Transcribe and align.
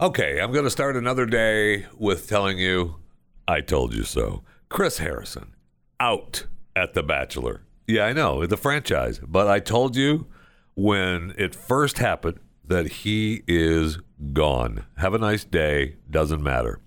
Okay, 0.00 0.40
I'm 0.40 0.52
going 0.52 0.62
to 0.62 0.70
start 0.70 0.96
another 0.96 1.26
day 1.26 1.86
with 1.96 2.28
telling 2.28 2.56
you 2.56 3.00
I 3.48 3.60
told 3.60 3.92
you 3.92 4.04
so. 4.04 4.44
Chris 4.68 4.98
Harrison 4.98 5.56
out 5.98 6.46
at 6.76 6.94
The 6.94 7.02
Bachelor. 7.02 7.62
Yeah, 7.84 8.04
I 8.04 8.12
know, 8.12 8.46
the 8.46 8.56
franchise, 8.56 9.18
but 9.18 9.48
I 9.48 9.58
told 9.58 9.96
you 9.96 10.28
when 10.76 11.34
it 11.36 11.52
first 11.52 11.98
happened 11.98 12.38
that 12.64 12.86
he 12.86 13.42
is 13.48 13.98
gone. 14.32 14.86
Have 14.98 15.14
a 15.14 15.18
nice 15.18 15.42
day, 15.42 15.96
doesn't 16.08 16.44
matter. 16.44 16.80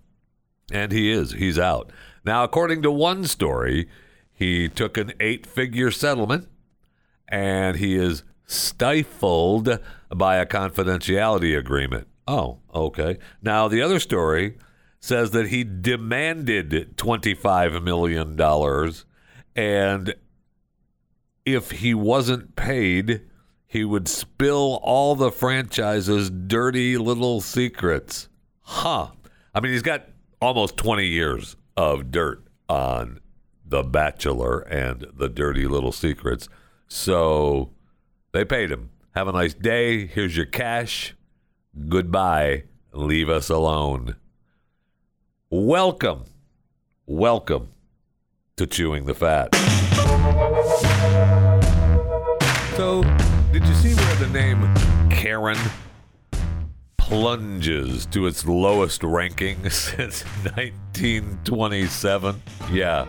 And 0.71 0.93
he 0.93 1.11
is, 1.11 1.33
he's 1.33 1.59
out. 1.59 1.91
Now, 2.23 2.45
according 2.45 2.81
to 2.83 2.91
one 2.91 3.25
story, 3.25 3.89
he 4.31 4.69
took 4.69 4.95
an 4.95 5.11
eight 5.19 5.45
figure 5.45 5.91
settlement 5.91 6.47
and 7.27 7.75
he 7.75 7.97
is 7.97 8.23
stifled 8.45 9.79
by 10.15 10.37
a 10.37 10.45
confidentiality 10.45 11.57
agreement. 11.57 12.07
Oh, 12.31 12.59
okay. 12.73 13.17
Now, 13.41 13.67
the 13.67 13.81
other 13.81 13.99
story 13.99 14.57
says 15.01 15.31
that 15.31 15.49
he 15.49 15.65
demanded 15.65 16.95
$25 16.95 17.83
million. 17.83 18.39
And 19.53 20.15
if 21.45 21.71
he 21.71 21.93
wasn't 21.93 22.55
paid, 22.55 23.23
he 23.67 23.83
would 23.83 24.07
spill 24.07 24.79
all 24.81 25.13
the 25.15 25.29
franchise's 25.29 26.29
dirty 26.29 26.97
little 26.97 27.41
secrets. 27.41 28.29
Huh. 28.61 29.07
I 29.53 29.59
mean, 29.59 29.73
he's 29.73 29.81
got 29.81 30.07
almost 30.39 30.77
20 30.77 31.07
years 31.07 31.57
of 31.75 32.11
dirt 32.11 32.45
on 32.69 33.19
The 33.65 33.83
Bachelor 33.83 34.59
and 34.61 35.05
the 35.13 35.27
dirty 35.27 35.67
little 35.67 35.91
secrets. 35.91 36.47
So 36.87 37.71
they 38.31 38.45
paid 38.45 38.71
him. 38.71 38.91
Have 39.15 39.27
a 39.27 39.33
nice 39.33 39.53
day. 39.53 40.05
Here's 40.05 40.37
your 40.37 40.45
cash. 40.45 41.13
Goodbye. 41.87 42.63
Leave 42.91 43.29
us 43.29 43.49
alone. 43.49 44.17
Welcome, 45.49 46.25
welcome 47.05 47.69
to 48.57 48.67
Chewing 48.67 49.05
the 49.05 49.13
Fat. 49.13 49.55
So, 52.75 53.03
did 53.53 53.65
you 53.65 53.73
see 53.75 53.93
where 53.93 54.15
the 54.15 54.27
name 54.33 54.73
Karen 55.09 55.57
plunges 56.97 58.05
to 58.07 58.27
its 58.27 58.45
lowest 58.45 59.01
ranking 59.03 59.69
since 59.69 60.23
1927? 60.55 62.41
Yeah, 62.69 63.05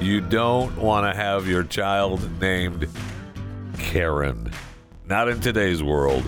you 0.00 0.20
don't 0.20 0.76
want 0.76 1.12
to 1.12 1.16
have 1.20 1.48
your 1.48 1.64
child 1.64 2.40
named 2.40 2.88
Karen. 3.76 4.52
Not 5.06 5.28
in 5.28 5.40
today's 5.40 5.82
world. 5.82 6.22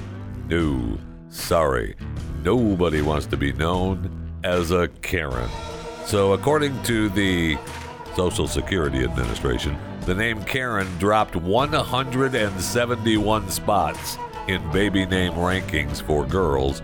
No. 0.49 0.99
Sorry. 1.37 1.95
Nobody 2.43 3.03
wants 3.03 3.27
to 3.27 3.37
be 3.37 3.53
known 3.53 4.33
as 4.43 4.73
a 4.73 4.89
Karen. 4.89 5.49
So, 6.05 6.33
according 6.33 6.83
to 6.85 7.11
the 7.11 7.59
Social 8.17 8.49
Security 8.49 9.05
Administration, 9.05 9.77
the 10.01 10.15
name 10.15 10.43
Karen 10.45 10.89
dropped 10.99 11.37
171 11.37 13.51
spots 13.51 14.17
in 14.49 14.73
baby 14.73 15.07
name 15.07 15.35
rankings 15.35 16.03
for 16.03 16.27
girls, 16.27 16.83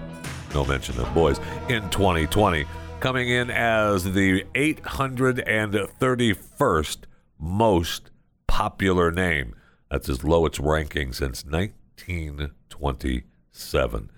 no 0.55 0.65
mention 0.65 1.01
of 1.01 1.13
boys, 1.15 1.41
in 1.69 1.91
2020, 1.91 2.65
coming 3.01 3.31
in 3.31 3.51
as 3.51 4.05
the 4.05 4.45
831st 4.55 6.99
most 7.39 8.11
popular 8.47 9.11
name. 9.11 9.57
That's 9.91 10.09
as 10.09 10.23
low 10.23 10.47
its 10.47 10.61
ranking 10.61 11.13
since 11.13 11.45
1927. 11.45 14.11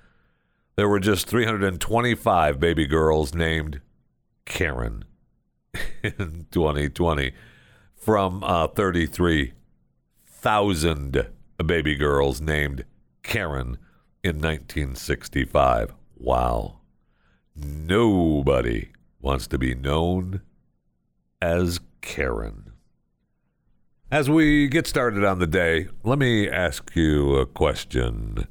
There 0.77 0.89
were 0.89 0.99
just 0.99 1.29
325 1.29 2.59
baby 2.59 2.87
girls 2.87 3.33
named 3.33 3.81
Karen 4.45 5.05
in 6.03 6.47
2020 6.51 7.31
from 7.95 8.43
uh, 8.43 8.67
33,000 8.69 11.29
baby 11.65 11.95
girls 11.95 12.41
named 12.41 12.85
Karen 13.23 13.79
in 14.25 14.41
1965. 14.41 15.95
Wow. 16.17 16.81
Nobody 17.55 18.89
wants 19.21 19.47
to 19.47 19.59
be 19.59 19.77
known 19.77 20.41
as 21.41 21.79
Karen. 22.01 22.73
As 24.11 24.29
we 24.29 24.67
get 24.67 24.89
started 24.89 25.25
on 25.25 25.39
the 25.39 25.47
day, 25.47 25.87
let 26.03 26.19
me 26.19 26.49
ask 26.49 26.97
you 26.97 27.37
a 27.37 27.47
question. 27.47 28.49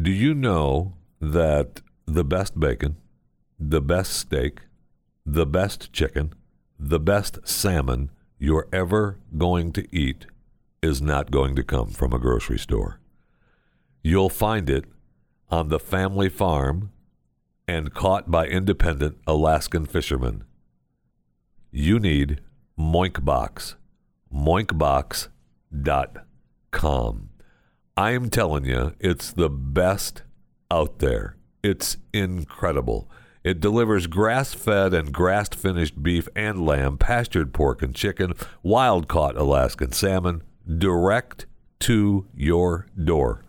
Do 0.00 0.10
you 0.10 0.34
know 0.34 0.94
that 1.20 1.80
the 2.06 2.24
best 2.24 2.58
bacon, 2.58 2.96
the 3.58 3.80
best 3.80 4.12
steak, 4.12 4.60
the 5.26 5.46
best 5.46 5.92
chicken, 5.92 6.32
the 6.78 7.00
best 7.00 7.46
salmon 7.46 8.10
you're 8.38 8.68
ever 8.72 9.18
going 9.36 9.72
to 9.72 9.86
eat 9.94 10.26
is 10.82 11.02
not 11.02 11.30
going 11.30 11.54
to 11.54 11.62
come 11.62 11.90
from 11.90 12.12
a 12.12 12.18
grocery 12.18 12.58
store. 12.58 12.98
You'll 14.02 14.30
find 14.30 14.70
it 14.70 14.86
on 15.50 15.68
the 15.68 15.78
family 15.78 16.30
farm 16.30 16.90
and 17.68 17.92
caught 17.92 18.30
by 18.30 18.46
independent 18.46 19.18
Alaskan 19.26 19.84
fishermen. 19.84 20.44
You 21.70 22.00
need 22.00 22.40
Moinkbox. 22.78 23.74
Moinkbox.com. 24.34 27.28
I'm 27.96 28.30
telling 28.30 28.64
you, 28.64 28.94
it's 28.98 29.32
the 29.32 29.50
best 29.50 30.22
out 30.70 30.98
there. 30.98 31.36
It's 31.62 31.96
incredible. 32.12 33.10
It 33.42 33.60
delivers 33.60 34.06
grass 34.06 34.52
fed 34.52 34.92
and 34.92 35.12
grass 35.12 35.48
finished 35.48 36.02
beef 36.02 36.28
and 36.36 36.64
lamb, 36.64 36.98
pastured 36.98 37.54
pork 37.54 37.82
and 37.82 37.94
chicken, 37.94 38.34
wild 38.62 39.08
caught 39.08 39.36
Alaskan 39.36 39.92
salmon 39.92 40.42
direct 40.78 41.46
to 41.80 42.26
your 42.34 42.86
door. 43.02 43.42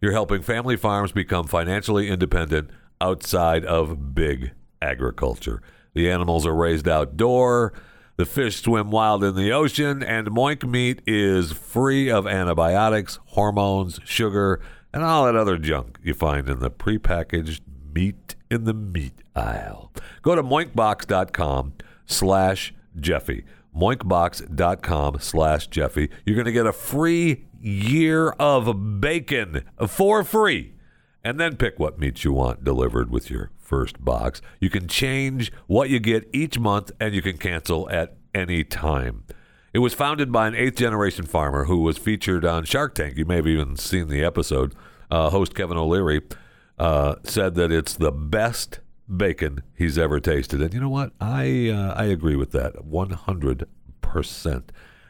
You're 0.00 0.12
helping 0.12 0.42
family 0.42 0.76
farms 0.76 1.12
become 1.12 1.46
financially 1.46 2.08
independent 2.08 2.70
outside 3.00 3.64
of 3.64 4.14
big 4.14 4.52
agriculture. 4.82 5.62
The 5.94 6.10
animals 6.10 6.44
are 6.46 6.54
raised 6.54 6.88
outdoor, 6.88 7.72
the 8.16 8.26
fish 8.26 8.62
swim 8.62 8.90
wild 8.90 9.22
in 9.22 9.34
the 9.34 9.52
ocean, 9.52 10.02
and 10.02 10.28
Moink 10.28 10.68
meat 10.68 11.02
is 11.06 11.52
free 11.52 12.10
of 12.10 12.26
antibiotics, 12.26 13.18
hormones, 13.26 14.00
sugar, 14.04 14.60
and 14.96 15.04
all 15.04 15.26
that 15.26 15.36
other 15.36 15.58
junk 15.58 15.98
you 16.02 16.14
find 16.14 16.48
in 16.48 16.58
the 16.58 16.70
prepackaged 16.70 17.60
meat 17.94 18.34
in 18.50 18.64
the 18.64 18.72
meat 18.72 19.12
aisle. 19.34 19.92
Go 20.22 20.34
to 20.34 20.42
moinkbox.com 20.42 21.74
slash 22.06 22.72
Jeffy. 22.98 23.44
Moinkbox.com 23.76 25.18
slash 25.20 25.66
Jeffy. 25.66 26.08
You're 26.24 26.34
going 26.34 26.46
to 26.46 26.52
get 26.52 26.64
a 26.64 26.72
free 26.72 27.44
year 27.60 28.30
of 28.38 28.98
bacon 28.98 29.64
for 29.86 30.24
free. 30.24 30.72
And 31.22 31.38
then 31.38 31.56
pick 31.56 31.78
what 31.78 31.98
meats 31.98 32.24
you 32.24 32.32
want 32.32 32.64
delivered 32.64 33.10
with 33.10 33.28
your 33.28 33.50
first 33.58 34.02
box. 34.02 34.40
You 34.60 34.70
can 34.70 34.88
change 34.88 35.52
what 35.66 35.90
you 35.90 36.00
get 36.00 36.26
each 36.32 36.58
month 36.58 36.90
and 36.98 37.14
you 37.14 37.20
can 37.20 37.36
cancel 37.36 37.86
at 37.90 38.16
any 38.34 38.64
time. 38.64 39.24
It 39.76 39.80
was 39.80 39.92
founded 39.92 40.32
by 40.32 40.48
an 40.48 40.54
eighth 40.54 40.76
generation 40.76 41.26
farmer 41.26 41.64
who 41.64 41.82
was 41.82 41.98
featured 41.98 42.46
on 42.46 42.64
Shark 42.64 42.94
Tank. 42.94 43.18
You 43.18 43.26
may 43.26 43.36
have 43.36 43.46
even 43.46 43.76
seen 43.76 44.08
the 44.08 44.24
episode. 44.24 44.74
Uh, 45.10 45.28
host 45.28 45.54
Kevin 45.54 45.76
O'Leary 45.76 46.22
uh, 46.78 47.16
said 47.24 47.56
that 47.56 47.70
it's 47.70 47.92
the 47.92 48.10
best 48.10 48.80
bacon 49.14 49.62
he's 49.74 49.98
ever 49.98 50.18
tasted. 50.18 50.62
And 50.62 50.72
you 50.72 50.80
know 50.80 50.88
what? 50.88 51.12
I 51.20 51.68
uh, 51.68 51.92
I 51.94 52.04
agree 52.04 52.36
with 52.36 52.52
that 52.52 52.72
100%. 52.88 54.62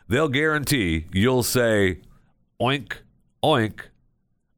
They'll 0.09 0.29
guarantee 0.29 1.07
you'll 1.13 1.45
say, 1.45 2.01
oink, 2.61 2.95
oink, 3.45 3.83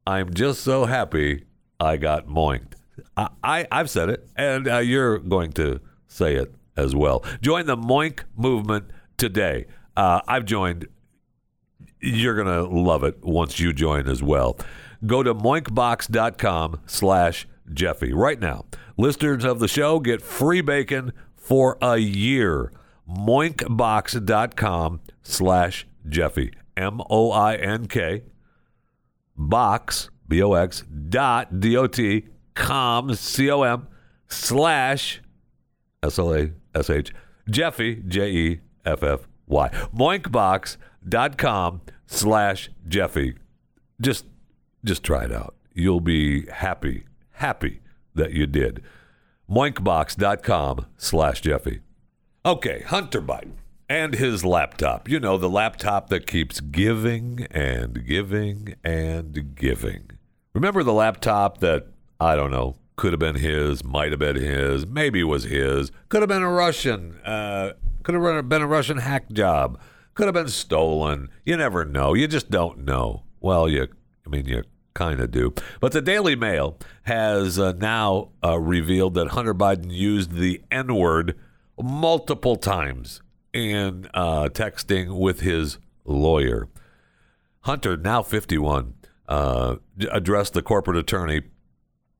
I'm 0.07 0.33
just 0.33 0.61
so 0.61 0.85
happy 0.85 1.45
I 1.79 1.97
got 1.97 2.25
moinked. 2.25 2.73
I, 3.15 3.29
I, 3.43 3.67
have 3.71 3.91
said 3.91 4.09
it, 4.09 4.27
and 4.35 4.67
uh, 4.67 4.79
you're 4.79 5.19
going 5.19 5.51
to 5.51 5.81
say 6.07 6.33
it 6.33 6.55
as 6.75 6.95
well. 6.95 7.23
Join 7.41 7.67
the 7.67 7.77
Moink 7.77 8.23
movement 8.35 8.85
today. 9.19 9.67
Uh, 9.99 10.21
I've 10.29 10.45
joined. 10.45 10.87
You're 11.99 12.41
going 12.41 12.47
to 12.47 12.63
love 12.73 13.03
it 13.03 13.21
once 13.21 13.59
you 13.59 13.73
join 13.73 14.07
as 14.07 14.23
well. 14.23 14.57
Go 15.05 15.23
to 15.23 15.35
moinkbox.com 15.35 16.79
slash 16.85 17.45
Jeffy 17.73 18.13
right 18.13 18.39
now. 18.39 18.63
Listeners 18.95 19.43
of 19.43 19.59
the 19.59 19.67
show 19.67 19.99
get 19.99 20.21
free 20.21 20.61
bacon 20.61 21.11
for 21.35 21.77
a 21.81 21.97
year. 21.97 22.71
Moinkbox.com 23.09 25.01
slash 25.21 25.85
Jeffy. 26.07 26.53
M 26.77 27.01
O 27.09 27.31
I 27.31 27.55
N 27.55 27.87
K. 27.87 28.23
Box, 29.35 30.09
B 30.29 30.41
O 30.41 30.53
X, 30.53 30.85
dot 31.09 31.59
D 31.59 31.75
O 31.75 31.87
T, 31.87 32.25
com, 32.55 33.13
C 33.15 33.51
O 33.51 33.63
M, 33.63 33.87
slash 34.29 35.21
S 36.01 36.17
L 36.17 36.33
A 36.33 36.51
S 36.73 36.89
H, 36.89 37.13
Jeffy, 37.49 38.01
J 38.07 38.31
E 38.31 38.59
F 38.85 39.03
F 39.03 39.28
Y. 39.49 39.69
Moinkbox.com 39.93 41.81
slash 42.07 42.69
Jeffy. 42.87 43.35
Just, 43.99 44.25
just 44.85 45.03
try 45.03 45.25
it 45.25 45.31
out. 45.33 45.55
You'll 45.73 45.99
be 45.99 46.45
happy, 46.47 47.03
happy 47.31 47.81
that 48.15 48.31
you 48.31 48.47
did. 48.47 48.81
Moinkbox.com 49.49 50.85
slash 50.97 51.41
Jeffy. 51.41 51.81
Okay, 52.45 52.83
Hunter 52.87 53.21
Biden 53.21 53.53
and 53.89 54.13
his 54.13 54.45
laptop. 54.45 55.09
You 55.09 55.19
know, 55.19 55.37
the 55.37 55.49
laptop 55.49 56.09
that 56.09 56.27
keeps 56.27 56.59
giving 56.59 57.47
and 57.51 58.05
giving 58.05 58.75
and 58.83 59.55
giving. 59.55 60.11
Remember 60.53 60.83
the 60.83 60.93
laptop 60.93 61.57
that, 61.59 61.87
I 62.19 62.35
don't 62.35 62.51
know, 62.51 62.75
could 62.95 63.13
have 63.13 63.19
been 63.19 63.35
his, 63.35 63.83
might 63.83 64.11
have 64.11 64.19
been 64.19 64.35
his, 64.35 64.85
maybe 64.85 65.23
was 65.23 65.45
his, 65.45 65.91
could 66.09 66.21
have 66.21 66.29
been 66.29 66.43
a 66.43 66.51
Russian, 66.51 67.19
uh, 67.25 67.71
could 68.03 68.15
have 68.15 68.49
been 68.49 68.61
a 68.61 68.67
Russian 68.67 68.97
hack 68.97 69.31
job, 69.31 69.79
could 70.13 70.27
have 70.27 70.33
been 70.33 70.49
stolen. 70.49 71.29
You 71.45 71.57
never 71.57 71.85
know. 71.85 72.13
You 72.13 72.27
just 72.27 72.49
don't 72.49 72.85
know. 72.85 73.23
Well, 73.39 73.69
you, 73.69 73.87
I 74.25 74.29
mean, 74.29 74.45
you 74.45 74.63
kind 74.93 75.19
of 75.19 75.31
do. 75.31 75.53
But 75.79 75.91
the 75.93 76.01
Daily 76.01 76.35
Mail 76.35 76.77
has 77.03 77.57
uh, 77.57 77.73
now 77.73 78.31
uh, 78.43 78.59
revealed 78.59 79.13
that 79.13 79.29
Hunter 79.29 79.53
Biden 79.53 79.91
used 79.91 80.33
the 80.33 80.61
N 80.71 80.93
word 80.95 81.37
multiple 81.81 82.57
times 82.57 83.21
in 83.53 84.09
uh, 84.13 84.49
texting 84.51 85.17
with 85.17 85.39
his 85.39 85.77
lawyer. 86.05 86.67
Hunter, 87.61 87.97
now 87.97 88.21
51, 88.21 88.93
uh, 89.27 89.75
addressed 90.11 90.53
the 90.53 90.61
corporate 90.61 90.97
attorney, 90.97 91.43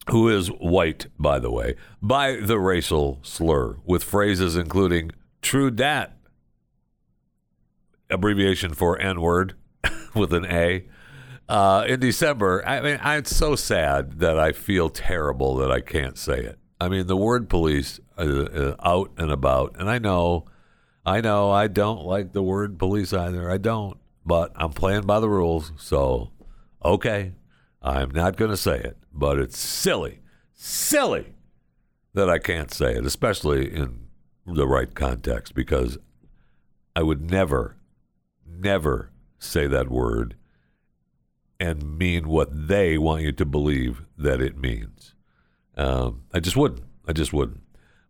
who 0.10 0.30
is 0.30 0.48
white, 0.48 1.08
by 1.18 1.40
the 1.40 1.52
way, 1.52 1.76
by 2.02 2.36
the 2.38 2.60
racial 2.60 3.20
slur 3.22 3.78
with 3.86 4.04
phrases 4.04 4.56
including 4.56 5.12
true 5.42 5.72
dat, 5.72 6.18
abbreviation 8.10 8.74
for 8.74 9.00
N 9.00 9.22
word 9.22 9.56
with 10.16 10.34
an 10.34 10.46
A. 10.46 10.86
Uh, 11.48 11.84
in 11.88 12.00
December, 12.00 12.64
I 12.68 12.80
mean, 12.82 13.00
I, 13.02 13.18
it's 13.18 13.36
so 13.36 13.56
sad 13.56 14.20
that 14.20 14.38
I 14.38 14.52
feel 14.52 14.90
terrible 14.90 15.56
that 15.56 15.72
I 15.72 15.82
can't 15.82 16.18
say 16.18 16.40
it. 16.40 16.60
I 16.80 16.90
mean, 16.90 17.08
the 17.08 17.18
word 17.18 17.50
police 17.50 18.00
uh, 18.18 18.22
uh, 18.22 18.76
out 18.84 19.12
and 19.18 19.32
about, 19.32 19.76
and 19.80 19.90
I 19.90 19.98
know, 19.98 20.46
I 21.06 21.22
know, 21.22 21.50
I 21.50 21.68
don't 21.68 22.06
like 22.06 22.34
the 22.34 22.44
word 22.44 22.78
police 22.78 23.14
either. 23.14 23.50
I 23.50 23.58
don't, 23.58 23.98
but 24.26 24.52
I'm 24.56 24.72
playing 24.72 25.08
by 25.08 25.20
the 25.20 25.30
rules, 25.30 25.72
so 25.78 26.32
okay, 26.86 27.34
I'm 27.82 28.12
not 28.12 28.38
going 28.38 28.52
to 28.52 28.58
say 28.58 28.80
it. 28.80 28.98
But 29.12 29.40
it's 29.40 29.58
silly, 29.58 30.20
silly 30.54 31.34
that 32.14 32.30
I 32.30 32.38
can't 32.38 32.72
say 32.72 32.94
it, 32.94 33.06
especially 33.06 33.74
in 33.74 34.09
the 34.56 34.68
right 34.68 34.94
context, 34.94 35.54
because 35.54 35.98
I 36.96 37.04
would 37.04 37.30
never, 37.30 37.78
never 38.46 39.12
say 39.40 39.68
that 39.68 39.90
word 39.90 40.36
and 41.60 41.98
mean 41.98 42.28
what 42.28 42.68
they 42.68 42.98
want 42.98 43.24
you 43.24 43.31
to 43.34 43.46
believe 43.46 44.04
that 44.18 44.42
it 44.42 44.57
means. 44.57 45.13
Um, 45.75 46.24
I 46.34 46.40
just 46.40 46.56
wouldn't. 46.56 46.84
I 47.07 47.13
just 47.13 47.34
wouldn't. 47.34 47.62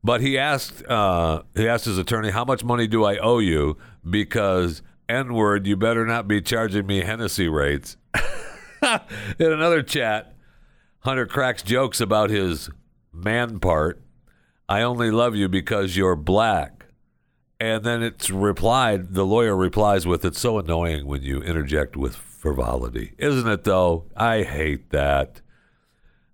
But 0.03 0.21
he 0.21 0.37
asked 0.37 0.85
uh, 0.87 1.43
he 1.55 1.67
asked 1.67 1.85
his 1.85 1.97
attorney, 1.97 2.31
"How 2.31 2.45
much 2.45 2.63
money 2.63 2.87
do 2.87 3.03
I 3.03 3.17
owe 3.17 3.39
you?" 3.39 3.77
Because 4.09 4.81
N 5.09 5.33
word, 5.33 5.67
you 5.67 5.75
better 5.75 6.05
not 6.05 6.27
be 6.27 6.41
charging 6.41 6.85
me 6.85 7.01
Hennessy 7.01 7.49
rates. 7.49 7.97
In 8.83 9.51
another 9.51 9.83
chat, 9.83 10.35
Hunter 10.99 11.25
cracks 11.25 11.63
jokes 11.63 11.99
about 11.99 12.29
his 12.29 12.69
man 13.11 13.59
part. 13.59 14.01
I 14.69 14.83
only 14.83 15.09
love 15.09 15.35
you 15.35 15.49
because 15.49 15.97
you're 15.97 16.15
black. 16.15 16.85
And 17.59 17.83
then 17.83 18.03
it's 18.03 18.29
replied, 18.29 19.15
the 19.15 19.25
lawyer 19.25 19.55
replies 19.55 20.05
with, 20.05 20.23
It's 20.23 20.39
so 20.39 20.59
annoying 20.59 21.07
when 21.07 21.23
you 21.23 21.41
interject 21.41 21.97
with 21.97 22.15
frivolity, 22.15 23.13
isn't 23.17 23.49
it, 23.49 23.63
though? 23.63 24.05
I 24.15 24.43
hate 24.43 24.91
that. 24.91 25.41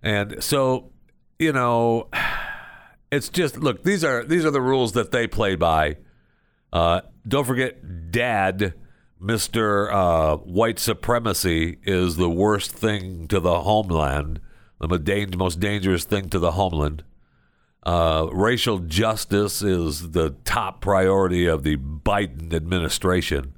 And 0.03 0.43
so, 0.43 0.91
you 1.39 1.53
know, 1.53 2.09
it's 3.11 3.29
just 3.29 3.57
look, 3.57 3.83
these 3.83 4.03
are 4.03 4.23
these 4.23 4.45
are 4.45 4.51
the 4.51 4.61
rules 4.61 4.91
that 4.91 5.11
they 5.11 5.27
play 5.27 5.55
by. 5.55 5.97
Uh, 6.73 7.01
don't 7.25 7.45
forget, 7.45 8.11
Dad, 8.11 8.73
Mister 9.19 9.91
uh, 9.91 10.35
White 10.35 10.77
supremacy 10.77 11.77
is 11.83 12.17
the 12.17 12.29
worst 12.29 12.71
thing 12.71 13.29
to 13.29 13.39
the 13.39 13.61
homeland, 13.61 14.41
the 14.79 15.37
most 15.37 15.61
dangerous 15.61 16.03
thing 16.03 16.29
to 16.29 16.37
the 16.37 16.51
homeland. 16.51 17.03
Uh, 17.85 18.27
racial 18.31 18.79
justice 18.79 19.61
is 19.61 20.11
the 20.11 20.31
top 20.43 20.81
priority 20.81 21.45
of 21.45 21.63
the 21.63 21.77
Biden 21.77 22.51
administration. 22.53 23.55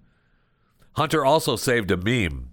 Hunter 0.93 1.23
also 1.23 1.55
saved 1.55 1.91
a 1.91 1.97
meme 1.97 2.49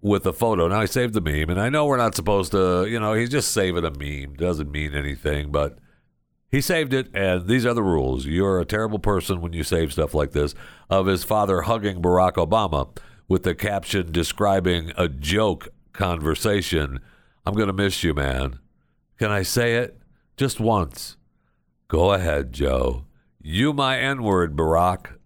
with 0.00 0.26
a 0.26 0.32
photo. 0.32 0.66
Now, 0.66 0.80
he 0.80 0.86
saved 0.88 1.14
the 1.14 1.20
meme, 1.20 1.48
and 1.48 1.60
I 1.60 1.68
know 1.68 1.86
we're 1.86 1.96
not 1.96 2.16
supposed 2.16 2.50
to, 2.52 2.86
you 2.86 2.98
know, 2.98 3.14
he's 3.14 3.30
just 3.30 3.52
saving 3.52 3.84
a 3.84 3.90
meme. 3.90 4.34
Doesn't 4.34 4.70
mean 4.70 4.94
anything, 4.94 5.52
but 5.52 5.78
he 6.50 6.60
saved 6.60 6.92
it, 6.92 7.08
and 7.14 7.46
these 7.46 7.64
are 7.64 7.74
the 7.74 7.82
rules. 7.84 8.26
You're 8.26 8.60
a 8.60 8.64
terrible 8.64 8.98
person 8.98 9.40
when 9.40 9.52
you 9.52 9.62
save 9.62 9.92
stuff 9.92 10.14
like 10.14 10.32
this 10.32 10.54
of 10.90 11.06
his 11.06 11.22
father 11.22 11.62
hugging 11.62 12.02
Barack 12.02 12.32
Obama 12.32 12.88
with 13.28 13.44
the 13.44 13.54
caption 13.54 14.10
describing 14.10 14.92
a 14.96 15.08
joke 15.08 15.68
conversation. 15.92 16.98
I'm 17.46 17.54
going 17.54 17.68
to 17.68 17.72
miss 17.72 18.02
you, 18.02 18.12
man. 18.12 18.58
Can 19.18 19.30
I 19.30 19.42
say 19.42 19.76
it? 19.76 20.01
Just 20.36 20.60
once. 20.60 21.16
Go 21.88 22.12
ahead, 22.12 22.52
Joe. 22.52 23.04
You 23.40 23.72
my 23.72 23.98
N 23.98 24.22
word, 24.22 24.56
Barack. 24.56 25.18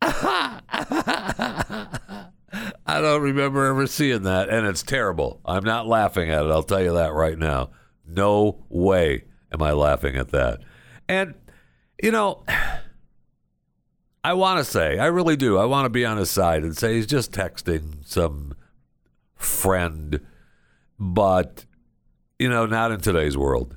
I 2.86 3.00
don't 3.00 3.22
remember 3.22 3.66
ever 3.66 3.86
seeing 3.86 4.22
that, 4.22 4.48
and 4.48 4.66
it's 4.66 4.82
terrible. 4.82 5.40
I'm 5.44 5.64
not 5.64 5.86
laughing 5.86 6.30
at 6.30 6.44
it. 6.44 6.50
I'll 6.50 6.62
tell 6.62 6.82
you 6.82 6.94
that 6.94 7.12
right 7.12 7.38
now. 7.38 7.70
No 8.06 8.64
way 8.68 9.24
am 9.52 9.62
I 9.62 9.72
laughing 9.72 10.16
at 10.16 10.30
that. 10.30 10.60
And, 11.08 11.34
you 12.02 12.10
know, 12.10 12.44
I 14.24 14.34
want 14.34 14.58
to 14.58 14.64
say, 14.64 14.98
I 14.98 15.06
really 15.06 15.36
do. 15.36 15.58
I 15.58 15.64
want 15.64 15.86
to 15.86 15.90
be 15.90 16.04
on 16.04 16.16
his 16.18 16.30
side 16.30 16.62
and 16.62 16.76
say 16.76 16.94
he's 16.94 17.06
just 17.06 17.32
texting 17.32 18.06
some 18.06 18.54
friend, 19.36 20.20
but, 20.98 21.64
you 22.38 22.48
know, 22.48 22.66
not 22.66 22.92
in 22.92 23.00
today's 23.00 23.36
world. 23.36 23.76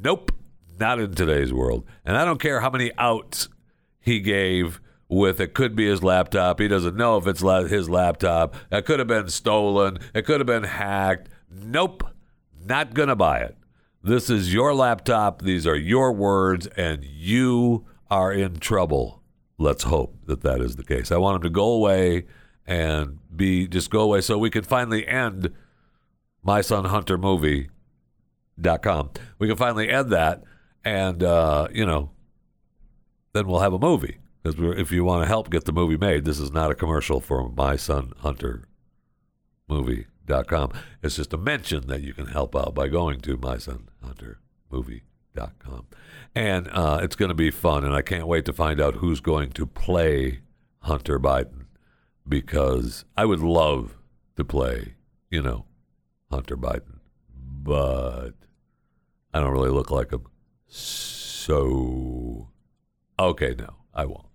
Nope, 0.00 0.32
not 0.78 1.00
in 1.00 1.14
today's 1.14 1.52
world. 1.52 1.84
And 2.04 2.16
I 2.16 2.24
don't 2.24 2.40
care 2.40 2.60
how 2.60 2.70
many 2.70 2.92
outs 2.98 3.48
he 4.00 4.20
gave 4.20 4.80
with 5.08 5.40
it 5.40 5.54
could 5.54 5.74
be 5.74 5.88
his 5.88 6.02
laptop. 6.02 6.60
He 6.60 6.68
doesn't 6.68 6.96
know 6.96 7.16
if 7.16 7.26
it's 7.26 7.40
his 7.70 7.88
laptop. 7.88 8.54
It 8.70 8.84
could 8.84 8.98
have 8.98 9.08
been 9.08 9.28
stolen. 9.28 9.98
It 10.14 10.24
could 10.26 10.40
have 10.40 10.46
been 10.46 10.64
hacked. 10.64 11.28
Nope, 11.50 12.04
not 12.64 12.94
going 12.94 13.08
to 13.08 13.16
buy 13.16 13.40
it. 13.40 13.56
This 14.02 14.30
is 14.30 14.54
your 14.54 14.74
laptop. 14.74 15.42
These 15.42 15.66
are 15.66 15.76
your 15.76 16.12
words, 16.12 16.66
and 16.68 17.04
you 17.04 17.86
are 18.10 18.32
in 18.32 18.58
trouble. 18.58 19.22
Let's 19.58 19.82
hope 19.84 20.16
that 20.26 20.42
that 20.42 20.60
is 20.60 20.76
the 20.76 20.84
case. 20.84 21.10
I 21.10 21.16
want 21.16 21.36
him 21.36 21.42
to 21.42 21.50
go 21.50 21.72
away 21.72 22.26
and 22.66 23.18
be 23.34 23.66
just 23.66 23.90
go 23.90 24.00
away 24.00 24.20
so 24.20 24.38
we 24.38 24.50
can 24.50 24.62
finally 24.62 25.06
end 25.06 25.52
my 26.42 26.60
son 26.60 26.84
hunter 26.84 27.18
movie.com. 28.58 29.10
We 29.38 29.48
can 29.48 29.56
finally 29.56 29.88
end 29.88 30.10
that 30.10 30.42
and 30.84 31.22
uh, 31.22 31.68
you 31.72 31.86
know 31.86 32.10
then 33.32 33.46
we'll 33.46 33.60
have 33.60 33.72
a 33.72 33.78
movie 33.78 34.18
because 34.42 34.58
if 34.78 34.90
you 34.90 35.04
want 35.04 35.22
to 35.22 35.28
help 35.28 35.50
get 35.50 35.64
the 35.64 35.72
movie 35.72 35.96
made, 35.96 36.24
this 36.24 36.38
is 36.38 36.50
not 36.50 36.70
a 36.70 36.74
commercial 36.74 37.20
for 37.20 37.48
my 37.50 37.76
son 37.76 38.12
Hunter 38.18 38.64
movie.com. 39.68 40.72
It's 41.02 41.16
just 41.16 41.34
a 41.34 41.38
mention 41.38 41.88
that 41.88 42.02
you 42.02 42.14
can 42.14 42.26
help 42.26 42.56
out 42.56 42.74
by 42.74 42.88
going 42.88 43.20
to 43.20 43.36
my 43.36 43.58
son 43.58 43.88
Hunter 44.02 44.38
movie.com. 44.70 45.86
And 46.34 46.68
uh, 46.68 47.00
it's 47.02 47.16
going 47.16 47.30
to 47.30 47.34
be 47.34 47.50
fun, 47.50 47.84
and 47.84 47.94
I 47.94 48.02
can't 48.02 48.26
wait 48.26 48.44
to 48.46 48.52
find 48.52 48.80
out 48.80 48.96
who's 48.96 49.20
going 49.20 49.50
to 49.52 49.66
play 49.66 50.40
Hunter 50.80 51.18
Biden 51.18 51.66
because 52.26 53.04
I 53.16 53.24
would 53.24 53.40
love 53.40 53.96
to 54.36 54.44
play, 54.44 54.94
you 55.30 55.42
know, 55.42 55.66
Hunter 56.30 56.56
Biden, 56.56 57.00
but 57.34 58.32
I 59.38 59.40
don't 59.40 59.52
really 59.52 59.70
look 59.70 59.92
like 59.92 60.10
him. 60.10 60.24
So, 60.66 62.48
okay, 63.20 63.54
no, 63.56 63.76
I 63.94 64.04
won't. 64.04 64.26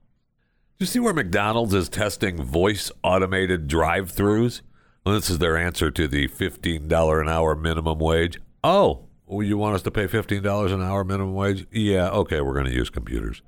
You 0.80 0.86
see 0.86 1.00
where 1.00 1.14
McDonald's 1.14 1.74
is 1.74 1.90
testing 1.90 2.42
voice 2.42 2.90
automated 3.04 3.68
drive 3.68 4.14
throughs? 4.14 4.62
Well, 5.06 5.16
this 5.16 5.30
is 5.30 5.40
their 5.40 5.58
answer 5.58 5.92
to 5.92 6.08
the 6.08 6.30
$15 6.30 7.22
an 7.22 7.28
hour 7.28 7.54
minimum 7.54 8.00
wage. 8.00 8.40
Oh, 8.64 9.10
you 9.30 9.58
want 9.58 9.76
us 9.76 9.82
to 9.82 9.92
pay 9.92 10.08
$15 10.08 10.74
an 10.74 10.82
hour 10.82 11.04
minimum 11.04 11.34
wage? 11.34 11.68
Yeah, 11.70 12.08
okay, 12.12 12.40
we're 12.40 12.54
going 12.54 12.68
to 12.68 12.74
use 12.74 12.90
computers. 12.90 13.42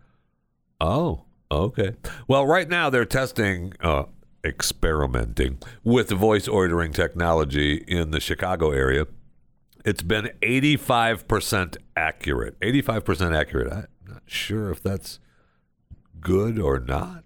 Oh, 0.82 1.24
okay. 1.50 1.96
Well, 2.28 2.46
right 2.46 2.68
now 2.68 2.90
they're 2.90 3.06
testing, 3.06 3.72
uh, 3.80 4.04
experimenting 4.44 5.60
with 5.86 6.10
voice 6.10 6.50
ordering 6.50 6.92
technology 6.92 7.76
in 7.88 8.12
the 8.12 8.20
Chicago 8.20 8.72
area. 8.72 9.08
It's 9.86 10.02
been 10.02 10.32
85% 10.42 11.78
accurate. 11.96 12.60
85% 12.60 13.38
accurate. 13.38 13.72
I'm 13.72 13.88
not 14.08 14.24
sure 14.26 14.72
if 14.72 14.82
that's 14.82 15.20
good 16.20 16.58
or 16.58 16.80
not, 16.80 17.24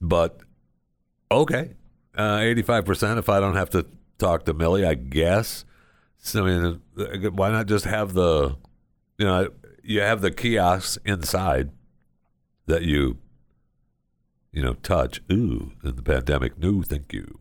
but 0.00 0.40
okay. 1.30 1.74
Uh, 2.16 2.38
85% 2.38 3.18
if 3.18 3.28
I 3.28 3.40
don't 3.40 3.56
have 3.56 3.68
to 3.70 3.84
talk 4.16 4.46
to 4.46 4.54
Millie, 4.54 4.86
I 4.86 4.94
guess. 4.94 5.66
So, 6.16 6.46
I 6.46 6.48
mean, 6.48 6.80
uh, 6.98 7.30
why 7.32 7.50
not 7.50 7.66
just 7.66 7.84
have 7.84 8.14
the, 8.14 8.56
you 9.18 9.26
know, 9.26 9.50
you 9.82 10.00
have 10.00 10.22
the 10.22 10.30
kiosks 10.30 10.96
inside 11.04 11.72
that 12.64 12.84
you, 12.84 13.18
you 14.50 14.62
know, 14.62 14.72
touch. 14.72 15.20
Ooh, 15.30 15.72
in 15.84 15.96
the 15.96 16.02
pandemic. 16.02 16.58
No, 16.58 16.80
thank 16.82 17.12
you. 17.12 17.38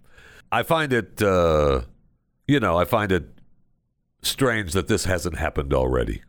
I 0.52 0.64
find 0.64 0.92
it, 0.92 1.22
uh, 1.22 1.84
you 2.50 2.60
know, 2.60 2.78
I 2.78 2.84
find 2.84 3.14
it 3.14 3.35
strange 4.28 4.74
that 4.74 4.88
this 4.88 5.06
hasn't 5.06 5.38
happened 5.38 5.74
already. 5.74 6.22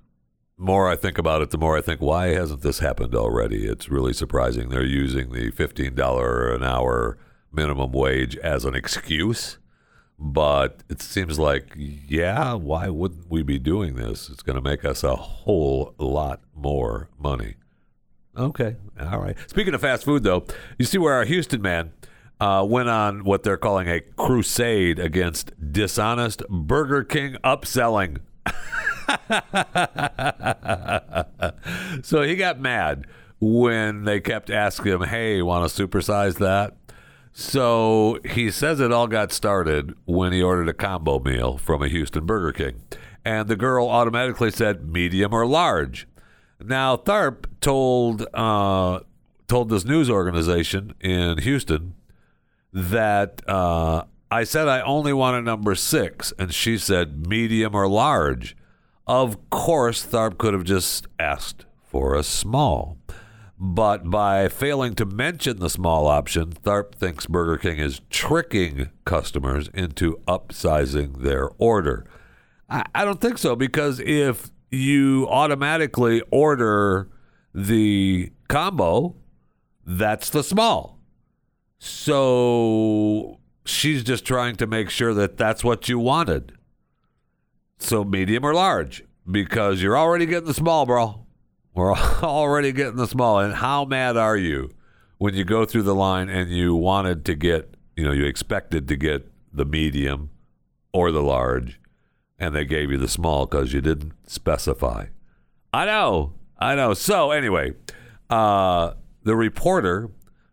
The 0.59 0.65
More 0.65 0.88
I 0.88 0.97
think 0.97 1.19
about 1.19 1.43
it, 1.43 1.50
the 1.50 1.59
more 1.59 1.76
I 1.76 1.81
think, 1.81 2.00
why 2.00 2.29
hasn't 2.29 2.62
this 2.62 2.79
happened 2.79 3.15
already? 3.15 3.67
It's 3.67 3.88
really 3.88 4.12
surprising. 4.12 4.69
They're 4.69 4.85
using 4.85 5.33
the 5.33 5.50
$15 5.53 6.55
an 6.55 6.62
hour 6.62 7.19
minimum 7.53 7.93
wage 7.93 8.37
as 8.38 8.65
an 8.65 8.75
excuse. 8.75 9.59
But 10.19 10.83
it 10.88 11.03
seems 11.03 11.38
like, 11.38 11.75
yeah, 11.76 12.55
why 12.55 12.88
wouldn't 12.88 13.31
we 13.31 13.43
be 13.43 13.59
doing 13.59 13.97
this? 13.97 14.31
It's 14.31 14.43
going 14.43 14.57
to 14.57 14.62
make 14.62 14.83
us 14.83 15.05
a 15.05 15.15
whole 15.15 15.95
lot 15.99 16.41
more 16.55 17.11
money. 17.19 17.57
Okay, 18.35 18.76
all 18.99 19.21
right. 19.21 19.37
Speaking 19.47 19.75
of 19.75 19.81
fast 19.81 20.05
food, 20.05 20.23
though, 20.23 20.47
you 20.79 20.85
see 20.87 20.99
where 20.99 21.15
our 21.15 21.25
Houston 21.25 21.61
man 21.61 21.93
uh, 22.40 22.64
went 22.69 22.88
on 22.88 23.25
what 23.25 23.43
they're 23.43 23.57
calling 23.57 23.88
a 23.88 24.00
crusade 24.00 24.99
against 24.99 25.52
dishonest 25.73 26.43
Burger 26.49 27.05
King 27.05 27.37
upselling. 27.43 28.19
so 32.05 32.23
he 32.23 32.37
got 32.37 32.61
mad 32.61 33.07
when 33.40 34.05
they 34.05 34.21
kept 34.21 34.50
asking 34.50 34.93
him, 34.93 35.02
"Hey, 35.02 35.43
want 35.43 35.71
to 35.71 35.87
supersize 35.87 36.38
that?" 36.38 36.75
So 37.33 38.19
he 38.25 38.50
says 38.50 38.81
it 38.81 38.93
all 38.93 39.09
got 39.09 39.33
started 39.33 39.95
when 40.07 40.33
he 40.33 40.43
ordered 40.43 40.69
a 40.69 40.75
combo 40.75 41.19
meal 41.19 41.59
from 41.59 41.83
a 41.83 41.88
Houston 41.88 42.25
Burger 42.25 42.52
King, 42.52 42.83
and 43.25 43.49
the 43.49 43.57
girl 43.57 43.88
automatically 43.88 44.50
said 44.50 44.88
medium 44.88 45.35
or 45.35 45.47
large. 45.47 46.07
Now 46.61 46.97
Tharp 46.97 47.47
told 47.61 48.26
uh, 48.33 49.00
told 49.49 49.69
this 49.69 49.85
news 49.85 50.09
organization 50.09 50.95
in 51.00 51.38
Houston 51.38 51.95
that 52.76 53.40
uh, 53.49 54.04
I 54.30 54.45
said 54.45 54.68
I 54.68 54.83
only 54.83 55.14
want 55.14 55.38
a 55.38 55.40
number 55.40 55.75
six, 55.75 56.33
and 56.38 56.52
she 56.52 56.76
said 56.76 57.26
medium 57.26 57.75
or 57.75 57.88
large. 57.88 58.54
Of 59.06 59.49
course, 59.49 60.06
Tharp 60.06 60.37
could 60.37 60.52
have 60.52 60.64
just 60.64 61.06
asked 61.18 61.64
for 61.83 62.14
a 62.14 62.23
small. 62.23 62.99
But 63.59 64.11
by 64.11 64.49
failing 64.49 64.95
to 64.97 65.06
mention 65.06 65.59
the 65.59 65.71
small 65.71 66.06
option, 66.06 66.52
Tharp 66.52 66.95
thinks 66.95 67.25
Burger 67.25 67.56
King 67.56 67.78
is 67.78 68.02
tricking 68.11 68.90
customers 69.06 69.71
into 69.73 70.21
upsizing 70.28 71.23
their 71.23 71.49
order. 71.56 72.04
I, 72.68 72.85
I 72.95 73.06
don't 73.06 73.23
think 73.23 73.38
so 73.38 73.56
because 73.56 74.00
if 74.00 74.50
you 74.71 75.26
automatically 75.30 76.21
order 76.30 77.09
the 77.54 78.33
combo, 78.49 79.16
that's 79.87 80.28
the 80.28 80.42
small. 80.42 80.96
So 81.78 83.38
she's 83.64 84.02
just 84.02 84.25
trying 84.25 84.56
to 84.56 84.66
make 84.66 84.90
sure 84.90 85.14
that 85.14 85.37
that's 85.37 85.62
what 85.62 85.88
you 85.88 85.99
wanted. 85.99 86.52
So 87.78 88.04
medium 88.04 88.45
or 88.45 88.54
large, 88.54 89.04
because 89.30 89.83
you're 89.83 89.99
already 89.99 90.26
getting 90.26 90.47
the 90.47 90.54
small, 90.54 90.87
bro. 90.87 91.26
We're 91.75 91.95
already 92.23 92.73
getting 92.73 92.97
the 92.97 93.06
small. 93.06 93.38
And 93.38 93.54
how 93.54 93.85
mad 93.85 94.16
are 94.16 94.37
you 94.37 94.71
when 95.18 95.35
you 95.35 95.45
go 95.45 95.64
through 95.64 95.83
the 95.83 95.95
line 95.95 96.28
and 96.28 96.50
you 96.50 96.75
wanted 96.75 97.25
to 97.26 97.35
get, 97.35 97.75
you 97.97 98.04
know, 98.04 98.12
you 98.12 98.25
expected 98.25 98.88
to 98.88 98.97
get 98.97 99.30
the 99.52 99.64
medium 99.64 100.30
or 100.92 101.12
the 101.12 101.23
large, 101.23 101.78
and 102.38 102.54
they 102.54 102.64
gave 102.64 102.90
you 102.90 102.97
the 102.97 103.09
small 103.09 103.45
because 103.47 103.73
you 103.73 103.80
didn't 103.83 104.12
specify? 104.26 105.06
I 105.73 105.85
know, 105.85 106.33
I 106.59 106.75
know. 106.75 106.95
So 106.95 107.30
anyway, 107.30 107.75
uh, 108.30 108.92
the 109.23 109.37
reporter 109.37 110.11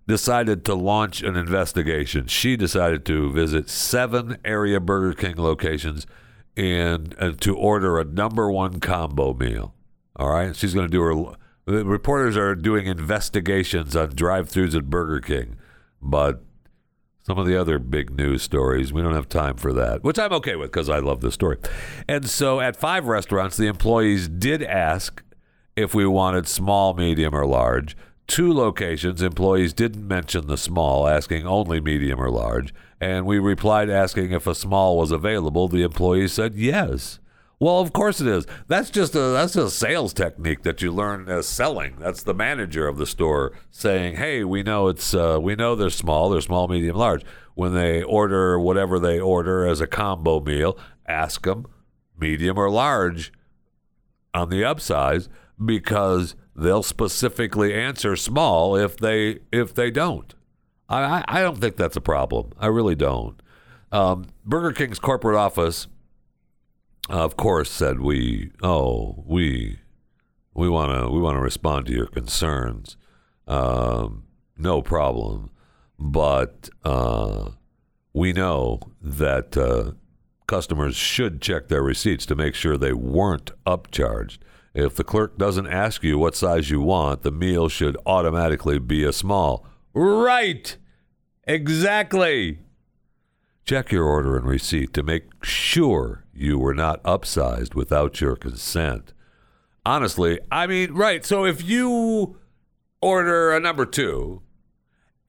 decided 0.07 0.65
to 0.65 0.75
launch 0.75 1.21
an 1.21 1.35
investigation. 1.35 2.27
She 2.27 2.55
decided 2.55 3.05
to 3.05 3.31
visit 3.31 3.69
seven 3.69 4.37
area 4.43 4.79
Burger 4.79 5.13
King 5.13 5.35
locations 5.37 6.05
and, 6.55 7.15
and 7.17 7.39
to 7.41 7.55
order 7.55 7.99
a 7.99 8.03
number 8.03 8.51
one 8.51 8.79
combo 8.79 9.33
meal. 9.33 9.73
All 10.15 10.29
right, 10.29 10.55
she's 10.55 10.73
going 10.73 10.87
to 10.87 10.91
do 10.91 11.01
her. 11.01 11.35
The 11.65 11.85
reporters 11.85 12.35
are 12.35 12.55
doing 12.55 12.87
investigations 12.87 13.95
on 13.95 14.09
drive-throughs 14.09 14.75
at 14.75 14.89
Burger 14.89 15.21
King, 15.21 15.55
but 16.01 16.43
some 17.23 17.37
of 17.37 17.47
the 17.47 17.59
other 17.59 17.79
big 17.79 18.15
news 18.15 18.43
stories 18.43 18.91
we 18.91 19.01
don't 19.01 19.13
have 19.13 19.29
time 19.29 19.55
for 19.55 19.71
that, 19.73 20.03
which 20.03 20.19
I'm 20.19 20.33
okay 20.33 20.57
with 20.57 20.71
because 20.71 20.89
I 20.89 20.99
love 20.99 21.21
this 21.21 21.33
story. 21.33 21.57
And 22.07 22.29
so, 22.29 22.59
at 22.59 22.75
five 22.75 23.05
restaurants, 23.05 23.55
the 23.55 23.67
employees 23.67 24.27
did 24.27 24.61
ask 24.61 25.23
if 25.77 25.95
we 25.95 26.05
wanted 26.05 26.47
small, 26.47 26.93
medium, 26.93 27.33
or 27.33 27.45
large. 27.45 27.95
Two 28.27 28.53
locations, 28.53 29.21
employees 29.21 29.73
didn't 29.73 30.07
mention 30.07 30.47
the 30.47 30.57
small, 30.57 31.07
asking 31.07 31.45
only 31.45 31.81
medium 31.81 32.21
or 32.21 32.29
large. 32.29 32.73
And 33.01 33.25
we 33.25 33.37
replied 33.37 33.89
asking 33.89 34.31
if 34.31 34.47
a 34.47 34.55
small 34.55 34.97
was 34.97 35.11
available. 35.11 35.67
The 35.67 35.83
employee 35.83 36.29
said 36.29 36.55
yes. 36.55 37.19
Well, 37.59 37.79
of 37.79 37.93
course 37.93 38.19
it 38.19 38.27
is. 38.27 38.45
That's 38.67 38.89
just 38.89 39.15
a 39.15 39.19
that's 39.19 39.55
a 39.55 39.69
sales 39.69 40.13
technique 40.13 40.63
that 40.63 40.81
you 40.81 40.91
learn 40.91 41.29
as 41.29 41.47
selling. 41.47 41.95
That's 41.97 42.23
the 42.23 42.33
manager 42.33 42.87
of 42.87 42.97
the 42.97 43.05
store 43.05 43.53
saying, 43.71 44.15
"Hey, 44.15 44.43
we 44.43 44.63
know 44.63 44.87
it's 44.87 45.13
uh, 45.13 45.39
we 45.41 45.55
know 45.55 45.75
they're 45.75 45.89
small, 45.89 46.29
they're 46.29 46.41
small, 46.41 46.67
medium, 46.67 46.97
large. 46.97 47.23
When 47.55 47.73
they 47.73 48.03
order 48.03 48.59
whatever 48.59 48.99
they 48.99 49.19
order 49.19 49.65
as 49.65 49.79
a 49.79 49.87
combo 49.87 50.41
meal, 50.41 50.77
ask 51.07 51.43
them 51.43 51.65
medium 52.17 52.57
or 52.57 52.69
large 52.69 53.31
on 54.33 54.49
the 54.49 54.63
upsize 54.63 55.27
because 55.63 56.35
they'll 56.55 56.83
specifically 56.83 57.73
answer 57.73 58.15
small 58.15 58.75
if 58.75 58.97
they 58.97 59.39
if 59.51 59.73
they 59.73 59.91
don't. 59.91 60.33
I 60.89 61.23
I 61.27 61.41
don't 61.41 61.59
think 61.59 61.75
that's 61.75 61.95
a 61.95 62.01
problem. 62.01 62.51
I 62.59 62.67
really 62.67 62.95
don't. 62.95 63.41
Um, 63.91 64.25
Burger 64.45 64.73
King's 64.73 64.99
corporate 64.99 65.35
office, 65.37 65.87
of 67.09 67.35
course, 67.37 67.69
said 67.69 67.99
we 67.99 68.51
oh 68.61 69.23
we 69.25 69.79
we 70.53 70.69
want 70.69 70.91
to 70.91 71.09
we 71.09 71.19
want 71.19 71.35
to 71.35 71.41
respond 71.41 71.87
to 71.87 71.93
your 71.93 72.07
concerns. 72.07 72.97
Um, 73.47 74.23
no 74.57 74.81
problem, 74.81 75.49
but 75.99 76.69
uh, 76.83 77.51
we 78.13 78.33
know 78.33 78.79
that 79.01 79.57
uh, 79.57 79.91
customers 80.47 80.95
should 80.95 81.41
check 81.41 81.67
their 81.67 81.81
receipts 81.81 82.25
to 82.27 82.35
make 82.35 82.55
sure 82.55 82.77
they 82.77 82.93
weren't 82.93 83.51
upcharged. 83.65 84.37
If 84.73 84.95
the 84.95 85.03
clerk 85.03 85.37
doesn't 85.37 85.67
ask 85.67 86.03
you 86.03 86.17
what 86.17 86.35
size 86.35 86.69
you 86.69 86.81
want, 86.81 87.21
the 87.21 87.31
meal 87.31 87.69
should 87.69 87.95
automatically 88.05 88.79
be 88.79 89.03
a 89.03 89.13
small. 89.13 89.65
Right! 89.93 90.77
Exactly! 91.45 92.59
Check 93.65 93.91
your 93.91 94.05
order 94.05 94.35
and 94.35 94.45
receipt 94.45 94.93
to 94.93 95.03
make 95.03 95.23
sure 95.43 96.25
you 96.33 96.57
were 96.57 96.73
not 96.73 97.03
upsized 97.03 97.75
without 97.75 98.19
your 98.19 98.35
consent. 98.35 99.13
Honestly, 99.85 100.39
I 100.51 100.67
mean, 100.67 100.93
right. 100.93 101.23
So 101.23 101.45
if 101.45 101.63
you 101.63 102.37
order 103.01 103.51
a 103.51 103.59
number 103.59 103.85
two 103.85 104.41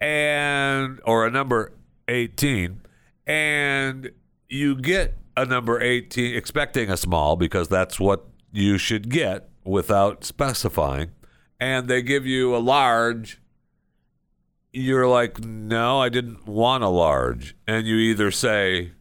and 0.01 1.01
or 1.05 1.27
a 1.27 1.31
number 1.31 1.73
18 2.09 2.81
and 3.27 4.11
you 4.49 4.77
get 4.77 5.19
a 5.37 5.45
number 5.45 5.81
18 5.81 6.37
expecting 6.37 6.91
a 6.91 6.97
small 6.97 7.37
because 7.37 7.69
that's 7.69 7.99
what 7.99 8.27
you 8.55 8.79
should 8.79 9.11
get 9.11 9.49
without 9.65 10.25
specifying, 10.25 11.11
and 11.59 11.89
they 11.89 12.03
give 12.03 12.25
you 12.25 12.55
a 12.55 12.59
large, 12.59 13.41
you're 14.73 15.09
like, 15.09 15.41
no, 15.45 16.01
I 16.01 16.09
didn't 16.09 16.47
want 16.47 16.85
a 16.85 16.89
large. 16.89 17.57
And 17.67 17.87
you 17.87 17.97
either 17.97 18.31
say, 18.31 18.93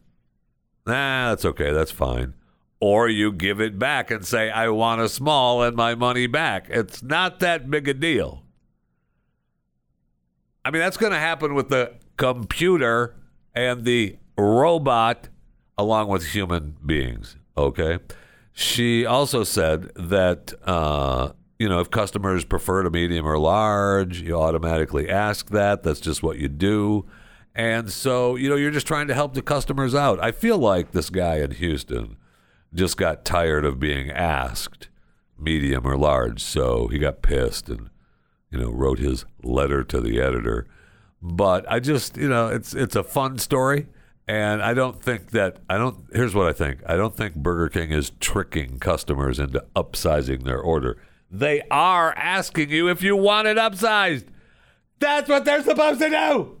nah, 0.86 1.30
that's 1.30 1.44
okay, 1.44 1.72
that's 1.72 1.90
fine. 1.90 2.34
Or 2.80 3.08
you 3.08 3.32
give 3.32 3.60
it 3.60 3.78
back 3.78 4.10
and 4.10 4.26
say, 4.26 4.50
I 4.50 4.68
want 4.68 5.00
a 5.00 5.08
small 5.08 5.62
and 5.62 5.76
my 5.76 5.94
money 5.94 6.26
back. 6.26 6.66
It's 6.68 7.02
not 7.02 7.40
that 7.40 7.70
big 7.70 7.88
a 7.88 7.94
deal. 7.94 8.42
I 10.64 10.70
mean, 10.70 10.80
that's 10.80 10.96
going 10.96 11.12
to 11.12 11.18
happen 11.18 11.54
with 11.54 11.68
the 11.68 11.94
computer 12.16 13.14
and 13.54 13.84
the 13.84 14.16
robot 14.36 15.28
along 15.78 16.08
with 16.08 16.26
human 16.28 16.76
beings. 16.84 17.36
Okay. 17.56 17.98
She 18.54 19.04
also 19.04 19.42
said 19.42 19.90
that 19.96 20.54
uh, 20.64 21.32
you 21.58 21.68
know 21.68 21.80
if 21.80 21.90
customers 21.90 22.44
prefer 22.44 22.86
a 22.86 22.90
medium 22.90 23.26
or 23.26 23.38
large, 23.38 24.22
you 24.22 24.40
automatically 24.40 25.10
ask 25.10 25.50
that. 25.50 25.82
That's 25.82 26.00
just 26.00 26.22
what 26.22 26.38
you 26.38 26.48
do. 26.48 27.04
And 27.54 27.92
so, 27.92 28.34
you 28.34 28.48
know, 28.48 28.56
you're 28.56 28.72
just 28.72 28.86
trying 28.86 29.06
to 29.08 29.14
help 29.14 29.34
the 29.34 29.42
customers 29.42 29.94
out. 29.94 30.22
I 30.22 30.32
feel 30.32 30.58
like 30.58 30.90
this 30.90 31.08
guy 31.08 31.36
in 31.36 31.52
Houston 31.52 32.16
just 32.74 32.96
got 32.96 33.24
tired 33.24 33.64
of 33.64 33.78
being 33.78 34.10
asked 34.10 34.88
medium 35.38 35.86
or 35.86 35.96
large, 35.96 36.42
so 36.42 36.88
he 36.88 36.98
got 36.98 37.22
pissed 37.22 37.68
and 37.68 37.90
you 38.50 38.58
know 38.58 38.70
wrote 38.70 38.98
his 38.98 39.24
letter 39.42 39.82
to 39.84 40.00
the 40.00 40.20
editor. 40.20 40.66
But 41.22 41.70
I 41.70 41.80
just, 41.80 42.16
you 42.16 42.28
know, 42.28 42.48
it's 42.48 42.74
it's 42.74 42.96
a 42.96 43.02
fun 43.04 43.38
story. 43.38 43.86
And 44.26 44.62
I 44.62 44.72
don't 44.72 45.02
think 45.02 45.30
that 45.32 45.58
I 45.68 45.76
don't. 45.76 46.06
Here's 46.12 46.34
what 46.34 46.46
I 46.46 46.52
think. 46.52 46.80
I 46.86 46.96
don't 46.96 47.14
think 47.14 47.34
Burger 47.34 47.68
King 47.68 47.90
is 47.92 48.12
tricking 48.20 48.78
customers 48.78 49.38
into 49.38 49.64
upsizing 49.76 50.44
their 50.44 50.60
order. 50.60 50.96
They 51.30 51.62
are 51.70 52.14
asking 52.16 52.70
you 52.70 52.88
if 52.88 53.02
you 53.02 53.16
want 53.16 53.48
it 53.48 53.58
upsized. 53.58 54.26
That's 54.98 55.28
what 55.28 55.44
they're 55.44 55.62
supposed 55.62 56.00
to 56.00 56.08
do. 56.08 56.60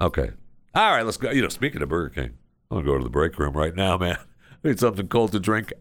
Okay. 0.00 0.30
All 0.74 0.92
right, 0.92 1.02
let's 1.04 1.18
go. 1.18 1.30
You 1.30 1.42
know, 1.42 1.48
speaking 1.48 1.82
of 1.82 1.88
Burger 1.90 2.08
King, 2.14 2.30
I'm 2.70 2.78
gonna 2.78 2.86
go 2.86 2.96
to 2.96 3.04
the 3.04 3.10
break 3.10 3.38
room 3.38 3.54
right 3.54 3.74
now, 3.74 3.98
man. 3.98 4.16
I 4.64 4.68
need 4.68 4.78
something 4.78 5.08
cold 5.08 5.32
to 5.32 5.40
drink 5.40 5.72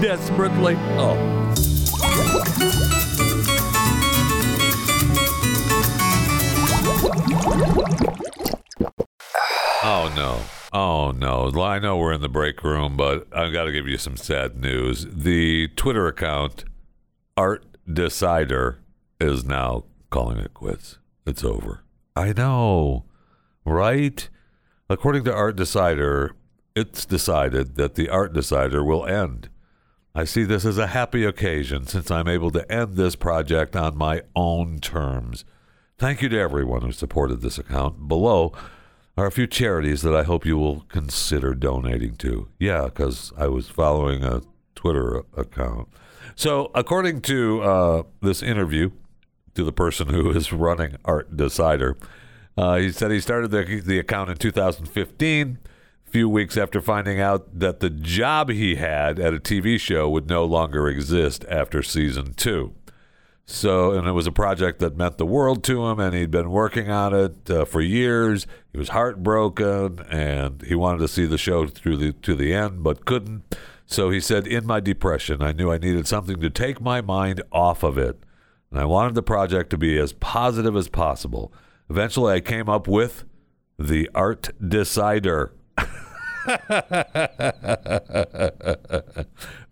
desperately. 0.00 0.76
Oh. 0.98 1.52
Oh 9.82 10.12
no. 10.14 10.40
Oh 10.72 11.10
no. 11.12 11.50
I 11.62 11.78
know 11.78 11.96
we're 11.96 12.12
in 12.12 12.20
the 12.20 12.28
break 12.28 12.62
room, 12.62 12.96
but 12.96 13.26
I've 13.34 13.52
got 13.52 13.64
to 13.64 13.72
give 13.72 13.88
you 13.88 13.98
some 13.98 14.16
sad 14.16 14.56
news. 14.56 15.06
The 15.10 15.68
Twitter 15.68 16.06
account 16.06 16.64
Art 17.36 17.64
Decider 17.90 18.80
is 19.20 19.44
now 19.44 19.84
calling 20.10 20.38
it 20.38 20.54
quits. 20.54 20.98
It's 21.26 21.42
over. 21.44 21.82
I 22.14 22.32
know. 22.32 23.05
Right? 23.66 24.28
According 24.88 25.24
to 25.24 25.34
Art 25.34 25.56
Decider, 25.56 26.36
it's 26.76 27.04
decided 27.04 27.74
that 27.76 27.96
the 27.96 28.08
Art 28.08 28.32
Decider 28.32 28.84
will 28.84 29.04
end. 29.04 29.48
I 30.14 30.24
see 30.24 30.44
this 30.44 30.64
as 30.64 30.78
a 30.78 30.86
happy 30.86 31.24
occasion 31.24 31.86
since 31.86 32.10
I'm 32.10 32.28
able 32.28 32.50
to 32.52 32.72
end 32.72 32.96
this 32.96 33.16
project 33.16 33.76
on 33.76 33.98
my 33.98 34.22
own 34.34 34.78
terms. 34.78 35.44
Thank 35.98 36.22
you 36.22 36.28
to 36.30 36.38
everyone 36.38 36.82
who 36.82 36.92
supported 36.92 37.42
this 37.42 37.58
account. 37.58 38.08
Below 38.08 38.52
are 39.16 39.26
a 39.26 39.32
few 39.32 39.46
charities 39.46 40.02
that 40.02 40.14
I 40.14 40.22
hope 40.22 40.46
you 40.46 40.56
will 40.56 40.82
consider 40.88 41.54
donating 41.54 42.16
to. 42.16 42.48
Yeah, 42.58 42.84
because 42.84 43.32
I 43.36 43.48
was 43.48 43.68
following 43.68 44.22
a 44.22 44.42
Twitter 44.74 45.24
account. 45.36 45.88
So, 46.34 46.70
according 46.74 47.22
to 47.22 47.62
uh, 47.62 48.02
this 48.20 48.42
interview 48.42 48.90
to 49.54 49.64
the 49.64 49.72
person 49.72 50.08
who 50.08 50.30
is 50.30 50.52
running 50.52 50.96
Art 51.04 51.36
Decider, 51.36 51.96
uh, 52.56 52.76
he 52.76 52.90
said 52.90 53.10
he 53.10 53.20
started 53.20 53.50
the, 53.50 53.82
the 53.84 53.98
account 53.98 54.30
in 54.30 54.36
2015, 54.36 55.58
a 56.06 56.10
few 56.10 56.28
weeks 56.28 56.56
after 56.56 56.80
finding 56.80 57.20
out 57.20 57.58
that 57.58 57.80
the 57.80 57.90
job 57.90 58.48
he 58.48 58.76
had 58.76 59.18
at 59.18 59.34
a 59.34 59.38
TV 59.38 59.78
show 59.78 60.08
would 60.08 60.28
no 60.28 60.44
longer 60.44 60.88
exist 60.88 61.44
after 61.48 61.82
season 61.82 62.32
two. 62.34 62.74
So, 63.48 63.92
and 63.92 64.08
it 64.08 64.12
was 64.12 64.26
a 64.26 64.32
project 64.32 64.80
that 64.80 64.96
meant 64.96 65.18
the 65.18 65.26
world 65.26 65.62
to 65.64 65.86
him, 65.86 66.00
and 66.00 66.14
he'd 66.14 66.32
been 66.32 66.50
working 66.50 66.90
on 66.90 67.14
it 67.14 67.48
uh, 67.48 67.64
for 67.64 67.80
years. 67.80 68.44
He 68.72 68.78
was 68.78 68.88
heartbroken, 68.88 70.00
and 70.10 70.62
he 70.62 70.74
wanted 70.74 70.98
to 70.98 71.08
see 71.08 71.26
the 71.26 71.38
show 71.38 71.66
through 71.68 71.96
the 71.98 72.12
to 72.12 72.34
the 72.34 72.52
end, 72.52 72.82
but 72.82 73.04
couldn't. 73.04 73.56
So 73.86 74.10
he 74.10 74.18
said, 74.18 74.48
"In 74.48 74.66
my 74.66 74.80
depression, 74.80 75.42
I 75.42 75.52
knew 75.52 75.70
I 75.70 75.78
needed 75.78 76.08
something 76.08 76.40
to 76.40 76.50
take 76.50 76.80
my 76.80 77.00
mind 77.00 77.40
off 77.52 77.84
of 77.84 77.96
it, 77.98 78.18
and 78.72 78.80
I 78.80 78.84
wanted 78.84 79.14
the 79.14 79.22
project 79.22 79.70
to 79.70 79.78
be 79.78 79.96
as 79.96 80.12
positive 80.12 80.74
as 80.74 80.88
possible." 80.88 81.52
Eventually, 81.88 82.34
I 82.34 82.40
came 82.40 82.68
up 82.68 82.88
with 82.88 83.24
the 83.78 84.10
Art 84.14 84.50
Decider. 84.66 85.52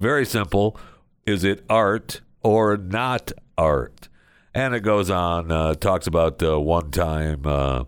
Very 0.00 0.24
simple. 0.26 0.78
Is 1.26 1.44
it 1.44 1.64
art 1.68 2.20
or 2.42 2.76
not 2.76 3.32
art? 3.56 4.08
And 4.54 4.74
it 4.74 4.80
goes 4.80 5.10
on, 5.10 5.50
uh, 5.50 5.74
talks 5.74 6.06
about 6.06 6.40
uh, 6.42 6.60
one 6.60 6.90
time 6.90 7.42
uh, 7.44 7.84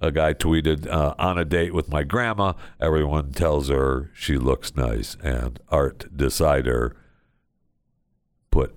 a 0.00 0.12
guy 0.12 0.34
tweeted, 0.34 0.86
uh, 0.86 1.14
on 1.18 1.38
a 1.38 1.44
date 1.44 1.74
with 1.74 1.88
my 1.88 2.04
grandma, 2.04 2.52
everyone 2.80 3.32
tells 3.32 3.68
her 3.68 4.10
she 4.14 4.36
looks 4.38 4.76
nice. 4.76 5.16
And 5.22 5.58
Art 5.70 6.16
Decider 6.16 6.94
put 8.50 8.76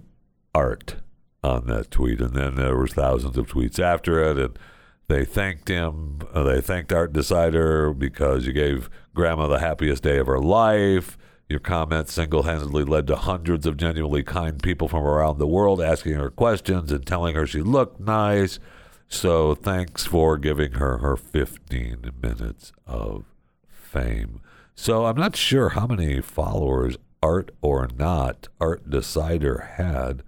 art 0.55 0.95
on 1.43 1.67
that 1.67 1.91
tweet. 1.91 2.21
And 2.21 2.33
then 2.33 2.55
there 2.55 2.77
was 2.77 2.93
thousands 2.93 3.37
of 3.37 3.47
tweets 3.47 3.79
after 3.79 4.19
it. 4.23 4.39
And 4.39 4.57
they 5.07 5.23
thanked 5.23 5.69
him. 5.69 6.19
Uh, 6.33 6.43
they 6.43 6.61
thanked 6.61 6.91
Art 6.91 7.13
Decider 7.13 7.93
because 7.93 8.45
you 8.45 8.53
gave 8.53 8.89
Grandma 9.13 9.47
the 9.47 9.59
happiest 9.59 10.03
day 10.03 10.17
of 10.17 10.27
her 10.27 10.39
life. 10.39 11.17
Your 11.49 11.59
comment 11.59 12.09
single 12.09 12.43
handedly 12.43 12.83
led 12.83 13.07
to 13.07 13.15
hundreds 13.15 13.65
of 13.65 13.77
genuinely 13.77 14.21
kind 14.21 14.61
people 14.61 14.89
from 14.89 15.05
around 15.05 15.37
the 15.37 15.47
world 15.47 15.81
asking 15.81 16.15
her 16.15 16.29
questions 16.29 16.91
and 16.91 17.05
telling 17.05 17.35
her 17.35 17.47
she 17.47 17.61
looked 17.61 18.01
nice. 18.01 18.59
So 19.07 19.55
thanks 19.55 20.05
for 20.05 20.37
giving 20.37 20.73
her 20.73 20.97
her 20.97 21.15
15 21.15 22.11
minutes 22.21 22.73
of 22.85 23.23
fame. 23.69 24.41
So 24.75 25.05
I'm 25.05 25.15
not 25.15 25.37
sure 25.37 25.69
how 25.69 25.87
many 25.87 26.19
followers, 26.19 26.97
art 27.23 27.51
or 27.61 27.87
not, 27.97 28.49
Art 28.59 28.89
Decider 28.89 29.59
had. 29.77 30.23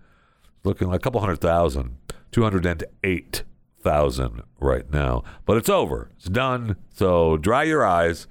Looking 0.63 0.87
like 0.87 1.01
a 1.01 1.03
couple 1.03 1.19
hundred 1.19 1.41
thousand, 1.41 1.97
208 2.31 3.43
thousand 3.81 4.43
right 4.59 4.89
now. 4.91 5.23
But 5.45 5.57
it's 5.57 5.69
over. 5.69 6.09
It's 6.17 6.29
done. 6.29 6.75
So 6.93 7.37
dry 7.37 7.63
your 7.63 7.85
eyes. 7.85 8.27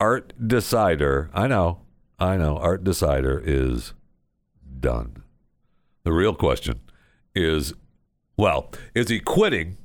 Art 0.00 0.32
Decider. 0.46 1.30
I 1.32 1.46
know. 1.46 1.82
I 2.18 2.36
know. 2.36 2.56
Art 2.58 2.84
Decider 2.84 3.42
is 3.44 3.94
done. 4.80 5.22
The 6.04 6.12
real 6.12 6.34
question 6.34 6.80
is 7.34 7.74
well, 8.36 8.70
is 8.94 9.08
he 9.08 9.18
quitting? 9.18 9.78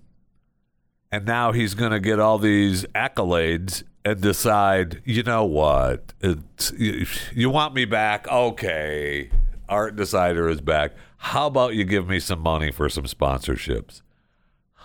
And 1.11 1.25
now 1.25 1.51
he's 1.51 1.73
going 1.73 1.91
to 1.91 1.99
get 1.99 2.19
all 2.19 2.37
these 2.37 2.85
accolades 2.95 3.83
and 4.03 4.19
decide, 4.19 5.01
you 5.05 5.23
know 5.23 5.45
what? 5.45 6.13
It's, 6.21 6.71
you, 6.77 7.05
you 7.33 7.49
want 7.49 7.73
me 7.73 7.85
back? 7.85 8.27
Okay. 8.27 9.29
Art 9.69 9.95
Decider 9.95 10.49
is 10.49 10.61
back. 10.61 10.93
How 11.17 11.47
about 11.47 11.75
you 11.75 11.83
give 11.85 12.07
me 12.07 12.19
some 12.19 12.39
money 12.39 12.71
for 12.71 12.89
some 12.89 13.05
sponsorships? 13.05 14.01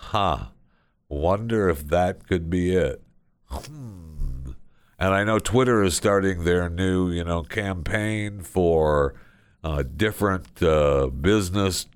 Huh. 0.07 0.45
Wonder 1.09 1.67
if 1.67 1.87
that 1.89 2.27
could 2.27 2.49
be 2.49 2.73
it. 2.73 3.01
And 3.59 4.55
I 5.13 5.25
know 5.25 5.37
Twitter 5.37 5.83
is 5.83 5.97
starting 5.97 6.45
their 6.45 6.69
new, 6.69 7.11
you 7.11 7.25
know, 7.25 7.43
campaign 7.43 8.41
for 8.41 9.15
uh, 9.65 9.83
different 9.83 10.63
uh, 10.63 11.07
business 11.07 11.87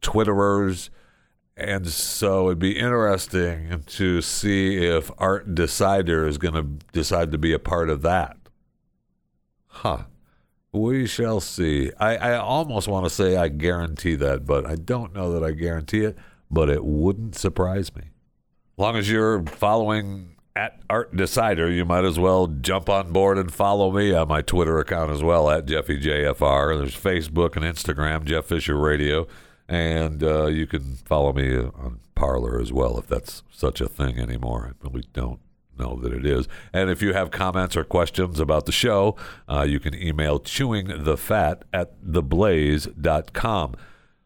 Twitterers. 0.00 0.90
And 1.56 1.88
so 1.88 2.46
it'd 2.46 2.60
be 2.60 2.78
interesting 2.78 3.82
to 3.86 4.22
see 4.22 4.76
if 4.76 5.10
Art 5.18 5.56
Decider 5.56 6.28
is 6.28 6.38
going 6.38 6.54
to 6.54 6.84
decide 6.92 7.32
to 7.32 7.38
be 7.38 7.52
a 7.52 7.58
part 7.58 7.90
of 7.90 8.02
that. 8.02 8.36
Huh. 9.66 10.04
We 10.70 11.06
shall 11.06 11.40
see. 11.40 11.90
I, 11.98 12.16
I 12.16 12.36
almost 12.36 12.86
want 12.86 13.06
to 13.06 13.10
say 13.10 13.36
I 13.36 13.48
guarantee 13.48 14.14
that, 14.14 14.46
but 14.46 14.64
I 14.64 14.76
don't 14.76 15.12
know 15.12 15.32
that 15.32 15.42
I 15.42 15.50
guarantee 15.50 16.04
it 16.04 16.16
but 16.50 16.68
it 16.70 16.84
wouldn't 16.84 17.36
surprise 17.36 17.94
me. 17.94 18.04
Long 18.76 18.96
as 18.96 19.10
you're 19.10 19.42
following 19.42 20.36
at 20.54 20.80
Art 20.88 21.14
Decider, 21.14 21.70
you 21.70 21.84
might 21.84 22.04
as 22.04 22.18
well 22.18 22.46
jump 22.46 22.88
on 22.88 23.12
board 23.12 23.38
and 23.38 23.52
follow 23.52 23.90
me 23.90 24.12
on 24.12 24.28
my 24.28 24.42
Twitter 24.42 24.78
account 24.78 25.10
as 25.10 25.22
well 25.22 25.50
at 25.50 25.66
JeffyJFR. 25.66 26.78
There's 26.78 26.96
Facebook 26.96 27.56
and 27.56 27.64
Instagram, 27.64 28.24
Jeff 28.24 28.46
Fisher 28.46 28.76
Radio, 28.76 29.26
and 29.68 30.22
uh, 30.22 30.46
you 30.46 30.66
can 30.66 30.96
follow 30.96 31.32
me 31.32 31.56
on 31.56 32.00
Parler 32.14 32.60
as 32.60 32.72
well 32.72 32.98
if 32.98 33.06
that's 33.06 33.42
such 33.50 33.80
a 33.80 33.88
thing 33.88 34.18
anymore. 34.18 34.74
I 34.74 34.86
really 34.88 35.04
don't 35.12 35.40
know 35.78 35.96
that 36.02 36.12
it 36.12 36.26
is. 36.26 36.48
And 36.72 36.90
if 36.90 37.02
you 37.02 37.12
have 37.12 37.30
comments 37.30 37.76
or 37.76 37.84
questions 37.84 38.40
about 38.40 38.66
the 38.66 38.72
show, 38.72 39.16
uh, 39.48 39.62
you 39.62 39.78
can 39.80 39.94
email 39.94 40.40
chewingthefat 40.40 41.62
at 41.72 42.02
theblaze.com. 42.04 43.76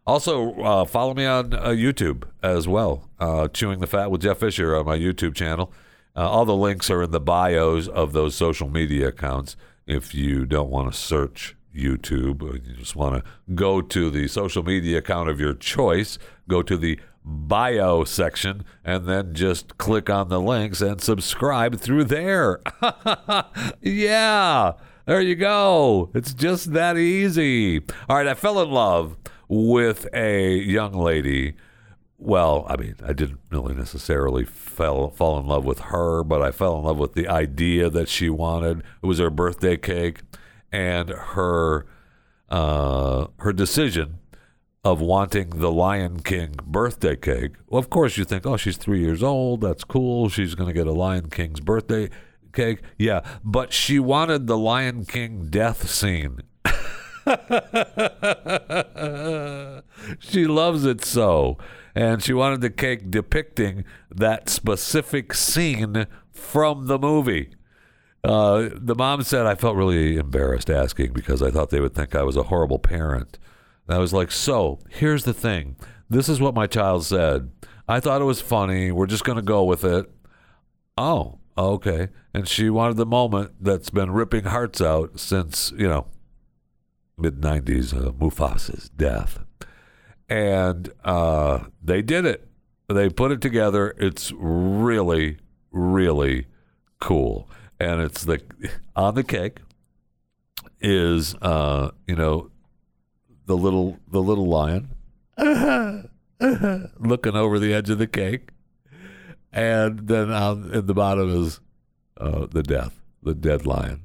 Also, 0.07 0.55
uh, 0.61 0.85
follow 0.85 1.15
me 1.15 1.25
on 1.25 1.55
uh, 1.55 1.69
YouTube 1.69 2.25
as 2.43 2.67
well, 2.67 3.09
uh, 3.21 3.47
Chewing 3.49 3.79
the 3.79 3.87
Fat 3.87 4.11
with 4.11 4.23
Jeff 4.23 4.39
Fisher 4.39 4.75
on 4.75 4.87
my 4.87 4.99
YouTube 4.99 5.35
channel. 5.35 5.73
Uh, 6.17 6.29
all 6.29 6.45
the 6.45 6.57
links 6.57 6.91
are 6.91 7.05
in 7.05 7.13
the 7.13 7.21
bios 7.21 7.87
of 7.87 8.13
those 8.13 8.35
social 8.35 8.69
media 8.69 9.09
accounts. 9.09 9.57
If 9.87 10.13
you 10.15 10.45
don't 10.45 10.71
want 10.71 10.93
to 10.93 10.99
search 10.99 11.55
YouTube, 11.75 12.43
you 12.43 12.75
just 12.75 12.97
want 12.97 13.23
to 13.25 13.31
go 13.55 13.81
to 13.81 14.11
the 14.11 14.27
social 14.27 14.65
media 14.65 14.99
account 14.99 15.29
of 15.29 15.39
your 15.39 15.55
choice, 15.55 16.19
go 16.49 16.63
to 16.63 16.77
the 16.77 16.99
bio 17.25 18.03
section 18.03 18.65
and 18.85 19.07
then 19.07 19.33
just 19.33 19.79
click 19.79 20.11
on 20.11 20.29
the 20.29 20.41
links 20.41 20.81
and 20.81 21.01
subscribe 21.01 21.79
through 21.79 22.05
there. 22.05 22.61
yeah, 23.81 24.73
there 25.07 25.21
you 25.21 25.37
go. 25.37 26.11
It's 26.13 26.35
just 26.35 26.73
that 26.73 26.99
easy. 26.99 27.81
All 28.09 28.17
right, 28.17 28.27
I 28.27 28.35
fell 28.35 28.61
in 28.61 28.71
love 28.71 29.17
with 29.53 30.09
a 30.15 30.57
young 30.57 30.95
lady. 30.95 31.53
Well, 32.17 32.65
I 32.71 32.79
mean, 32.79 32.95
I 33.05 33.13
didn't 33.13 33.41
really 33.51 33.75
necessarily 33.75 34.47
fell 34.47 35.11
fall 35.11 35.39
in 35.39 35.47
love 35.47 35.67
with 35.67 35.81
her, 35.81 36.25
but 36.25 36.41
I 36.41 36.51
fell 36.53 36.79
in 36.79 36.85
love 36.85 36.97
with 36.97 37.13
the 37.13 37.29
idea 37.29 37.91
that 37.91 38.09
she 38.09 38.31
wanted. 38.31 38.79
It 39.03 39.07
was 39.07 39.19
her 39.19 39.29
birthday 39.29 39.77
cake, 39.77 40.23
and 40.73 41.11
her 41.11 41.85
uh, 42.49 43.27
her 43.41 43.53
decision 43.53 44.21
of 44.85 45.03
wanting 45.03 45.51
the 45.51 45.71
Lion 45.71 46.21
King 46.21 46.55
birthday 46.65 47.17
cake. 47.17 47.53
Well, 47.69 47.79
of 47.79 47.91
course, 47.91 48.17
you 48.17 48.25
think, 48.25 48.47
oh, 48.47 48.57
she's 48.57 48.79
three 48.79 49.01
years 49.01 49.23
old. 49.23 49.61
That's 49.61 49.85
cool. 49.85 50.31
She's 50.31 50.55
going 50.55 50.69
to 50.69 50.75
get 50.75 50.87
a 50.87 50.93
Lion 50.93 51.29
King's 51.29 51.61
birthday 51.61 52.09
cake. 52.55 52.81
Yeah, 52.99 53.21
but 53.45 53.75
she 53.75 53.99
wanted 53.99 54.47
the 54.47 54.59
Lion 54.59 55.05
King 55.05 55.49
death 55.51 55.91
scene. 55.91 56.41
she 60.19 60.47
loves 60.47 60.85
it 60.85 61.05
so. 61.05 61.59
And 61.95 62.23
she 62.23 62.33
wanted 62.33 62.63
the 62.63 62.71
cake 62.71 63.11
depicting 63.11 63.85
that 64.11 64.49
specific 64.49 65.35
scene 65.35 66.07
from 66.31 66.87
the 66.87 66.99
movie. 66.99 67.51
Uh, 68.25 68.71
the 68.75 68.95
mom 68.95 69.23
said, 69.23 69.47
I 69.47 69.55
felt 69.55 69.77
really 69.77 70.17
embarrassed 70.17 70.71
asking 70.71 71.13
because 71.13 71.43
I 71.43 71.51
thought 71.51 71.71
they 71.71 71.81
would 71.81 71.95
think 71.95 72.15
I 72.15 72.23
was 72.23 72.37
a 72.37 72.45
horrible 72.45 72.79
parent. 72.79 73.39
And 73.87 73.97
I 73.97 73.99
was 73.99 74.13
like, 74.13 74.31
So, 74.31 74.79
here's 74.89 75.25
the 75.25 75.35
thing. 75.35 75.77
This 76.09 76.29
is 76.29 76.41
what 76.41 76.55
my 76.55 76.67
child 76.67 77.05
said. 77.05 77.51
I 77.89 78.01
thought 78.01 78.23
it 78.23 78.27
was 78.27 78.41
funny. 78.41 78.93
We're 78.93 79.07
just 79.07 79.25
going 79.25 79.37
to 79.37 79.43
go 79.43 79.65
with 79.65 79.85
it. 79.85 80.11
Oh, 80.97 81.41
okay. 81.59 82.09
And 82.33 82.49
she 82.49 82.71
wanted 82.71 82.97
the 82.97 83.07
moment 83.07 83.53
that's 83.61 83.91
been 83.91 84.11
ripping 84.11 84.45
hearts 84.45 84.81
out 84.81 85.19
since, 85.19 85.73
you 85.77 85.89
know, 85.89 86.07
mid 87.23 87.41
90s, 87.41 87.95
uh, 87.95 88.11
Mufasa's 88.13 88.89
death. 88.91 89.39
And 90.29 90.91
uh, 91.05 91.65
they 91.83 92.03
did 92.03 92.27
it. 92.27 92.49
They 92.89 93.09
put 93.09 93.31
it 93.31 93.41
together. 93.41 93.95
It's 93.99 94.33
really, 94.33 95.39
really 95.71 96.47
cool. 97.01 97.49
And 97.79 98.01
it's 98.01 98.25
the 98.25 98.41
on 98.95 99.15
the 99.15 99.25
cake 99.25 99.61
is 100.81 101.35
uh, 101.37 101.91
you 102.07 102.17
know 102.17 102.51
the 103.47 103.57
little 103.57 103.99
the 104.09 104.21
little 104.21 104.47
lion 104.47 104.91
looking 106.99 107.37
over 107.37 107.59
the 107.59 107.73
edge 107.73 107.91
of 107.91 107.99
the 107.99 108.07
cake, 108.07 108.51
and 109.53 110.07
then 110.07 110.31
on 110.31 110.71
in 110.73 110.87
the 110.87 110.95
bottom 110.95 111.45
is 111.45 111.61
uh, 112.21 112.47
the 112.47 112.63
death, 112.63 113.01
the 113.23 113.35
dead 113.35 113.67
lion. 113.67 114.03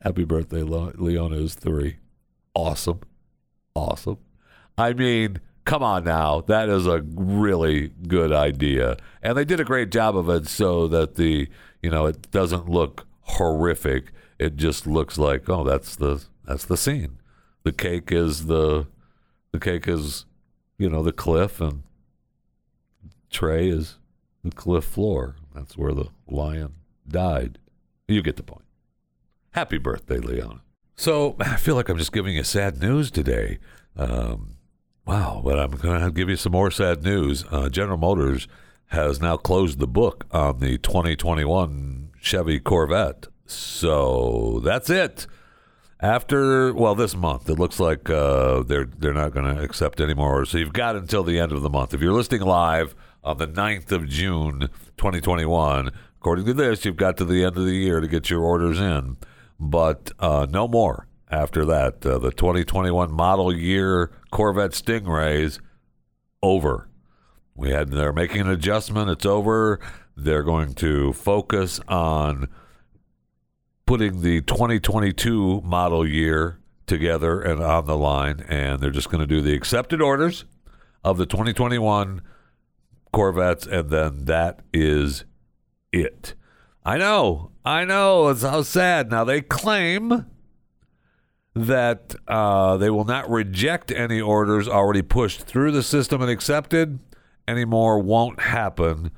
Happy 0.00 0.24
birthday, 0.24 0.62
Leona 0.62 1.36
is 1.36 1.54
three. 1.54 1.96
Awesome, 2.56 3.00
awesome. 3.74 4.16
I 4.78 4.94
mean, 4.94 5.40
come 5.66 5.82
on 5.82 6.04
now, 6.04 6.40
that 6.40 6.70
is 6.70 6.86
a 6.86 7.02
really 7.02 7.88
good 8.08 8.32
idea, 8.32 8.96
and 9.22 9.36
they 9.36 9.44
did 9.44 9.60
a 9.60 9.64
great 9.64 9.90
job 9.90 10.16
of 10.16 10.30
it 10.30 10.48
so 10.48 10.88
that 10.88 11.16
the 11.16 11.48
you 11.82 11.90
know 11.90 12.06
it 12.06 12.30
doesn't 12.30 12.66
look 12.66 13.06
horrific. 13.20 14.10
It 14.38 14.56
just 14.56 14.86
looks 14.86 15.18
like 15.18 15.50
oh, 15.50 15.64
that's 15.64 15.96
the 15.96 16.24
that's 16.46 16.64
the 16.64 16.78
scene. 16.78 17.18
The 17.62 17.72
cake 17.72 18.10
is 18.10 18.46
the 18.46 18.86
the 19.52 19.60
cake 19.60 19.86
is 19.86 20.24
you 20.78 20.88
know 20.88 21.02
the 21.02 21.12
cliff, 21.12 21.60
and 21.60 21.82
tray 23.30 23.68
is 23.68 23.98
the 24.42 24.50
cliff 24.50 24.84
floor. 24.84 25.36
That's 25.54 25.76
where 25.76 25.92
the 25.92 26.08
lion 26.26 26.76
died. 27.06 27.58
You 28.08 28.22
get 28.22 28.36
the 28.36 28.42
point. 28.42 28.64
Happy 29.50 29.76
birthday, 29.76 30.20
Leona. 30.20 30.62
So 30.96 31.36
I 31.40 31.56
feel 31.56 31.74
like 31.76 31.88
I'm 31.88 31.98
just 31.98 32.12
giving 32.12 32.34
you 32.34 32.42
sad 32.44 32.80
news 32.80 33.10
today. 33.10 33.58
Um, 33.96 34.56
Wow, 35.06 35.40
but 35.44 35.56
I'm 35.56 35.70
going 35.70 36.02
to 36.02 36.10
give 36.10 36.28
you 36.28 36.34
some 36.34 36.50
more 36.50 36.72
sad 36.72 37.04
news. 37.04 37.44
Uh, 37.52 37.68
General 37.68 37.96
Motors 37.96 38.48
has 38.88 39.20
now 39.20 39.36
closed 39.36 39.78
the 39.78 39.86
book 39.86 40.26
on 40.32 40.58
the 40.58 40.78
2021 40.78 42.10
Chevy 42.20 42.58
Corvette. 42.58 43.28
So 43.46 44.60
that's 44.64 44.90
it. 44.90 45.28
After 46.00 46.74
well, 46.74 46.96
this 46.96 47.14
month 47.14 47.48
it 47.48 47.54
looks 47.54 47.78
like 47.78 48.10
uh, 48.10 48.64
they're 48.64 48.84
they're 48.84 49.14
not 49.14 49.32
going 49.32 49.54
to 49.54 49.62
accept 49.62 50.00
any 50.00 50.12
more. 50.12 50.44
So 50.44 50.58
you've 50.58 50.72
got 50.72 50.96
until 50.96 51.22
the 51.22 51.38
end 51.38 51.52
of 51.52 51.62
the 51.62 51.70
month. 51.70 51.94
If 51.94 52.00
you're 52.00 52.12
listening 52.12 52.42
live 52.42 52.96
on 53.22 53.38
the 53.38 53.46
9th 53.46 53.92
of 53.92 54.08
June, 54.08 54.68
2021, 54.98 55.90
according 56.18 56.46
to 56.46 56.52
this, 56.52 56.84
you've 56.84 56.96
got 56.96 57.16
to 57.18 57.24
the 57.24 57.44
end 57.44 57.56
of 57.56 57.64
the 57.64 57.76
year 57.76 58.00
to 58.00 58.08
get 58.08 58.28
your 58.28 58.42
orders 58.42 58.80
in. 58.80 59.16
But 59.58 60.12
uh, 60.18 60.46
no 60.50 60.68
more 60.68 61.06
after 61.30 61.64
that. 61.64 62.04
Uh, 62.04 62.18
the 62.18 62.30
2021 62.30 63.12
model 63.12 63.54
year 63.54 64.10
Corvette 64.30 64.72
Stingrays 64.72 65.60
over. 66.42 66.88
We 67.54 67.70
had 67.70 67.90
they're 67.90 68.12
making 68.12 68.42
an 68.42 68.50
adjustment. 68.50 69.10
It's 69.10 69.26
over. 69.26 69.80
They're 70.16 70.42
going 70.42 70.74
to 70.74 71.12
focus 71.12 71.80
on 71.88 72.48
putting 73.86 74.22
the 74.22 74.42
2022 74.42 75.62
model 75.62 76.06
year 76.06 76.60
together 76.86 77.40
and 77.40 77.62
on 77.62 77.86
the 77.86 77.96
line, 77.96 78.44
and 78.48 78.80
they're 78.80 78.90
just 78.90 79.10
going 79.10 79.20
to 79.20 79.26
do 79.26 79.40
the 79.40 79.54
accepted 79.54 80.02
orders 80.02 80.44
of 81.04 81.18
the 81.18 81.26
2021 81.26 82.20
Corvettes, 83.12 83.66
and 83.66 83.90
then 83.90 84.24
that 84.26 84.60
is 84.72 85.24
it. 85.92 86.34
I 86.86 86.98
know, 86.98 87.50
I 87.64 87.84
know. 87.84 88.28
It's 88.28 88.42
how 88.42 88.62
sad. 88.62 89.10
Now 89.10 89.24
they 89.24 89.40
claim 89.40 90.24
that 91.52 92.14
uh, 92.28 92.76
they 92.76 92.90
will 92.90 93.04
not 93.04 93.28
reject 93.28 93.90
any 93.90 94.20
orders 94.20 94.68
already 94.68 95.02
pushed 95.02 95.42
through 95.42 95.72
the 95.72 95.82
system 95.82 96.22
and 96.22 96.30
accepted. 96.30 97.00
Anymore 97.48 97.98
won't 97.98 98.38
happen 98.38 99.10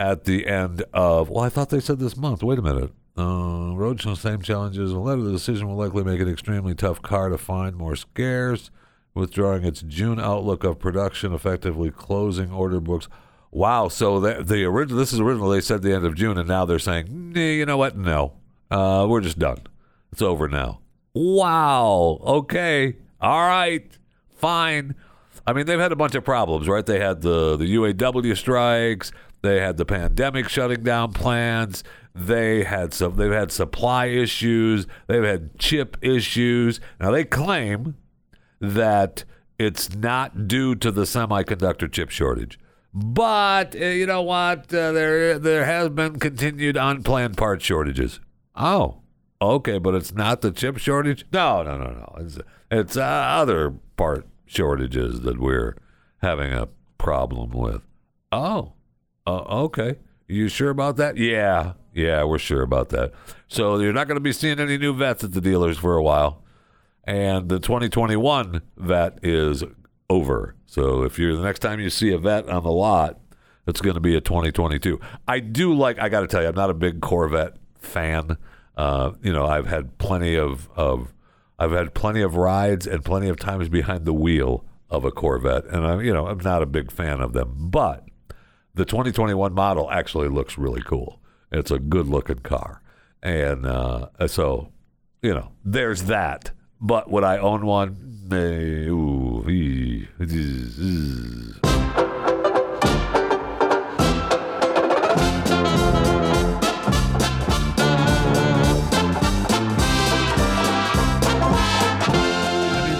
at 0.00 0.24
the 0.24 0.48
end 0.48 0.82
of. 0.92 1.30
Well, 1.30 1.44
I 1.44 1.48
thought 1.48 1.68
they 1.68 1.78
said 1.78 2.00
this 2.00 2.16
month. 2.16 2.42
Wait 2.42 2.58
a 2.58 2.62
minute. 2.62 2.90
Uh, 3.16 3.72
road 3.76 4.00
same 4.00 4.42
challenges. 4.42 4.90
A 4.90 4.98
letter 4.98 5.20
of 5.20 5.26
the 5.26 5.30
decision 5.30 5.68
will 5.68 5.76
likely 5.76 6.02
make 6.02 6.20
it 6.20 6.28
extremely 6.28 6.74
tough 6.74 7.02
car 7.02 7.28
to 7.28 7.38
find, 7.38 7.76
more 7.76 7.94
scarce, 7.94 8.72
withdrawing 9.14 9.64
its 9.64 9.82
June 9.82 10.18
outlook 10.18 10.64
of 10.64 10.80
production, 10.80 11.32
effectively 11.32 11.92
closing 11.92 12.50
order 12.50 12.80
books. 12.80 13.06
Wow. 13.52 13.88
So 13.88 14.18
the, 14.18 14.42
the 14.42 14.64
original. 14.64 14.98
This 14.98 15.12
is 15.12 15.20
original. 15.20 15.50
They 15.50 15.60
said 15.60 15.82
the 15.82 15.92
end 15.92 16.04
of 16.04 16.14
June, 16.16 16.38
and 16.38 16.48
now 16.48 16.64
they're 16.64 16.78
saying, 16.80 17.34
you 17.36 17.64
know 17.64 17.76
what? 17.76 17.96
No, 17.96 18.32
uh, 18.70 19.06
we're 19.08 19.20
just 19.20 19.38
done. 19.38 19.58
It's 20.10 20.22
over 20.22 20.48
now. 20.48 20.80
Wow. 21.14 22.18
Okay. 22.22 22.96
All 23.20 23.46
right. 23.46 23.86
Fine. 24.36 24.94
I 25.46 25.52
mean, 25.52 25.66
they've 25.66 25.78
had 25.78 25.92
a 25.92 25.96
bunch 25.96 26.14
of 26.14 26.24
problems, 26.24 26.68
right? 26.68 26.84
They 26.84 26.98
had 26.98 27.22
the 27.22 27.56
the 27.56 27.74
UAW 27.76 28.36
strikes. 28.36 29.12
They 29.42 29.60
had 29.60 29.76
the 29.76 29.84
pandemic 29.84 30.48
shutting 30.48 30.82
down 30.82 31.12
plans. 31.12 31.84
They 32.14 32.64
had 32.64 32.94
some. 32.94 33.16
They've 33.16 33.32
had 33.32 33.50
supply 33.50 34.06
issues. 34.06 34.86
They've 35.08 35.24
had 35.24 35.58
chip 35.58 35.96
issues. 36.00 36.80
Now 37.00 37.10
they 37.10 37.24
claim 37.24 37.96
that 38.60 39.24
it's 39.58 39.94
not 39.94 40.46
due 40.46 40.74
to 40.76 40.90
the 40.90 41.02
semiconductor 41.02 41.90
chip 41.90 42.10
shortage, 42.10 42.58
but 42.92 43.74
uh, 43.74 43.84
you 43.86 44.06
know 44.06 44.22
what? 44.22 44.72
Uh, 44.72 44.92
there 44.92 45.38
there 45.38 45.64
has 45.64 45.88
been 45.90 46.18
continued 46.18 46.76
unplanned 46.76 47.36
part 47.36 47.62
shortages. 47.62 48.20
Oh, 48.54 49.02
Okay, 49.42 49.78
but 49.78 49.96
it's 49.96 50.14
not 50.14 50.40
the 50.40 50.52
chip 50.52 50.78
shortage. 50.78 51.26
No, 51.32 51.64
no, 51.64 51.76
no, 51.76 51.90
no. 51.90 52.14
It's 52.20 52.38
it's 52.70 52.96
uh, 52.96 53.02
other 53.02 53.74
part 53.96 54.28
shortages 54.46 55.22
that 55.22 55.40
we're 55.40 55.76
having 56.18 56.52
a 56.52 56.68
problem 56.96 57.50
with. 57.50 57.82
Oh, 58.30 58.74
uh, 59.26 59.64
okay. 59.64 59.96
You 60.28 60.46
sure 60.46 60.70
about 60.70 60.96
that? 60.98 61.16
Yeah, 61.16 61.72
yeah, 61.92 62.22
we're 62.22 62.38
sure 62.38 62.62
about 62.62 62.90
that. 62.90 63.12
So 63.48 63.80
you're 63.80 63.92
not 63.92 64.06
going 64.06 64.16
to 64.16 64.20
be 64.20 64.32
seeing 64.32 64.60
any 64.60 64.78
new 64.78 64.94
Vettes 64.94 65.24
at 65.24 65.32
the 65.32 65.40
dealers 65.40 65.76
for 65.76 65.96
a 65.96 66.02
while, 66.02 66.44
and 67.02 67.48
the 67.48 67.58
2021 67.58 68.62
Vette 68.76 69.18
is 69.24 69.64
over. 70.12 70.54
So 70.66 71.02
if 71.02 71.18
you're 71.18 71.36
the 71.36 71.42
next 71.42 71.60
time 71.60 71.80
you 71.80 71.90
see 71.90 72.12
a 72.12 72.18
Vette 72.18 72.48
on 72.48 72.62
the 72.62 72.70
lot, 72.70 73.18
It's 73.66 73.80
going 73.80 73.94
to 73.94 74.00
be 74.00 74.16
a 74.16 74.20
2022. 74.20 75.00
I 75.28 75.38
do 75.38 75.72
like. 75.72 75.98
I 75.98 76.08
got 76.08 76.20
to 76.20 76.26
tell 76.26 76.42
you, 76.42 76.48
I'm 76.48 76.54
not 76.54 76.70
a 76.70 76.74
big 76.74 77.00
Corvette 77.00 77.56
fan. 77.78 78.36
Uh, 78.76 79.12
you 79.22 79.32
know, 79.32 79.46
I've 79.46 79.66
had 79.68 79.98
plenty 79.98 80.34
of 80.36 80.68
of 80.76 81.12
I've 81.58 81.70
had 81.70 81.94
plenty 81.94 82.22
of 82.22 82.34
rides 82.34 82.86
and 82.86 83.04
plenty 83.04 83.28
of 83.28 83.38
times 83.38 83.68
behind 83.68 84.04
the 84.04 84.12
wheel 84.12 84.64
of 84.90 85.04
a 85.04 85.12
Corvette, 85.12 85.64
and 85.66 85.86
I'm 85.86 86.00
you 86.00 86.12
know 86.12 86.26
I'm 86.26 86.38
not 86.38 86.60
a 86.62 86.66
big 86.66 86.90
fan 86.90 87.20
of 87.20 87.32
them. 87.34 87.54
But 87.70 88.04
the 88.74 88.84
2021 88.84 89.52
model 89.54 89.90
actually 89.90 90.28
looks 90.28 90.58
really 90.58 90.82
cool. 90.82 91.20
It's 91.52 91.70
a 91.70 91.78
good 91.78 92.08
looking 92.08 92.40
car, 92.40 92.82
and 93.22 93.64
uh, 93.64 94.08
so 94.26 94.72
you 95.22 95.34
know 95.34 95.52
there's 95.64 96.04
that. 96.04 96.50
But 96.84 97.08
would 97.12 97.22
I 97.22 97.38
own 97.38 97.64
one? 97.64 97.96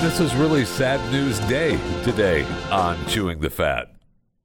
This 0.01 0.21
is 0.21 0.35
really 0.37 0.65
sad 0.65 1.01
news 1.11 1.41
day 1.41 1.77
today 2.05 2.47
on 2.71 3.05
chewing 3.07 3.41
the 3.41 3.51
fat. 3.51 3.89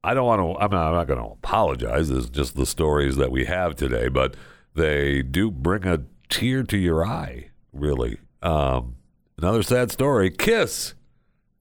I 0.02 0.14
don't 0.14 0.26
want 0.26 0.40
to. 0.40 0.60
I'm 0.60 0.70
not, 0.72 0.88
I'm 0.88 0.94
not 0.94 1.06
going 1.06 1.20
to 1.20 1.26
apologize. 1.26 2.08
This 2.08 2.24
is 2.24 2.30
just 2.30 2.56
the 2.56 2.66
stories 2.66 3.14
that 3.16 3.30
we 3.30 3.44
have 3.44 3.76
today, 3.76 4.08
but 4.08 4.34
they 4.74 5.22
do 5.22 5.52
bring 5.52 5.86
a 5.86 6.02
tear 6.28 6.64
to 6.64 6.76
your 6.76 7.06
eye. 7.06 7.50
Really, 7.72 8.18
um, 8.42 8.96
another 9.38 9.62
sad 9.62 9.90
story. 9.90 10.30
Kiss, 10.30 10.94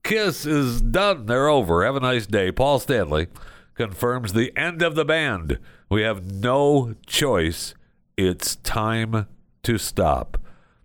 Kiss 0.04 0.46
is 0.46 0.82
done. 0.82 1.26
They're 1.26 1.48
over. 1.48 1.86
Have 1.86 1.96
a 1.96 2.02
nice 2.02 2.28
day. 2.28 2.52
Paul 2.52 2.80
Stanley 2.80 3.28
confirms 3.76 4.34
the 4.34 4.56
end 4.58 4.82
of 4.82 4.96
the 4.96 5.06
band. 5.06 5.60
We 5.90 6.02
have 6.02 6.32
no 6.32 6.96
choice. 7.06 7.76
It's 8.18 8.56
time 8.58 9.28
to 9.64 9.78
stop. 9.78 10.40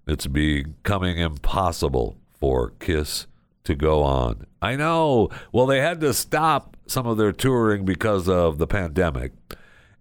It's 0.06 0.26
becoming 0.26 1.18
impossible 1.18 2.18
for 2.38 2.72
Kiss 2.78 3.26
to 3.64 3.74
go 3.74 4.02
on. 4.02 4.46
I 4.60 4.76
know. 4.76 5.30
Well, 5.52 5.66
they 5.66 5.80
had 5.80 6.00
to 6.00 6.12
stop 6.12 6.76
some 6.86 7.06
of 7.06 7.16
their 7.16 7.32
touring 7.32 7.84
because 7.84 8.28
of 8.28 8.58
the 8.58 8.66
pandemic. 8.66 9.32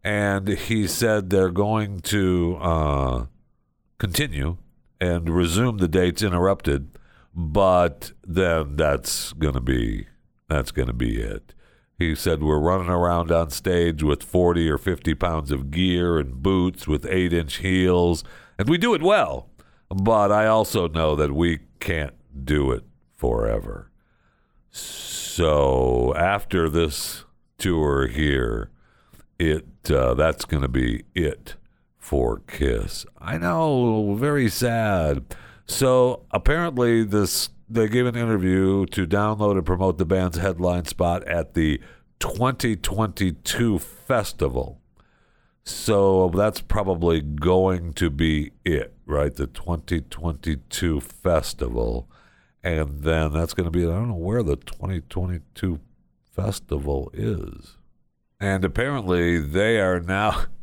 And 0.03 0.47
he 0.47 0.87
said 0.87 1.29
they're 1.29 1.51
going 1.51 1.99
to 2.01 2.57
uh, 2.59 3.25
continue 3.99 4.57
and 5.01 5.27
resume 5.31 5.77
the 5.77 5.87
dates 5.87 6.21
interrupted, 6.21 6.97
but 7.33 8.11
then 8.25 8.75
that's 8.75 9.33
going 9.33 9.55
to 9.55 9.61
be 9.61 10.07
that's 10.47 10.71
going 10.71 10.87
to 10.87 10.93
be 10.93 11.19
it. 11.19 11.53
He 11.97 12.13
said 12.13 12.43
we're 12.43 12.59
running 12.59 12.89
around 12.89 13.31
on 13.31 13.49
stage 13.49 14.03
with 14.03 14.21
40 14.21 14.69
or 14.69 14.77
50 14.77 15.15
pounds 15.15 15.51
of 15.51 15.71
gear 15.71 16.17
and 16.19 16.41
boots 16.41 16.87
with 16.87 17.03
8-inch 17.03 17.57
heels, 17.57 18.23
and 18.57 18.69
we 18.69 18.77
do 18.77 18.93
it 18.93 19.01
well. 19.01 19.49
But 19.89 20.31
I 20.31 20.47
also 20.47 20.87
know 20.87 21.15
that 21.15 21.33
we 21.33 21.59
can't 21.79 22.15
do 22.45 22.71
it 22.71 22.83
forever. 23.15 23.91
So 24.71 26.13
after 26.15 26.69
this 26.69 27.25
tour 27.57 28.07
here, 28.07 28.69
it 29.39 29.65
uh, 29.89 30.13
that's 30.13 30.45
going 30.45 30.63
to 30.63 30.69
be 30.69 31.03
it 31.15 31.55
for 32.01 32.39
Kiss. 32.47 33.05
I 33.17 33.37
know, 33.37 34.15
very 34.15 34.49
sad. 34.49 35.33
So 35.65 36.25
apparently, 36.31 37.05
this 37.05 37.49
they 37.69 37.87
gave 37.87 38.05
an 38.05 38.17
interview 38.17 38.85
to 38.87 39.07
download 39.07 39.53
and 39.53 39.65
promote 39.65 39.97
the 39.97 40.05
band's 40.05 40.37
headline 40.37 40.83
spot 40.83 41.25
at 41.25 41.53
the 41.53 41.79
2022 42.19 43.79
festival. 43.79 44.81
So 45.63 46.29
that's 46.35 46.59
probably 46.59 47.21
going 47.21 47.93
to 47.93 48.09
be 48.09 48.51
it, 48.65 48.93
right? 49.05 49.33
The 49.33 49.47
2022 49.47 50.99
festival. 50.99 52.09
And 52.63 53.03
then 53.03 53.31
that's 53.31 53.53
going 53.53 53.65
to 53.65 53.71
be, 53.71 53.83
I 53.83 53.91
don't 53.91 54.09
know 54.09 54.15
where 54.15 54.43
the 54.43 54.57
2022 54.57 55.79
festival 56.31 57.09
is. 57.13 57.77
And 58.39 58.65
apparently 58.65 59.39
they 59.39 59.79
are 59.79 59.99
now, 59.99 60.45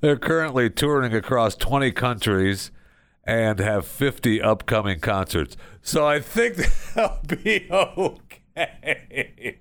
they're 0.00 0.16
currently 0.16 0.70
touring 0.70 1.14
across 1.14 1.56
20 1.56 1.92
countries 1.92 2.70
and 3.24 3.58
have 3.58 3.86
50 3.86 4.40
upcoming 4.40 5.00
concerts. 5.00 5.56
So 5.82 6.06
I 6.06 6.20
think 6.20 6.56
they'll 6.94 7.20
be 7.26 7.66
okay. 7.70 8.20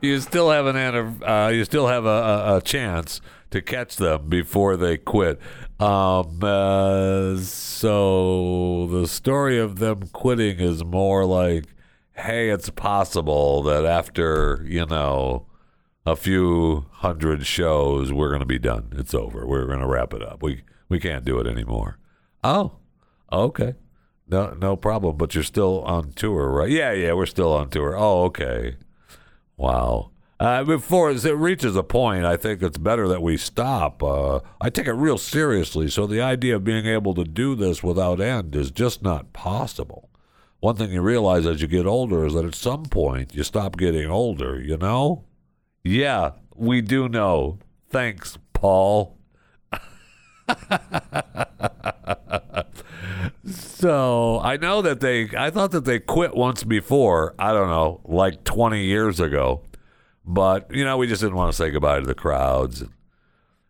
you 0.00 0.20
still 0.20 0.50
have 0.50 0.66
an 0.66 1.22
uh, 1.22 1.50
you 1.52 1.64
still 1.64 1.86
have 1.86 2.04
a, 2.04 2.08
a, 2.08 2.56
a 2.56 2.60
chance 2.60 3.20
to 3.50 3.62
catch 3.62 3.96
them 3.96 4.28
before 4.28 4.76
they 4.76 4.98
quit. 4.98 5.40
Um, 5.80 6.40
uh, 6.42 7.36
so 7.38 8.86
the 8.88 9.06
story 9.06 9.58
of 9.58 9.78
them 9.78 10.08
quitting 10.12 10.58
is 10.58 10.84
more 10.84 11.24
like, 11.24 11.64
hey, 12.12 12.50
it's 12.50 12.70
possible 12.70 13.62
that 13.62 13.84
after 13.84 14.64
you 14.68 14.86
know 14.86 15.46
a 16.06 16.16
few 16.16 16.86
hundred 16.92 17.46
shows, 17.46 18.12
we're 18.12 18.28
going 18.28 18.40
to 18.40 18.46
be 18.46 18.58
done. 18.58 18.92
It's 18.96 19.14
over. 19.14 19.46
We're 19.46 19.66
going 19.66 19.80
to 19.80 19.86
wrap 19.86 20.12
it 20.12 20.22
up. 20.22 20.42
We 20.42 20.62
we 20.88 21.00
can't 21.00 21.24
do 21.24 21.38
it 21.40 21.46
anymore. 21.46 21.98
Oh, 22.42 22.76
okay. 23.32 23.74
No, 24.28 24.54
no 24.54 24.76
problem. 24.76 25.16
But 25.16 25.34
you're 25.34 25.44
still 25.44 25.82
on 25.82 26.12
tour, 26.12 26.50
right? 26.50 26.70
Yeah, 26.70 26.92
yeah, 26.92 27.12
we're 27.14 27.26
still 27.26 27.52
on 27.52 27.70
tour. 27.70 27.96
Oh, 27.96 28.24
okay. 28.24 28.76
Wow. 29.56 30.10
Uh, 30.40 30.64
before 30.64 31.10
it 31.10 31.24
reaches 31.24 31.76
a 31.76 31.82
point, 31.82 32.24
I 32.24 32.36
think 32.36 32.60
it's 32.62 32.76
better 32.76 33.08
that 33.08 33.22
we 33.22 33.36
stop. 33.36 34.02
Uh, 34.02 34.40
I 34.60 34.68
take 34.68 34.86
it 34.86 34.92
real 34.92 35.16
seriously, 35.16 35.88
so 35.88 36.06
the 36.06 36.20
idea 36.20 36.56
of 36.56 36.64
being 36.64 36.86
able 36.86 37.14
to 37.14 37.24
do 37.24 37.54
this 37.54 37.82
without 37.82 38.20
end 38.20 38.54
is 38.54 38.70
just 38.70 39.02
not 39.02 39.32
possible. 39.32 40.10
One 40.60 40.76
thing 40.76 40.92
you 40.92 41.02
realize 41.02 41.46
as 41.46 41.62
you 41.62 41.68
get 41.68 41.86
older 41.86 42.26
is 42.26 42.34
that 42.34 42.44
at 42.44 42.54
some 42.54 42.84
point 42.84 43.34
you 43.34 43.42
stop 43.42 43.76
getting 43.76 44.10
older, 44.10 44.60
you 44.60 44.76
know? 44.76 45.24
Yeah, 45.84 46.32
we 46.54 46.80
do 46.80 47.08
know. 47.08 47.58
Thanks, 47.90 48.38
Paul. 48.52 49.18
so 53.46 54.40
I 54.40 54.56
know 54.56 54.80
that 54.82 55.00
they, 55.00 55.28
I 55.36 55.50
thought 55.50 55.70
that 55.72 55.84
they 55.84 55.98
quit 55.98 56.34
once 56.34 56.64
before, 56.64 57.34
I 57.38 57.52
don't 57.52 57.68
know, 57.68 58.00
like 58.04 58.44
20 58.44 58.82
years 58.84 59.20
ago. 59.20 59.62
But, 60.24 60.74
you 60.74 60.84
know, 60.84 60.96
we 60.96 61.06
just 61.06 61.20
didn't 61.20 61.36
want 61.36 61.52
to 61.52 61.56
say 61.56 61.70
goodbye 61.70 62.00
to 62.00 62.06
the 62.06 62.14
crowds. 62.14 62.84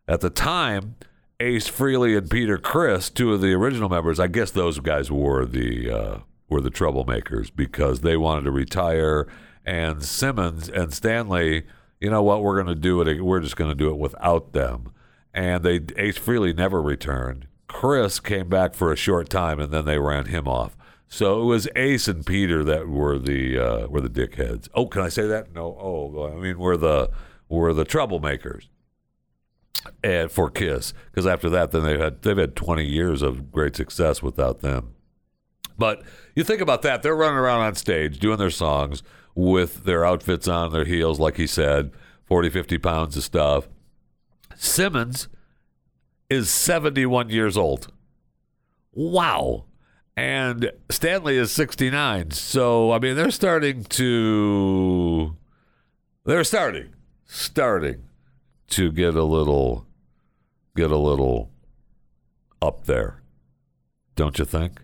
At 0.06 0.20
the 0.20 0.30
time, 0.30 0.94
Ace 1.40 1.68
Frehley 1.68 2.16
and 2.16 2.30
Peter 2.30 2.58
Criss, 2.58 3.10
two 3.10 3.32
of 3.32 3.40
the 3.40 3.52
original 3.54 3.88
members, 3.88 4.20
I 4.20 4.28
guess 4.28 4.52
those 4.52 4.78
guys 4.78 5.10
were 5.10 5.44
the 5.44 5.90
uh, 5.90 6.18
were 6.48 6.60
the 6.60 6.70
troublemakers 6.70 7.50
because 7.54 8.02
they 8.02 8.16
wanted 8.16 8.44
to 8.44 8.50
retire. 8.52 9.26
And 9.66 10.04
Simmons 10.04 10.68
and 10.68 10.92
Stanley, 10.94 11.64
you 12.04 12.10
know 12.10 12.22
what? 12.22 12.42
We're 12.42 12.62
going 12.62 12.74
to 12.74 12.80
do 12.80 13.00
it. 13.00 13.22
We're 13.22 13.40
just 13.40 13.56
going 13.56 13.70
to 13.70 13.74
do 13.74 13.88
it 13.88 13.96
without 13.96 14.52
them. 14.52 14.92
And 15.32 15.64
they 15.64 15.80
Ace 15.96 16.18
Frehley 16.18 16.54
never 16.54 16.82
returned. 16.82 17.46
Criss 17.66 18.20
came 18.20 18.50
back 18.50 18.74
for 18.74 18.92
a 18.92 18.96
short 18.96 19.30
time, 19.30 19.58
and 19.58 19.72
then 19.72 19.86
they 19.86 19.98
ran 19.98 20.26
him 20.26 20.46
off. 20.46 20.76
So 21.08 21.40
it 21.40 21.44
was 21.46 21.66
Ace 21.74 22.06
and 22.06 22.24
Peter 22.24 22.62
that 22.62 22.88
were 22.88 23.18
the 23.18 23.58
uh, 23.58 23.86
were 23.86 24.02
the 24.02 24.10
dickheads. 24.10 24.68
Oh, 24.74 24.86
can 24.86 25.00
I 25.00 25.08
say 25.08 25.26
that? 25.26 25.54
No. 25.54 25.76
Oh, 25.80 26.30
I 26.30 26.38
mean 26.38 26.58
we're 26.58 26.76
the 26.76 27.10
we're 27.48 27.72
the 27.72 27.86
troublemakers. 27.86 28.68
And 30.02 30.30
for 30.30 30.50
Kiss, 30.50 30.92
because 31.10 31.26
after 31.26 31.48
that, 31.50 31.70
then 31.70 31.84
they've 31.84 31.98
had 31.98 32.20
they've 32.20 32.36
had 32.36 32.54
twenty 32.54 32.84
years 32.84 33.22
of 33.22 33.50
great 33.50 33.76
success 33.76 34.22
without 34.22 34.60
them. 34.60 34.94
But 35.78 36.02
you 36.36 36.44
think 36.44 36.60
about 36.60 36.82
that, 36.82 37.02
they're 37.02 37.16
running 37.16 37.38
around 37.38 37.60
on 37.60 37.74
stage 37.74 38.18
doing 38.18 38.38
their 38.38 38.50
songs 38.50 39.02
with 39.34 39.84
their 39.84 40.04
outfits 40.04 40.48
on, 40.48 40.72
their 40.72 40.84
heels, 40.84 41.18
like 41.18 41.36
he 41.36 41.46
said, 41.46 41.90
40, 42.26 42.50
50 42.50 42.78
pounds 42.78 43.16
of 43.16 43.24
stuff. 43.24 43.68
Simmons 44.56 45.28
is 46.30 46.48
71 46.50 47.30
years 47.30 47.56
old. 47.56 47.92
Wow. 48.92 49.64
And 50.16 50.70
Stanley 50.90 51.36
is 51.36 51.50
69. 51.50 52.30
So, 52.30 52.92
I 52.92 52.98
mean, 52.98 53.16
they're 53.16 53.30
starting 53.32 53.84
to. 53.84 55.36
They're 56.24 56.44
starting. 56.44 56.94
Starting 57.26 58.04
to 58.68 58.92
get 58.92 59.14
a 59.16 59.24
little. 59.24 59.86
Get 60.76 60.90
a 60.90 60.96
little 60.96 61.50
up 62.62 62.86
there. 62.86 63.22
Don't 64.16 64.38
you 64.38 64.44
think? 64.44 64.80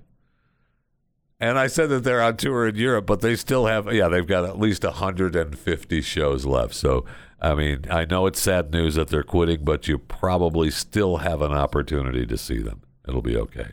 And 1.40 1.59
I 1.59 1.68
said 1.68 1.88
that 1.88 2.05
they're 2.05 2.20
on 2.20 2.37
tour 2.37 2.68
in 2.68 2.76
Europe, 2.76 3.07
but 3.07 3.22
they 3.22 3.35
still 3.35 3.66
have, 3.66 3.90
yeah, 3.92 4.09
they've 4.09 4.26
got 4.26 4.44
at 4.44 4.59
least 4.59 4.85
150 4.85 6.03
shows 6.03 6.44
left. 6.44 6.74
So, 6.74 7.07
I 7.40 7.55
mean, 7.55 7.87
I 7.90 8.05
know 8.05 8.26
it's 8.26 8.40
sad 8.40 8.70
news 8.70 8.96
that 8.96 9.09
they're 9.09 9.22
quitting, 9.22 9.64
but 9.64 9.88
you 9.88 9.96
probably 9.96 10.70
still 10.70 11.18
have 11.18 11.40
an 11.40 11.53
opportunity 11.53 12.26
to 12.26 12.37
see 12.37 12.59
them. 12.59 12.83
It'll 13.09 13.22
be 13.22 13.38
okay. 13.38 13.68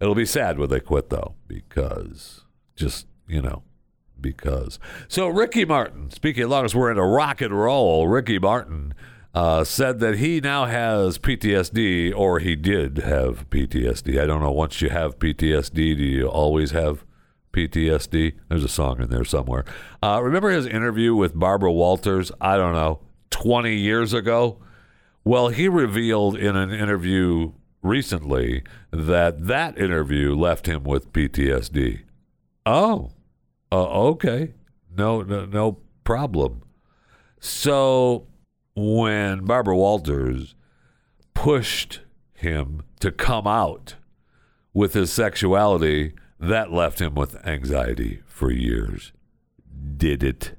It'll 0.00 0.14
be 0.14 0.24
sad 0.24 0.58
when 0.58 0.70
they 0.70 0.80
quit, 0.80 1.10
though, 1.10 1.34
because 1.46 2.44
just, 2.76 3.06
you 3.28 3.42
know, 3.42 3.62
because. 4.18 4.78
So 5.06 5.28
Ricky 5.28 5.66
Martin, 5.66 6.10
speaking 6.10 6.44
as 6.44 6.48
long 6.48 6.64
as 6.64 6.74
we're 6.74 6.90
in 6.90 6.98
a 6.98 7.06
rock 7.06 7.42
and 7.42 7.52
roll, 7.52 8.08
Ricky 8.08 8.38
Martin 8.38 8.94
uh, 9.34 9.64
said 9.64 9.98
that 9.98 10.18
he 10.18 10.40
now 10.40 10.66
has 10.66 11.18
PTSD, 11.18 12.14
or 12.14 12.38
he 12.38 12.54
did 12.54 12.98
have 12.98 13.50
PTSD. 13.50 14.20
I 14.20 14.26
don't 14.26 14.40
know. 14.40 14.52
Once 14.52 14.80
you 14.80 14.90
have 14.90 15.18
PTSD, 15.18 15.74
do 15.74 16.04
you 16.04 16.28
always 16.28 16.70
have 16.70 17.04
PTSD? 17.52 18.34
There's 18.48 18.64
a 18.64 18.68
song 18.68 19.00
in 19.02 19.10
there 19.10 19.24
somewhere. 19.24 19.64
Uh, 20.02 20.20
remember 20.22 20.50
his 20.50 20.66
interview 20.66 21.14
with 21.16 21.38
Barbara 21.38 21.72
Walters? 21.72 22.30
I 22.40 22.56
don't 22.56 22.74
know, 22.74 23.00
20 23.30 23.74
years 23.74 24.12
ago. 24.12 24.58
Well, 25.24 25.48
he 25.48 25.68
revealed 25.68 26.36
in 26.36 26.54
an 26.54 26.70
interview 26.70 27.52
recently 27.82 28.62
that 28.92 29.46
that 29.46 29.76
interview 29.78 30.34
left 30.34 30.66
him 30.66 30.84
with 30.84 31.12
PTSD. 31.12 32.02
Oh, 32.66 33.10
uh, 33.72 33.88
okay, 34.10 34.54
no, 34.96 35.22
no, 35.22 35.44
no 35.44 35.78
problem. 36.04 36.62
So 37.40 38.26
when 38.74 39.44
Barbara 39.44 39.76
Walters 39.76 40.54
pushed 41.34 42.00
him 42.32 42.82
to 43.00 43.10
come 43.10 43.46
out 43.46 43.96
with 44.72 44.94
his 44.94 45.12
sexuality, 45.12 46.14
that 46.40 46.72
left 46.72 47.00
him 47.00 47.14
with 47.14 47.44
anxiety 47.46 48.20
for 48.26 48.50
years. 48.50 49.12
Did 49.96 50.22
it? 50.22 50.56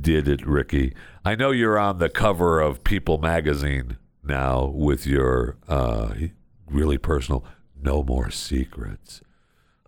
Did 0.00 0.28
it, 0.28 0.46
Ricky? 0.46 0.94
I 1.24 1.34
know 1.34 1.50
you're 1.50 1.78
on 1.78 1.98
the 1.98 2.08
cover 2.08 2.60
of 2.60 2.84
People 2.84 3.18
magazine 3.18 3.96
now 4.22 4.66
with 4.66 5.06
your 5.06 5.56
uh, 5.68 6.14
really 6.68 6.98
personal 6.98 7.44
No 7.80 8.02
More 8.02 8.30
Secrets. 8.30 9.22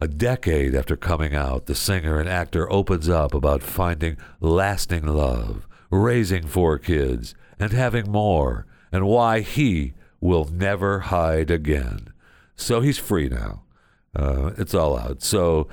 A 0.01 0.09
decade 0.09 0.75
after 0.75 0.97
coming 0.97 1.35
out, 1.35 1.67
the 1.67 1.75
singer 1.75 2.19
and 2.19 2.29
actor 2.29 2.71
opens 2.73 3.09
up 3.09 3.35
about 3.35 3.63
finding 3.63 4.17
lasting 4.41 5.07
love, 5.07 5.69
raising 5.93 6.47
four 6.47 6.79
kids, 6.79 7.35
and 7.59 7.71
having 7.73 8.11
more, 8.11 8.67
and 8.91 9.07
why 9.07 9.41
he 9.41 9.93
will 10.21 10.47
never 10.47 11.01
hide 11.01 11.51
again. 11.51 12.13
So 12.57 12.81
he's 12.81 12.99
free 12.99 13.29
now. 13.29 13.63
Uh, 14.17 14.53
it's 14.57 14.75
all 14.75 14.99
out. 14.99 15.23
So 15.23 15.69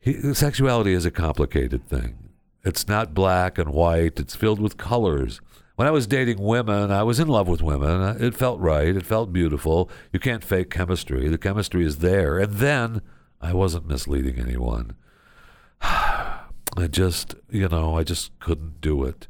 he, 0.00 0.34
sexuality 0.34 0.94
is 0.94 1.04
a 1.04 1.10
complicated 1.10 1.86
thing. 1.86 2.30
It's 2.64 2.88
not 2.88 3.14
black 3.14 3.58
and 3.58 3.70
white, 3.70 4.18
it's 4.18 4.34
filled 4.34 4.60
with 4.60 4.76
colors. 4.76 5.40
When 5.76 5.86
I 5.88 5.92
was 5.92 6.06
dating 6.06 6.38
women, 6.38 6.90
I 6.90 7.02
was 7.02 7.20
in 7.20 7.28
love 7.28 7.48
with 7.48 7.62
women. 7.62 8.22
It 8.22 8.34
felt 8.34 8.60
right. 8.60 8.94
It 8.94 9.06
felt 9.06 9.32
beautiful. 9.32 9.88
You 10.12 10.20
can't 10.20 10.44
fake 10.44 10.68
chemistry. 10.68 11.26
The 11.28 11.38
chemistry 11.38 11.86
is 11.86 11.98
there. 11.98 12.38
And 12.38 12.54
then 12.54 13.00
I 13.40 13.54
wasn't 13.54 13.88
misleading 13.88 14.38
anyone. 14.38 14.94
I 15.80 16.86
just, 16.90 17.34
you 17.48 17.66
know, 17.66 17.96
I 17.96 18.04
just 18.04 18.38
couldn't 18.40 18.82
do 18.82 19.04
it. 19.04 19.26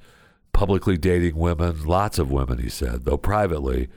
Publicly 0.52 0.98
dating 0.98 1.36
women, 1.36 1.84
lots 1.84 2.18
of 2.18 2.30
women, 2.30 2.58
he 2.58 2.68
said, 2.68 3.04
though 3.04 3.16
privately, 3.16 3.88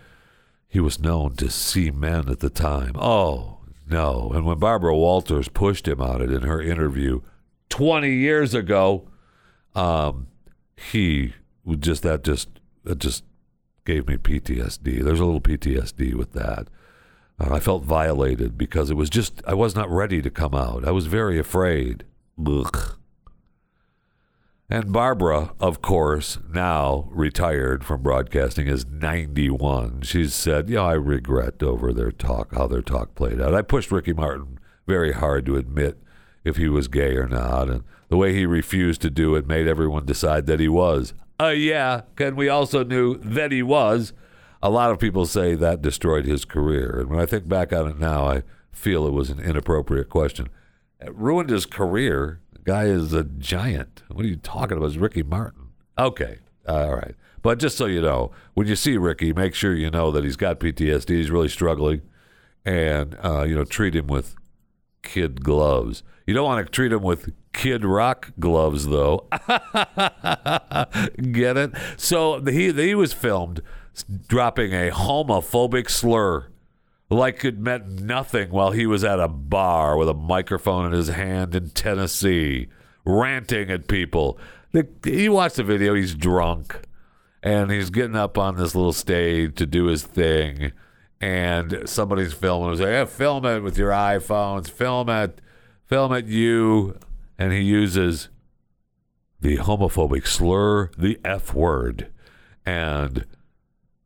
he 0.68 0.80
was 0.80 1.00
known 1.00 1.36
to 1.36 1.50
see 1.50 1.92
men 1.92 2.30
at 2.30 2.40
the 2.40 2.50
time. 2.50 2.94
Oh, 2.96 3.60
no. 3.90 4.32
And 4.34 4.46
when 4.46 4.60
Barbara 4.60 4.96
Walters 4.96 5.50
pushed 5.50 5.88
him 5.88 6.02
on 6.02 6.22
it 6.22 6.32
in 6.32 6.44
her 6.44 6.62
interview 6.62 7.22
20 7.70 8.10
years 8.12 8.54
ago, 8.54 9.08
um, 9.76 10.28
he 10.76 11.34
just 11.80 12.04
that 12.04 12.24
just 12.24 12.50
that 12.84 13.00
just 13.00 13.24
gave 13.86 14.08
me 14.08 14.18
PTSD. 14.18 15.04
There's 15.04 15.20
a 15.20 15.26
little 15.26 15.42
PTSD 15.42 16.14
with 16.14 16.34
that. 16.34 16.68
Uh, 17.40 17.54
I 17.54 17.60
felt 17.60 17.84
violated 17.84 18.58
because 18.58 18.90
it 18.90 18.96
was 18.96 19.10
just 19.10 19.42
I 19.48 19.54
was 19.54 19.76
not 19.76 19.90
ready 19.90 20.22
to 20.22 20.30
come 20.30 20.54
out. 20.54 20.88
I 20.88 20.92
was 20.92 21.08
very 21.08 21.40
afraid. 21.40 22.04
Ugh. 22.46 22.96
And 24.74 24.92
Barbara, 24.92 25.54
of 25.60 25.84
course, 25.84 26.40
now 26.52 27.08
retired 27.12 27.84
from 27.84 28.02
broadcasting, 28.02 28.66
is 28.66 28.88
91. 28.88 30.02
She's 30.02 30.34
said, 30.34 30.68
"Yeah, 30.68 30.82
I 30.82 30.94
regret 30.94 31.62
over 31.62 31.94
their 31.94 32.12
talk, 32.12 32.56
how 32.56 32.66
their 32.66 32.82
talk 32.82 33.14
played 33.14 33.40
out. 33.40 33.54
I 33.54 33.62
pushed 33.62 33.92
Ricky 33.92 34.14
Martin 34.14 34.58
very 34.88 35.12
hard 35.12 35.46
to 35.46 35.58
admit 35.58 36.00
if 36.44 36.58
he 36.58 36.70
was 36.70 36.88
gay 36.88 37.16
or 37.18 37.28
not, 37.28 37.70
and 37.70 37.84
the 38.10 38.18
way 38.18 38.34
he 38.34 38.48
refused 38.48 39.04
to 39.04 39.12
do 39.12 39.36
it 39.36 39.46
made 39.46 39.68
everyone 39.68 40.08
decide 40.08 40.48
that 40.48 40.60
he 40.60 40.68
was. 40.68 41.14
Uh, 41.40 41.50
yeah, 41.50 42.02
and 42.18 42.36
we 42.36 42.50
also 42.50 42.84
knew 42.84 43.20
that 43.20 43.52
he 43.52 43.62
was. 43.62 44.12
A 44.64 44.72
lot 44.72 44.90
of 44.90 44.98
people 44.98 45.28
say 45.28 45.54
that 45.54 45.84
destroyed 45.84 46.26
his 46.26 46.46
career. 46.46 47.00
And 47.00 47.12
when 47.12 47.20
I 47.20 47.28
think 47.28 47.48
back 47.48 47.72
on 47.74 47.88
it 47.88 48.00
now, 48.00 48.26
I 48.26 48.42
feel 48.72 49.06
it 49.06 49.14
was 49.14 49.30
an 49.30 49.40
inappropriate 49.40 50.10
question. 50.10 50.50
It 51.00 51.14
ruined 51.14 51.52
his 51.52 51.68
career. 51.68 52.40
Guy 52.64 52.86
is 52.86 53.14
a 53.14 53.24
giant. 53.24 54.04
What 54.10 54.26
are 54.26 54.28
you 54.28 54.36
talking 54.36 54.78
about? 54.78 54.88
It's 54.88 54.98
Ricky 54.98 55.24
Martin. 55.24 55.70
Okay. 55.98 56.38
all 56.68 56.96
right. 56.96 57.16
But 57.42 57.60
just 57.60 57.78
so 57.78 57.86
you 57.86 58.02
know, 58.02 58.32
when 58.54 58.68
you 58.68 58.76
see 58.76 58.98
Ricky, 58.98 59.34
make 59.34 59.54
sure 59.54 59.74
you 59.74 59.92
know 59.92 60.12
that 60.12 60.24
he's 60.24 60.38
got 60.38 60.60
PTSD. 60.60 61.10
He's 61.10 61.30
really 61.30 61.50
struggling. 61.50 62.02
And, 62.64 63.18
uh, 63.24 63.44
you 63.44 63.56
know, 63.56 63.66
treat 63.66 63.96
him 63.96 64.08
with 64.08 64.36
kid 65.02 65.44
gloves. 65.44 66.04
You 66.26 66.34
don't 66.34 66.46
want 66.46 66.66
to 66.66 66.72
treat 66.72 66.94
him 66.94 67.02
with 67.02 67.34
Kid 67.52 67.84
Rock 67.84 68.32
gloves, 68.40 68.88
though. 68.88 69.28
Get 71.32 71.58
it? 71.58 71.72
So 71.98 72.42
he 72.42 72.72
he 72.72 72.96
was 72.96 73.12
filmed 73.12 73.62
dropping 74.28 74.72
a 74.74 74.90
homophobic 74.90 75.90
slur 75.90 76.48
like 77.10 77.44
it 77.46 77.58
meant 77.58 77.88
nothing 77.88 78.50
while 78.50 78.72
he 78.72 78.86
was 78.86 79.04
at 79.04 79.20
a 79.20 79.28
bar 79.28 79.98
with 79.98 80.10
a 80.10 80.14
microphone 80.14 80.86
in 80.86 80.92
his 80.92 81.10
hand 81.10 81.56
in 81.56 81.70
Tennessee, 81.70 82.68
ranting 83.06 83.70
at 83.70 83.88
people. 83.88 84.38
The, 84.72 84.88
you 85.06 85.34
watch 85.34 85.54
the 85.54 85.64
video, 85.64 85.94
he's 85.94 86.16
drunk 86.16 86.82
and 87.44 87.70
he's 87.70 87.90
getting 87.90 88.16
up 88.16 88.38
on 88.38 88.56
this 88.56 88.74
little 88.74 88.94
stage 88.94 89.56
to 89.56 89.66
do 89.66 89.86
his 89.86 90.04
thing. 90.04 90.72
And 91.22 91.84
somebody's 91.86 92.34
filming. 92.34 92.72
He's 92.72 92.82
like, 92.82 92.90
hey, 92.90 93.06
film 93.06 93.46
it 93.46 93.62
with 93.62 93.78
your 93.78 93.92
iPhones. 93.92 94.70
Film 94.70 95.10
it. 95.10 95.40
Film 95.86 96.12
it, 96.12 96.26
you 96.26 96.98
and 97.38 97.52
he 97.52 97.60
uses 97.60 98.30
the 99.42 99.58
homophobic 99.58 100.26
slur, 100.26 100.90
the 100.98 101.20
F 101.26 101.54
word, 101.54 102.12
and 102.66 103.26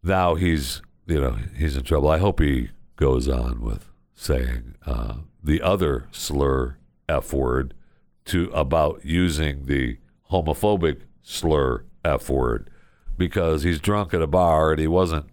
now 0.02 0.36
he's 0.36 0.82
you 1.06 1.22
know 1.22 1.38
he's 1.56 1.78
in 1.78 1.84
trouble. 1.84 2.10
I 2.10 2.18
hope 2.18 2.40
he 2.40 2.70
goes 2.98 3.30
on 3.30 3.62
with 3.62 3.90
saying 4.14 4.76
uh, 4.86 5.20
the 5.42 5.62
other 5.62 6.08
slur 6.12 6.78
F 7.08 7.32
word 7.32 7.74
to 8.26 8.50
about 8.50 9.06
using 9.06 9.66
the 9.66 9.98
homophobic 10.30 11.02
slur 11.22 11.86
F 12.04 12.30
word 12.30 12.70
because 13.18 13.64
he's 13.64 13.80
drunk 13.80 14.14
at 14.14 14.22
a 14.22 14.28
bar 14.28 14.72
and 14.72 14.80
he 14.80 14.88
wasn't. 14.88 15.26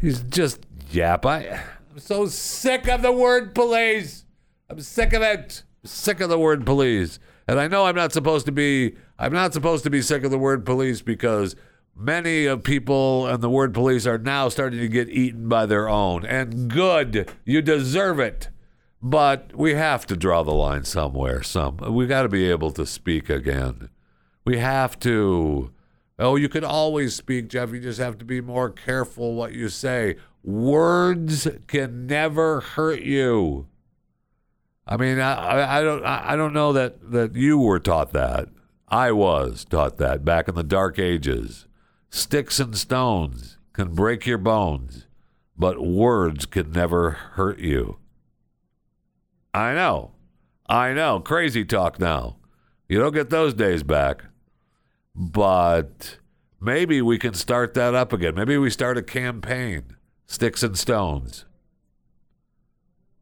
He's 0.00 0.22
just 0.22 0.60
yap. 0.90 1.24
I, 1.24 1.60
I'm 1.90 1.98
so 1.98 2.26
sick 2.26 2.88
of 2.88 3.02
the 3.02 3.12
word 3.12 3.54
police. 3.54 4.24
I'm 4.68 4.80
sick 4.80 5.12
of 5.12 5.22
it 5.22 5.62
sick 5.84 6.20
of 6.20 6.28
the 6.28 6.38
word 6.38 6.66
police. 6.66 7.18
And 7.46 7.58
I 7.58 7.68
know 7.68 7.86
I'm 7.86 7.96
not 7.96 8.12
supposed 8.12 8.46
to 8.46 8.52
be 8.52 8.96
I'm 9.18 9.32
not 9.32 9.52
supposed 9.52 9.84
to 9.84 9.90
be 9.90 10.02
sick 10.02 10.24
of 10.24 10.30
the 10.30 10.38
word 10.38 10.64
police 10.64 11.02
because 11.02 11.56
many 11.98 12.46
of 12.46 12.62
people 12.62 13.26
and 13.26 13.42
the 13.42 13.50
word 13.50 13.74
police 13.74 14.06
are 14.06 14.18
now 14.18 14.48
starting 14.48 14.78
to 14.80 14.88
get 14.88 15.08
eaten 15.08 15.48
by 15.48 15.66
their 15.66 15.88
own. 15.88 16.24
And 16.24 16.70
good, 16.70 17.30
you 17.44 17.60
deserve 17.60 18.20
it. 18.20 18.48
But 19.00 19.54
we 19.54 19.74
have 19.74 20.06
to 20.06 20.16
draw 20.16 20.42
the 20.42 20.52
line 20.52 20.84
somewhere. 20.84 21.42
Some 21.42 21.76
we 21.76 22.06
got 22.06 22.22
to 22.22 22.28
be 22.28 22.50
able 22.50 22.72
to 22.72 22.84
speak 22.84 23.30
again. 23.30 23.90
We 24.44 24.58
have 24.58 24.98
to. 25.00 25.70
Oh, 26.18 26.34
you 26.34 26.48
can 26.48 26.64
always 26.64 27.14
speak, 27.14 27.48
Jeff. 27.48 27.70
You 27.70 27.78
just 27.78 28.00
have 28.00 28.18
to 28.18 28.24
be 28.24 28.40
more 28.40 28.70
careful 28.70 29.34
what 29.34 29.52
you 29.52 29.68
say. 29.68 30.16
Words 30.42 31.46
can 31.68 32.08
never 32.08 32.60
hurt 32.60 33.02
you. 33.02 33.68
I 34.84 34.96
mean, 34.96 35.20
I, 35.20 35.78
I 35.78 35.82
don't, 35.84 36.04
I 36.04 36.34
don't 36.34 36.54
know 36.54 36.72
that 36.72 37.12
that 37.12 37.36
you 37.36 37.58
were 37.58 37.78
taught 37.78 38.12
that. 38.14 38.48
I 38.88 39.12
was 39.12 39.64
taught 39.64 39.98
that 39.98 40.24
back 40.24 40.48
in 40.48 40.56
the 40.56 40.64
dark 40.64 40.98
ages. 40.98 41.67
Sticks 42.10 42.58
and 42.58 42.76
stones 42.76 43.58
can 43.72 43.94
break 43.94 44.26
your 44.26 44.38
bones, 44.38 45.06
but 45.56 45.80
words 45.80 46.46
can 46.46 46.72
never 46.72 47.10
hurt 47.10 47.58
you. 47.58 47.98
I 49.52 49.74
know, 49.74 50.12
I 50.66 50.92
know. 50.92 51.20
Crazy 51.20 51.64
talk 51.64 51.98
now. 51.98 52.36
You 52.88 52.98
don't 52.98 53.14
get 53.14 53.30
those 53.30 53.54
days 53.54 53.82
back, 53.82 54.24
but 55.14 56.18
maybe 56.60 57.02
we 57.02 57.18
can 57.18 57.34
start 57.34 57.74
that 57.74 57.94
up 57.94 58.12
again. 58.12 58.34
Maybe 58.34 58.56
we 58.56 58.70
start 58.70 58.96
a 58.98 59.02
campaign. 59.02 59.96
Sticks 60.26 60.62
and 60.62 60.76
stones, 60.78 61.46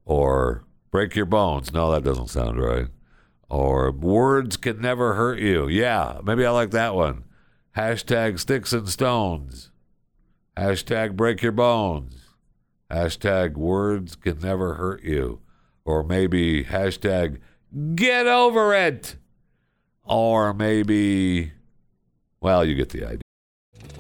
or 0.05 0.65
break 0.91 1.15
your 1.15 1.25
bones. 1.25 1.73
No, 1.73 1.93
that 1.93 2.03
doesn't 2.03 2.31
sound 2.31 2.61
right. 2.61 2.89
Or 3.49 3.93
words 3.93 4.57
can 4.57 4.81
never 4.81 5.15
hurt 5.15 5.39
you. 5.39 5.69
Yeah, 5.69 6.19
maybe 6.25 6.45
I 6.45 6.51
like 6.51 6.73
that 6.73 6.97
one. 6.97 7.23
Hashtag 7.77 8.39
sticks 8.39 8.73
and 8.73 8.89
stones. 8.89 9.71
Hashtag 10.57 11.15
break 11.15 11.43
your 11.43 11.53
bones. 11.53 12.15
Hashtag 12.91 13.55
words 13.55 14.17
can 14.17 14.39
never 14.39 14.75
hurt 14.75 15.03
you. 15.03 15.41
Or 15.85 16.03
maybe 16.03 16.65
hashtag 16.65 17.39
get 17.95 18.27
over 18.27 18.73
it. 18.73 19.17
or 20.05 20.55
maybe, 20.55 21.53
well, 22.41 22.65
you 22.65 22.77
get 22.77 22.91
the 22.91 23.05
idea. 23.05 23.26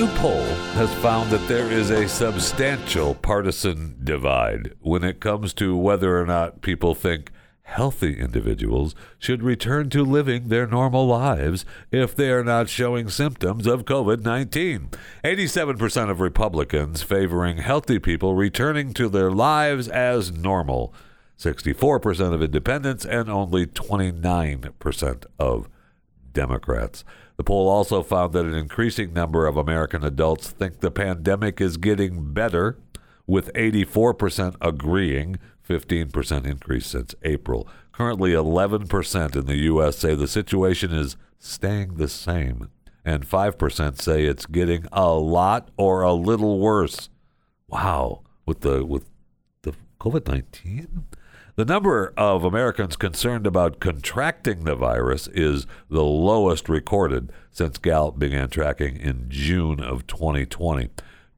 new 0.00 0.08
poll 0.14 0.46
has 0.72 0.90
found 0.94 1.28
that 1.28 1.46
there 1.46 1.70
is 1.70 1.90
a 1.90 2.08
substantial 2.08 3.14
partisan 3.16 3.94
divide 4.02 4.72
when 4.80 5.04
it 5.04 5.20
comes 5.20 5.52
to 5.52 5.76
whether 5.76 6.18
or 6.18 6.24
not 6.24 6.62
people 6.62 6.94
think 6.94 7.30
healthy 7.64 8.18
individuals 8.18 8.94
should 9.18 9.42
return 9.42 9.90
to 9.90 10.02
living 10.02 10.48
their 10.48 10.66
normal 10.66 11.06
lives 11.06 11.66
if 11.92 12.16
they 12.16 12.30
are 12.30 12.42
not 12.42 12.66
showing 12.66 13.10
symptoms 13.10 13.66
of 13.66 13.84
COVID 13.84 14.22
19. 14.22 14.88
87% 15.22 16.10
of 16.10 16.18
Republicans 16.18 17.02
favoring 17.02 17.58
healthy 17.58 17.98
people 17.98 18.34
returning 18.34 18.94
to 18.94 19.06
their 19.06 19.30
lives 19.30 19.86
as 19.86 20.32
normal, 20.32 20.94
64% 21.38 22.32
of 22.32 22.42
independents, 22.42 23.04
and 23.04 23.28
only 23.28 23.66
29% 23.66 25.26
of 25.38 25.68
Democrats. 26.32 27.04
The 27.40 27.44
poll 27.44 27.70
also 27.70 28.02
found 28.02 28.34
that 28.34 28.44
an 28.44 28.52
increasing 28.52 29.14
number 29.14 29.46
of 29.46 29.56
American 29.56 30.04
adults 30.04 30.50
think 30.50 30.80
the 30.80 30.90
pandemic 30.90 31.58
is 31.58 31.78
getting 31.78 32.34
better, 32.34 32.76
with 33.26 33.50
84% 33.54 34.56
agreeing, 34.60 35.38
15% 35.66 36.44
increase 36.44 36.88
since 36.88 37.14
April. 37.22 37.66
Currently, 37.92 38.32
11% 38.32 39.36
in 39.36 39.46
the 39.46 39.56
U.S. 39.56 39.96
say 39.96 40.14
the 40.14 40.28
situation 40.28 40.92
is 40.92 41.16
staying 41.38 41.94
the 41.94 42.08
same, 42.08 42.68
and 43.06 43.26
5% 43.26 44.02
say 44.02 44.24
it's 44.26 44.44
getting 44.44 44.84
a 44.92 45.08
lot 45.08 45.70
or 45.78 46.02
a 46.02 46.12
little 46.12 46.60
worse. 46.60 47.08
Wow, 47.68 48.20
with 48.44 48.60
the 48.60 48.84
with 48.84 49.08
the 49.62 49.72
COVID 49.98 50.28
nineteen. 50.28 51.06
The 51.56 51.64
number 51.64 52.12
of 52.16 52.44
Americans 52.44 52.96
concerned 52.96 53.46
about 53.46 53.80
contracting 53.80 54.64
the 54.64 54.76
virus 54.76 55.26
is 55.28 55.66
the 55.88 56.04
lowest 56.04 56.68
recorded 56.68 57.32
since 57.50 57.76
Gallup 57.76 58.18
began 58.18 58.48
tracking 58.48 58.96
in 58.96 59.26
June 59.28 59.80
of 59.80 60.06
2020. 60.06 60.90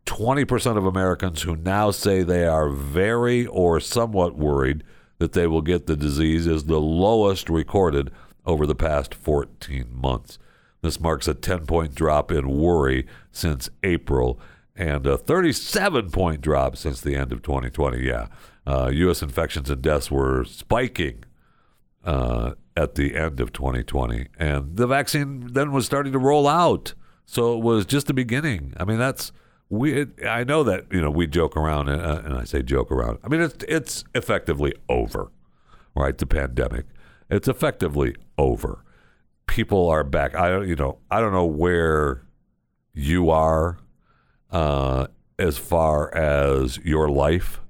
20% 0.04 0.76
of 0.76 0.84
Americans 0.84 1.42
who 1.42 1.56
now 1.56 1.90
say 1.90 2.22
they 2.22 2.46
are 2.46 2.68
very 2.68 3.46
or 3.46 3.80
somewhat 3.80 4.36
worried 4.36 4.84
that 5.18 5.32
they 5.32 5.46
will 5.46 5.62
get 5.62 5.86
the 5.86 5.96
disease 5.96 6.46
is 6.46 6.64
the 6.64 6.80
lowest 6.80 7.48
recorded 7.48 8.10
over 8.44 8.66
the 8.66 8.74
past 8.74 9.14
14 9.14 9.86
months. 9.90 10.38
This 10.82 11.00
marks 11.00 11.28
a 11.28 11.34
10 11.34 11.64
point 11.64 11.94
drop 11.94 12.30
in 12.30 12.58
worry 12.58 13.06
since 13.30 13.70
April 13.82 14.38
and 14.74 15.06
a 15.06 15.16
37 15.16 16.10
point 16.10 16.40
drop 16.40 16.76
since 16.76 17.00
the 17.00 17.14
end 17.14 17.32
of 17.32 17.42
2020. 17.42 18.02
Yeah 18.04 18.26
uh, 18.66 18.90
U.S. 18.92 19.22
infections 19.22 19.70
and 19.70 19.82
deaths 19.82 20.10
were 20.10 20.44
spiking 20.44 21.24
uh, 22.04 22.52
at 22.76 22.94
the 22.94 23.16
end 23.16 23.40
of 23.40 23.52
2020, 23.52 24.28
and 24.38 24.76
the 24.76 24.86
vaccine 24.86 25.52
then 25.52 25.72
was 25.72 25.86
starting 25.86 26.12
to 26.12 26.18
roll 26.18 26.46
out. 26.46 26.94
So 27.26 27.56
it 27.56 27.62
was 27.62 27.86
just 27.86 28.06
the 28.06 28.14
beginning. 28.14 28.74
I 28.76 28.84
mean, 28.84 28.98
that's 28.98 29.32
we. 29.68 30.06
I 30.28 30.44
know 30.44 30.62
that 30.64 30.86
you 30.92 31.00
know 31.00 31.10
we 31.10 31.26
joke 31.26 31.56
around, 31.56 31.88
uh, 31.88 32.22
and 32.24 32.34
I 32.34 32.44
say 32.44 32.62
joke 32.62 32.92
around. 32.92 33.18
I 33.24 33.28
mean, 33.28 33.40
it's 33.40 33.64
it's 33.66 34.04
effectively 34.14 34.74
over, 34.88 35.30
right? 35.94 36.16
The 36.16 36.26
pandemic, 36.26 36.86
it's 37.30 37.48
effectively 37.48 38.14
over. 38.36 38.84
People 39.46 39.88
are 39.88 40.04
back. 40.04 40.34
I 40.34 40.48
don't, 40.50 40.68
you 40.68 40.76
know, 40.76 40.98
I 41.10 41.20
don't 41.20 41.32
know 41.32 41.46
where 41.46 42.22
you 42.94 43.30
are 43.30 43.78
uh, 44.50 45.06
as 45.38 45.58
far 45.58 46.14
as 46.14 46.78
your 46.78 47.08
life 47.08 47.61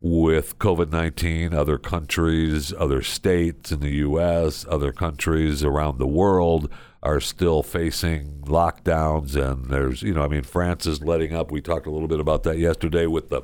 with 0.00 0.58
COVID 0.58 0.90
19, 0.90 1.52
other 1.52 1.78
countries, 1.78 2.72
other 2.78 3.02
states 3.02 3.70
in 3.70 3.80
the 3.80 3.90
U.S., 3.96 4.64
other 4.68 4.92
countries 4.92 5.62
around 5.62 5.98
the 5.98 6.06
world 6.06 6.70
are 7.02 7.20
still 7.20 7.62
facing 7.62 8.42
lockdowns. 8.42 9.36
And 9.36 9.66
there's, 9.66 10.02
you 10.02 10.14
know, 10.14 10.22
I 10.22 10.28
mean, 10.28 10.42
France 10.42 10.86
is 10.86 11.02
letting 11.02 11.34
up. 11.34 11.50
We 11.50 11.60
talked 11.60 11.86
a 11.86 11.90
little 11.90 12.08
bit 12.08 12.20
about 12.20 12.42
that 12.44 12.58
yesterday 12.58 13.06
with 13.06 13.28
the 13.28 13.42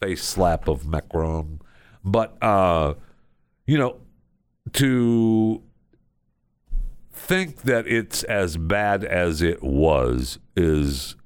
face 0.00 0.22
slap 0.22 0.68
of 0.68 0.86
Macron. 0.86 1.60
But, 2.04 2.36
uh, 2.42 2.94
you 3.66 3.78
know, 3.78 3.96
to 4.74 5.62
think 7.12 7.62
that 7.62 7.86
it's 7.86 8.22
as 8.24 8.56
bad 8.56 9.04
as 9.04 9.40
it 9.40 9.62
was 9.62 10.38
is, 10.56 11.16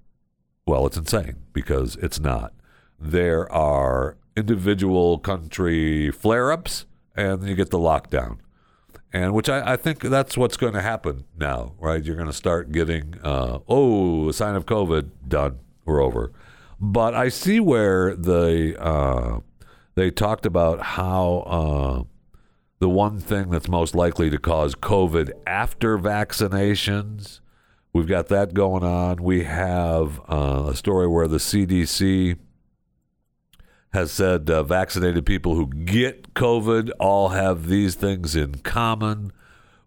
well, 0.66 0.86
it's 0.86 0.96
insane 0.96 1.36
because 1.52 1.96
it's 1.96 2.20
not. 2.20 2.52
There 3.00 3.50
are 3.52 4.17
individual 4.38 5.18
country 5.18 6.10
flare 6.10 6.50
ups, 6.50 6.86
and 7.16 7.46
you 7.46 7.54
get 7.54 7.70
the 7.70 7.78
lockdown. 7.78 8.38
And 9.12 9.32
which 9.32 9.48
I, 9.48 9.72
I 9.72 9.76
think 9.76 10.00
that's 10.00 10.36
what's 10.36 10.56
going 10.56 10.74
to 10.74 10.82
happen 10.82 11.24
now, 11.38 11.72
right? 11.78 12.02
You're 12.02 12.16
going 12.16 12.28
to 12.28 12.32
start 12.32 12.72
getting, 12.72 13.14
uh, 13.22 13.58
oh, 13.68 14.28
a 14.28 14.32
sign 14.32 14.54
of 14.54 14.66
COVID, 14.66 15.10
done, 15.26 15.58
we're 15.84 16.02
over. 16.02 16.32
But 16.80 17.14
I 17.14 17.28
see 17.28 17.58
where 17.58 18.14
the 18.14 18.80
uh, 18.80 19.40
they 19.96 20.10
talked 20.10 20.46
about 20.46 20.80
how 20.80 21.38
uh, 21.46 22.02
the 22.78 22.88
one 22.88 23.18
thing 23.18 23.50
that's 23.50 23.68
most 23.68 23.94
likely 23.96 24.30
to 24.30 24.38
cause 24.38 24.76
COVID 24.76 25.32
after 25.46 25.98
vaccinations, 25.98 27.40
we've 27.92 28.06
got 28.06 28.28
that 28.28 28.54
going 28.54 28.84
on. 28.84 29.22
We 29.22 29.42
have 29.44 30.20
uh, 30.28 30.68
a 30.68 30.76
story 30.76 31.08
where 31.08 31.26
the 31.26 31.38
CDC 31.38 32.38
has 33.98 34.12
said 34.12 34.48
uh, 34.48 34.62
vaccinated 34.62 35.26
people 35.26 35.56
who 35.56 35.66
get 35.66 36.34
COVID 36.34 36.90
all 37.00 37.30
have 37.30 37.66
these 37.66 37.96
things 37.96 38.36
in 38.36 38.54
common. 38.58 39.32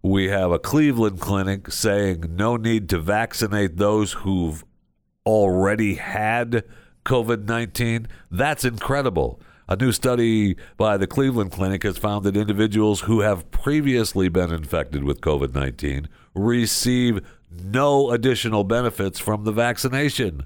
We 0.02 0.28
have 0.28 0.52
a 0.52 0.58
Cleveland 0.58 1.18
clinic 1.18 1.72
saying 1.72 2.36
no 2.36 2.56
need 2.58 2.90
to 2.90 2.98
vaccinate 2.98 3.78
those 3.78 4.12
who've 4.12 4.64
already 5.24 5.94
had 5.94 6.64
COVID 7.06 7.44
19. 7.46 8.06
That's 8.30 8.66
incredible. 8.66 9.40
A 9.66 9.76
new 9.76 9.92
study 9.92 10.56
by 10.76 10.98
the 10.98 11.06
Cleveland 11.06 11.52
Clinic 11.52 11.82
has 11.84 11.96
found 11.96 12.24
that 12.26 12.36
individuals 12.36 13.02
who 13.02 13.20
have 13.20 13.50
previously 13.50 14.28
been 14.28 14.52
infected 14.52 15.04
with 15.04 15.22
COVID 15.22 15.54
19 15.54 16.06
receive 16.34 17.20
no 17.50 18.10
additional 18.10 18.64
benefits 18.64 19.18
from 19.18 19.44
the 19.44 19.52
vaccination. 19.52 20.44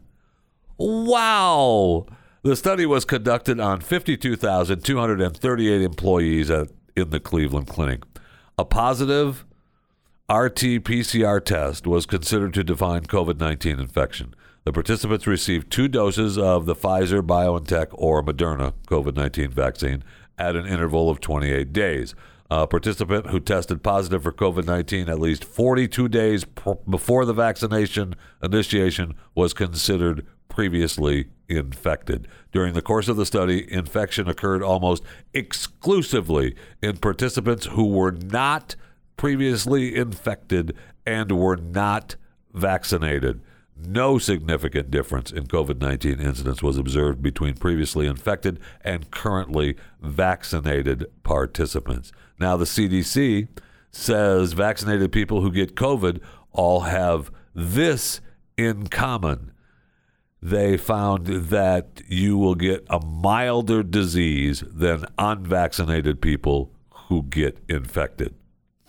Wow! 0.78 2.06
The 2.42 2.56
study 2.56 2.86
was 2.86 3.04
conducted 3.04 3.58
on 3.58 3.80
52,238 3.80 5.82
employees 5.82 6.50
at, 6.50 6.68
in 6.94 7.10
the 7.10 7.20
Cleveland 7.20 7.66
Clinic. 7.66 8.02
A 8.58 8.64
positive 8.64 9.44
RT 10.30 10.84
PCR 10.84 11.44
test 11.44 11.86
was 11.86 12.06
considered 12.06 12.54
to 12.54 12.64
define 12.64 13.02
COVID 13.02 13.38
19 13.38 13.78
infection. 13.78 14.34
The 14.64 14.72
participants 14.72 15.26
received 15.26 15.70
two 15.70 15.86
doses 15.86 16.36
of 16.36 16.66
the 16.66 16.74
Pfizer, 16.74 17.22
BioNTech, 17.22 17.88
or 17.92 18.22
Moderna 18.22 18.72
COVID 18.88 19.14
19 19.14 19.50
vaccine 19.50 20.02
at 20.38 20.56
an 20.56 20.66
interval 20.66 21.08
of 21.08 21.20
28 21.20 21.72
days. 21.72 22.14
A 22.48 22.66
participant 22.66 23.30
who 23.30 23.40
tested 23.40 23.82
positive 23.82 24.22
for 24.22 24.32
COVID 24.32 24.66
19 24.66 25.08
at 25.08 25.18
least 25.18 25.44
42 25.44 26.08
days 26.08 26.44
pr- 26.44 26.72
before 26.88 27.24
the 27.24 27.32
vaccination 27.32 28.14
initiation 28.40 29.14
was 29.34 29.52
considered 29.52 30.24
previously 30.48 31.26
infected. 31.48 32.28
During 32.52 32.74
the 32.74 32.82
course 32.82 33.08
of 33.08 33.16
the 33.16 33.26
study, 33.26 33.70
infection 33.72 34.28
occurred 34.28 34.62
almost 34.62 35.02
exclusively 35.34 36.54
in 36.80 36.98
participants 36.98 37.66
who 37.66 37.86
were 37.88 38.12
not 38.12 38.76
previously 39.16 39.96
infected 39.96 40.76
and 41.04 41.32
were 41.32 41.56
not 41.56 42.14
vaccinated. 42.54 43.40
No 43.76 44.18
significant 44.18 44.90
difference 44.90 45.32
in 45.32 45.46
COVID 45.46 45.80
19 45.80 46.20
incidence 46.20 46.62
was 46.62 46.78
observed 46.78 47.22
between 47.22 47.54
previously 47.54 48.06
infected 48.06 48.60
and 48.82 49.10
currently 49.10 49.76
vaccinated 50.00 51.06
participants. 51.22 52.12
Now, 52.38 52.56
the 52.56 52.64
CDC 52.64 53.48
says 53.90 54.52
vaccinated 54.52 55.12
people 55.12 55.40
who 55.40 55.50
get 55.50 55.74
COVID 55.74 56.20
all 56.52 56.80
have 56.80 57.30
this 57.54 58.20
in 58.56 58.86
common 58.88 59.52
they 60.42 60.76
found 60.76 61.26
that 61.26 62.02
you 62.08 62.36
will 62.36 62.54
get 62.54 62.86
a 62.88 63.04
milder 63.04 63.82
disease 63.82 64.62
than 64.66 65.04
unvaccinated 65.18 66.20
people 66.20 66.72
who 67.08 67.22
get 67.24 67.58
infected. 67.68 68.34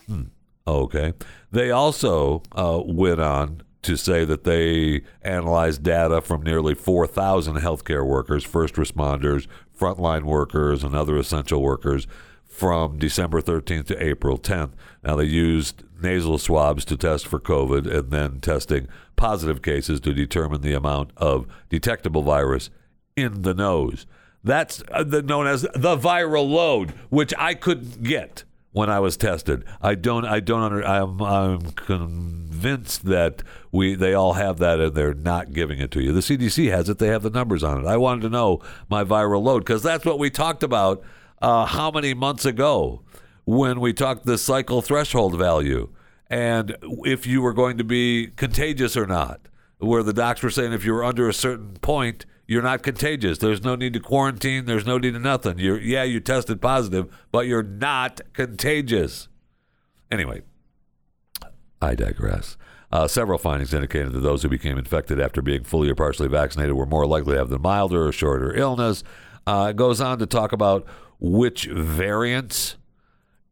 Hmm. 0.06 0.24
Okay. 0.66 1.14
They 1.50 1.70
also 1.70 2.42
uh, 2.52 2.80
went 2.84 3.20
on 3.20 3.62
to 3.82 3.96
say 3.96 4.24
that 4.24 4.44
they 4.44 5.02
analyzed 5.22 5.82
data 5.82 6.20
from 6.20 6.42
nearly 6.42 6.74
4,000 6.74 7.56
healthcare 7.56 8.06
workers, 8.06 8.44
first 8.44 8.74
responders, 8.74 9.46
frontline 9.76 10.24
workers, 10.24 10.84
and 10.84 10.94
other 10.94 11.16
essential 11.16 11.62
workers 11.62 12.06
from 12.58 12.98
December 12.98 13.40
13th 13.40 13.86
to 13.86 14.04
April 14.04 14.36
10th. 14.36 14.72
Now, 15.04 15.14
they 15.14 15.24
used 15.24 15.84
nasal 16.02 16.38
swabs 16.38 16.84
to 16.86 16.96
test 16.96 17.24
for 17.24 17.38
COVID 17.38 17.86
and 17.86 18.10
then 18.10 18.40
testing 18.40 18.88
positive 19.14 19.62
cases 19.62 20.00
to 20.00 20.12
determine 20.12 20.62
the 20.62 20.74
amount 20.74 21.12
of 21.16 21.46
detectable 21.68 22.22
virus 22.22 22.70
in 23.14 23.42
the 23.42 23.54
nose. 23.54 24.06
That's 24.42 24.82
uh, 24.90 25.04
the, 25.04 25.22
known 25.22 25.46
as 25.46 25.62
the 25.62 25.96
viral 25.96 26.50
load, 26.50 26.90
which 27.10 27.32
I 27.38 27.54
couldn't 27.54 28.02
get 28.02 28.42
when 28.72 28.90
I 28.90 28.98
was 28.98 29.16
tested. 29.16 29.64
I 29.80 29.94
don't. 29.94 30.24
I 30.24 30.40
don't. 30.40 30.62
Under, 30.62 30.84
I'm. 30.84 31.22
I'm 31.22 31.70
convinced 31.72 33.04
that 33.04 33.44
we. 33.70 33.94
They 33.94 34.14
all 34.14 34.32
have 34.32 34.58
that, 34.58 34.80
and 34.80 34.94
they're 34.96 35.14
not 35.14 35.52
giving 35.52 35.78
it 35.78 35.92
to 35.92 36.02
you. 36.02 36.12
The 36.12 36.20
CDC 36.20 36.70
has 36.70 36.88
it. 36.88 36.98
They 36.98 37.08
have 37.08 37.22
the 37.22 37.30
numbers 37.30 37.62
on 37.62 37.84
it. 37.84 37.86
I 37.86 37.96
wanted 37.96 38.22
to 38.22 38.30
know 38.30 38.60
my 38.88 39.04
viral 39.04 39.42
load 39.42 39.60
because 39.60 39.82
that's 39.82 40.04
what 40.04 40.18
we 40.18 40.28
talked 40.28 40.64
about. 40.64 41.04
Uh, 41.40 41.66
how 41.66 41.90
many 41.90 42.14
months 42.14 42.44
ago 42.44 43.02
when 43.44 43.80
we 43.80 43.92
talked 43.92 44.26
the 44.26 44.38
cycle 44.38 44.82
threshold 44.82 45.36
value 45.36 45.88
and 46.28 46.76
if 47.04 47.26
you 47.26 47.40
were 47.40 47.52
going 47.52 47.78
to 47.78 47.84
be 47.84 48.28
contagious 48.36 48.96
or 48.96 49.06
not? 49.06 49.40
Where 49.78 50.02
the 50.02 50.12
docs 50.12 50.42
were 50.42 50.50
saying 50.50 50.72
if 50.72 50.84
you 50.84 50.92
were 50.92 51.04
under 51.04 51.28
a 51.28 51.34
certain 51.34 51.74
point 51.74 52.26
you're 52.48 52.62
not 52.62 52.82
contagious. 52.82 53.38
There's 53.38 53.62
no 53.62 53.76
need 53.76 53.92
to 53.92 54.00
quarantine. 54.00 54.64
There's 54.64 54.86
no 54.86 54.96
need 54.96 55.12
to 55.12 55.20
nothing. 55.20 55.58
You're 55.58 55.78
yeah, 55.78 56.02
you 56.02 56.18
tested 56.18 56.60
positive, 56.60 57.14
but 57.30 57.46
you're 57.46 57.62
not 57.62 58.22
contagious. 58.32 59.28
Anyway, 60.10 60.42
I 61.80 61.94
digress. 61.94 62.56
Uh, 62.90 63.06
several 63.06 63.36
findings 63.36 63.74
indicated 63.74 64.12
that 64.12 64.20
those 64.20 64.42
who 64.42 64.48
became 64.48 64.78
infected 64.78 65.20
after 65.20 65.42
being 65.42 65.62
fully 65.62 65.90
or 65.90 65.94
partially 65.94 66.26
vaccinated 66.26 66.74
were 66.74 66.86
more 66.86 67.06
likely 67.06 67.34
to 67.34 67.38
have 67.38 67.50
the 67.50 67.58
milder 67.58 68.08
or 68.08 68.12
shorter 68.12 68.56
illness. 68.56 69.04
Uh, 69.46 69.68
it 69.70 69.76
goes 69.76 70.00
on 70.00 70.18
to 70.18 70.26
talk 70.26 70.52
about 70.52 70.86
which 71.18 71.64
variants 71.66 72.76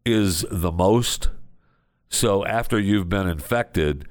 is 0.04 0.44
the 0.50 0.72
most. 0.72 1.30
So 2.08 2.44
after 2.46 2.78
you've 2.78 3.08
been 3.08 3.28
infected, 3.28 4.06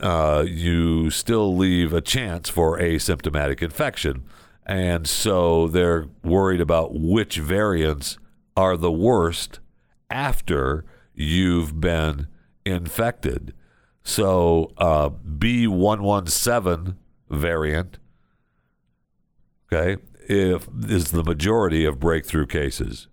uh, 0.00 0.44
you 0.46 1.10
still 1.10 1.54
leave 1.54 1.92
a 1.92 2.00
chance 2.00 2.48
for 2.48 2.78
asymptomatic 2.78 3.62
infection. 3.62 4.24
And 4.64 5.06
so 5.06 5.68
they're 5.68 6.08
worried 6.24 6.60
about 6.60 6.94
which 6.94 7.36
variants 7.36 8.18
are 8.56 8.76
the 8.76 8.90
worst 8.90 9.60
after 10.10 10.84
you've 11.14 11.80
been 11.80 12.28
infected. 12.64 13.54
So 14.02 14.72
uh, 14.78 15.10
B117 15.10 16.96
variant, 17.28 17.98
okay, 19.72 20.00
if, 20.28 20.68
is 20.88 21.10
the 21.10 21.24
majority 21.24 21.84
of 21.84 21.98
breakthrough 21.98 22.46
cases 22.46 23.08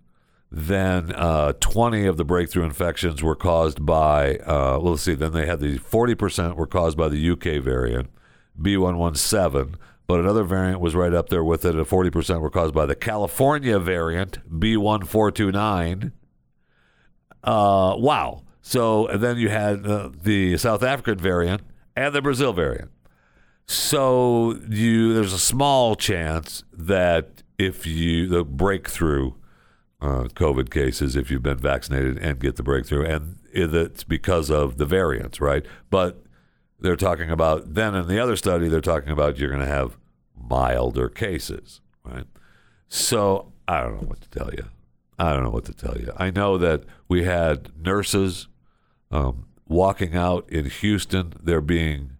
then 0.56 1.12
uh, 1.12 1.52
20 1.58 2.06
of 2.06 2.16
the 2.16 2.24
breakthrough 2.24 2.64
infections 2.64 3.22
were 3.22 3.34
caused 3.34 3.84
by, 3.84 4.36
uh, 4.46 4.78
let's 4.78 5.02
see, 5.02 5.14
then 5.14 5.32
they 5.32 5.46
had 5.46 5.58
the 5.58 5.78
40% 5.78 6.54
were 6.54 6.66
caused 6.66 6.96
by 6.96 7.08
the 7.08 7.30
UK 7.30 7.62
variant, 7.62 8.08
B117, 8.60 9.74
but 10.06 10.20
another 10.20 10.44
variant 10.44 10.80
was 10.80 10.94
right 10.94 11.12
up 11.12 11.28
there 11.28 11.42
with 11.42 11.64
it, 11.64 11.74
and 11.74 11.84
40% 11.84 12.40
were 12.40 12.50
caused 12.50 12.72
by 12.72 12.86
the 12.86 12.94
California 12.94 13.80
variant, 13.80 14.38
B1429. 14.48 16.12
Uh, 17.42 17.96
wow. 17.98 18.44
So, 18.62 19.08
then 19.12 19.36
you 19.38 19.48
had 19.48 19.84
uh, 19.86 20.10
the 20.22 20.56
South 20.56 20.84
African 20.84 21.18
variant 21.18 21.62
and 21.96 22.14
the 22.14 22.22
Brazil 22.22 22.52
variant. 22.52 22.90
So 23.66 24.58
you 24.68 25.14
there's 25.14 25.32
a 25.32 25.38
small 25.38 25.96
chance 25.96 26.64
that 26.72 27.42
if 27.58 27.86
you 27.86 28.28
the 28.28 28.44
breakthrough 28.44 29.32
uh, 30.00 30.24
COVID 30.34 30.70
cases 30.70 31.16
if 31.16 31.30
you've 31.30 31.42
been 31.42 31.58
vaccinated 31.58 32.18
and 32.18 32.38
get 32.38 32.56
the 32.56 32.62
breakthrough, 32.62 33.06
and 33.06 33.38
it's 33.52 34.04
because 34.04 34.50
of 34.50 34.76
the 34.76 34.84
variants, 34.84 35.40
right? 35.40 35.64
But 35.88 36.22
they're 36.78 36.96
talking 36.96 37.30
about 37.30 37.74
then 37.74 37.94
in 37.94 38.08
the 38.08 38.18
other 38.18 38.36
study, 38.36 38.68
they're 38.68 38.80
talking 38.80 39.10
about 39.10 39.38
you're 39.38 39.48
going 39.48 39.62
to 39.62 39.66
have 39.66 39.96
milder 40.36 41.08
cases, 41.08 41.80
right? 42.04 42.26
So 42.88 43.52
I 43.66 43.80
don't 43.80 44.02
know 44.02 44.08
what 44.08 44.20
to 44.20 44.28
tell 44.28 44.50
you. 44.52 44.66
I 45.18 45.32
don't 45.32 45.44
know 45.44 45.50
what 45.50 45.64
to 45.66 45.72
tell 45.72 45.96
you. 45.96 46.12
I 46.16 46.30
know 46.30 46.58
that 46.58 46.84
we 47.08 47.24
had 47.24 47.70
nurses 47.80 48.48
um, 49.10 49.46
walking 49.66 50.16
out 50.16 50.48
in 50.50 50.66
Houston. 50.66 51.34
They're 51.42 51.60
being 51.60 52.13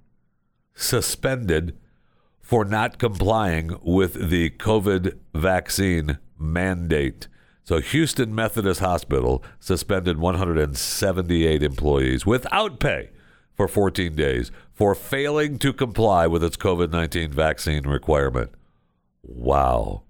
suspended 0.75 1.77
for 2.41 2.65
not 2.65 2.99
complying 2.99 3.79
with 3.83 4.31
the 4.31 4.51
COVID 4.51 5.19
vaccine 5.35 6.19
mandate 6.39 7.29
so, 7.67 7.81
Houston 7.81 8.35
Methodist 8.35 8.81
Hospital 8.81 9.43
suspended 9.59 10.19
178 10.19 11.63
employees 11.63 12.27
without 12.27 12.79
pay 12.79 13.09
for 13.55 13.69
14 13.69 14.15
days 14.15 14.53
for 14.71 14.95
failing 14.95 15.59
to 15.61 15.73
comply 15.73 16.27
with 16.27 16.45
its 16.45 16.59
COVID 16.59 16.91
19 16.91 17.33
vaccine 17.33 17.87
requirement. 17.87 18.51
Wow. 19.23 20.03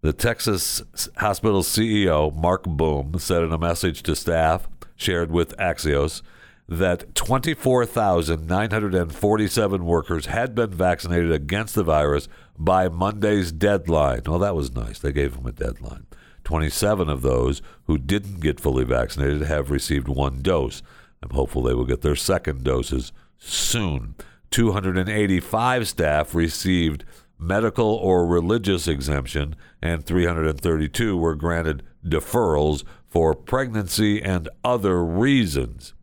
The 0.00 0.14
Texas 0.14 0.80
hospital 1.18 1.62
CEO, 1.62 2.34
Marc 2.34 2.64
Boom, 2.64 3.18
said 3.18 3.42
in 3.42 3.52
a 3.52 3.58
message 3.58 4.02
to 4.04 4.16
staff 4.16 4.66
shared 4.96 5.30
with 5.30 5.54
Axios 5.58 6.22
that 6.68 7.14
24,947 7.14 9.84
workers 9.84 10.26
had 10.26 10.54
been 10.54 10.70
vaccinated 10.70 11.30
against 11.30 11.74
the 11.74 11.84
virus 11.84 12.28
by 12.58 12.88
Monday's 12.88 13.52
deadline. 13.52 14.22
Well, 14.26 14.38
that 14.40 14.56
was 14.56 14.74
nice. 14.74 14.98
They 14.98 15.12
gave 15.12 15.36
them 15.36 15.46
a 15.46 15.52
deadline. 15.52 16.06
27 16.44 17.08
of 17.08 17.22
those 17.22 17.62
who 17.84 17.96
didn't 17.98 18.40
get 18.40 18.60
fully 18.60 18.84
vaccinated 18.84 19.42
have 19.42 19.70
received 19.70 20.08
one 20.08 20.42
dose. 20.42 20.82
I'm 21.22 21.30
hopeful 21.30 21.62
they 21.62 21.74
will 21.74 21.84
get 21.84 22.02
their 22.02 22.16
second 22.16 22.64
doses 22.64 23.12
soon. 23.38 24.16
285 24.50 25.88
staff 25.88 26.34
received 26.34 27.04
medical 27.38 27.94
or 27.94 28.26
religious 28.26 28.88
exemption, 28.88 29.54
and 29.82 30.04
332 30.04 31.16
were 31.16 31.34
granted 31.34 31.82
deferrals 32.04 32.84
for 33.08 33.34
pregnancy 33.34 34.22
and 34.22 34.48
other 34.64 35.04
reasons. 35.04 35.94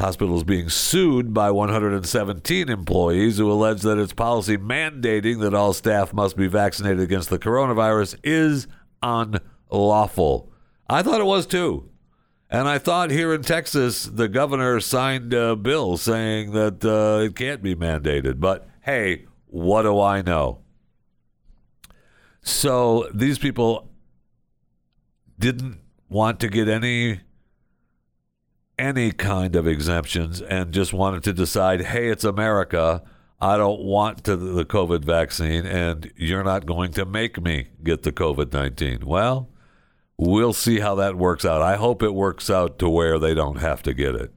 The 0.00 0.06
hospital 0.06 0.38
is 0.38 0.44
being 0.44 0.70
sued 0.70 1.34
by 1.34 1.50
117 1.50 2.70
employees 2.70 3.36
who 3.36 3.52
allege 3.52 3.82
that 3.82 3.98
its 3.98 4.14
policy 4.14 4.56
mandating 4.56 5.42
that 5.42 5.52
all 5.52 5.74
staff 5.74 6.14
must 6.14 6.38
be 6.38 6.46
vaccinated 6.46 7.00
against 7.00 7.28
the 7.28 7.38
coronavirus 7.38 8.16
is 8.24 8.66
unlawful. 9.02 10.50
I 10.88 11.02
thought 11.02 11.20
it 11.20 11.26
was 11.26 11.46
too. 11.46 11.90
And 12.48 12.66
I 12.66 12.78
thought 12.78 13.10
here 13.10 13.34
in 13.34 13.42
Texas, 13.42 14.04
the 14.04 14.26
governor 14.26 14.80
signed 14.80 15.34
a 15.34 15.54
bill 15.54 15.98
saying 15.98 16.52
that 16.52 16.82
uh, 16.82 17.24
it 17.24 17.36
can't 17.36 17.62
be 17.62 17.74
mandated. 17.74 18.40
But 18.40 18.66
hey, 18.80 19.26
what 19.48 19.82
do 19.82 20.00
I 20.00 20.22
know? 20.22 20.60
So 22.40 23.06
these 23.12 23.38
people 23.38 23.90
didn't 25.38 25.78
want 26.08 26.40
to 26.40 26.48
get 26.48 26.68
any 26.68 27.20
any 28.80 29.12
kind 29.12 29.54
of 29.54 29.66
exemptions 29.66 30.40
and 30.40 30.72
just 30.72 30.92
wanted 30.92 31.22
to 31.24 31.34
decide, 31.34 31.82
hey, 31.82 32.08
it's 32.08 32.24
America. 32.24 33.02
I 33.38 33.58
don't 33.58 33.82
want 33.82 34.24
to 34.24 34.36
the 34.36 34.64
COVID 34.64 35.04
vaccine, 35.04 35.66
and 35.66 36.10
you're 36.16 36.42
not 36.42 36.66
going 36.66 36.92
to 36.92 37.04
make 37.04 37.40
me 37.40 37.68
get 37.84 38.02
the 38.02 38.12
COVID 38.12 38.52
19. 38.52 39.04
Well, 39.04 39.50
we'll 40.16 40.54
see 40.54 40.80
how 40.80 40.94
that 40.96 41.16
works 41.16 41.44
out. 41.44 41.62
I 41.62 41.76
hope 41.76 42.02
it 42.02 42.14
works 42.14 42.48
out 42.48 42.78
to 42.78 42.88
where 42.88 43.18
they 43.18 43.34
don't 43.34 43.58
have 43.58 43.82
to 43.82 43.94
get 43.94 44.14
it. 44.14 44.32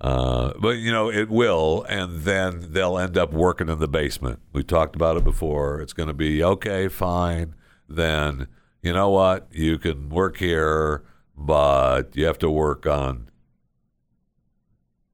Uh, 0.00 0.52
but, 0.58 0.78
you 0.78 0.90
know, 0.90 1.10
it 1.10 1.28
will, 1.28 1.84
and 1.88 2.22
then 2.22 2.72
they'll 2.72 2.98
end 2.98 3.16
up 3.16 3.32
working 3.32 3.68
in 3.68 3.78
the 3.78 3.86
basement. 3.86 4.40
We 4.52 4.64
talked 4.64 4.96
about 4.96 5.16
it 5.16 5.22
before. 5.22 5.80
It's 5.80 5.92
going 5.92 6.08
to 6.08 6.14
be 6.14 6.42
okay, 6.42 6.88
fine. 6.88 7.54
Then, 7.88 8.48
you 8.82 8.92
know 8.92 9.10
what? 9.10 9.48
You 9.52 9.78
can 9.78 10.08
work 10.08 10.38
here, 10.38 11.04
but 11.36 12.16
you 12.16 12.26
have 12.26 12.38
to 12.38 12.50
work 12.50 12.84
on 12.84 13.28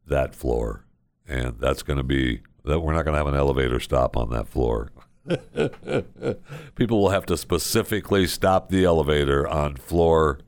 that 0.09 0.35
floor. 0.35 0.85
And 1.27 1.59
that's 1.59 1.83
going 1.83 1.99
to 1.99 2.03
be 2.03 2.41
that 2.65 2.81
we're 2.81 2.95
not 2.95 3.05
going 3.05 3.15
to 3.15 3.19
have 3.19 3.27
an 3.27 3.35
elevator 3.35 3.81
stop 3.81 4.17
on 4.17 4.31
that 4.31 4.49
floor. 4.49 4.91
People 6.75 7.01
will 7.01 7.11
have 7.11 7.27
to 7.27 7.37
specifically 7.37 8.27
stop 8.27 8.69
the 8.69 8.85
elevator 8.85 9.47
on 9.47 9.77
floor 9.77 10.41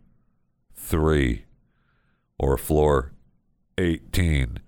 three 0.74 1.44
or 2.38 2.56
floor 2.56 3.12
18, 3.78 4.58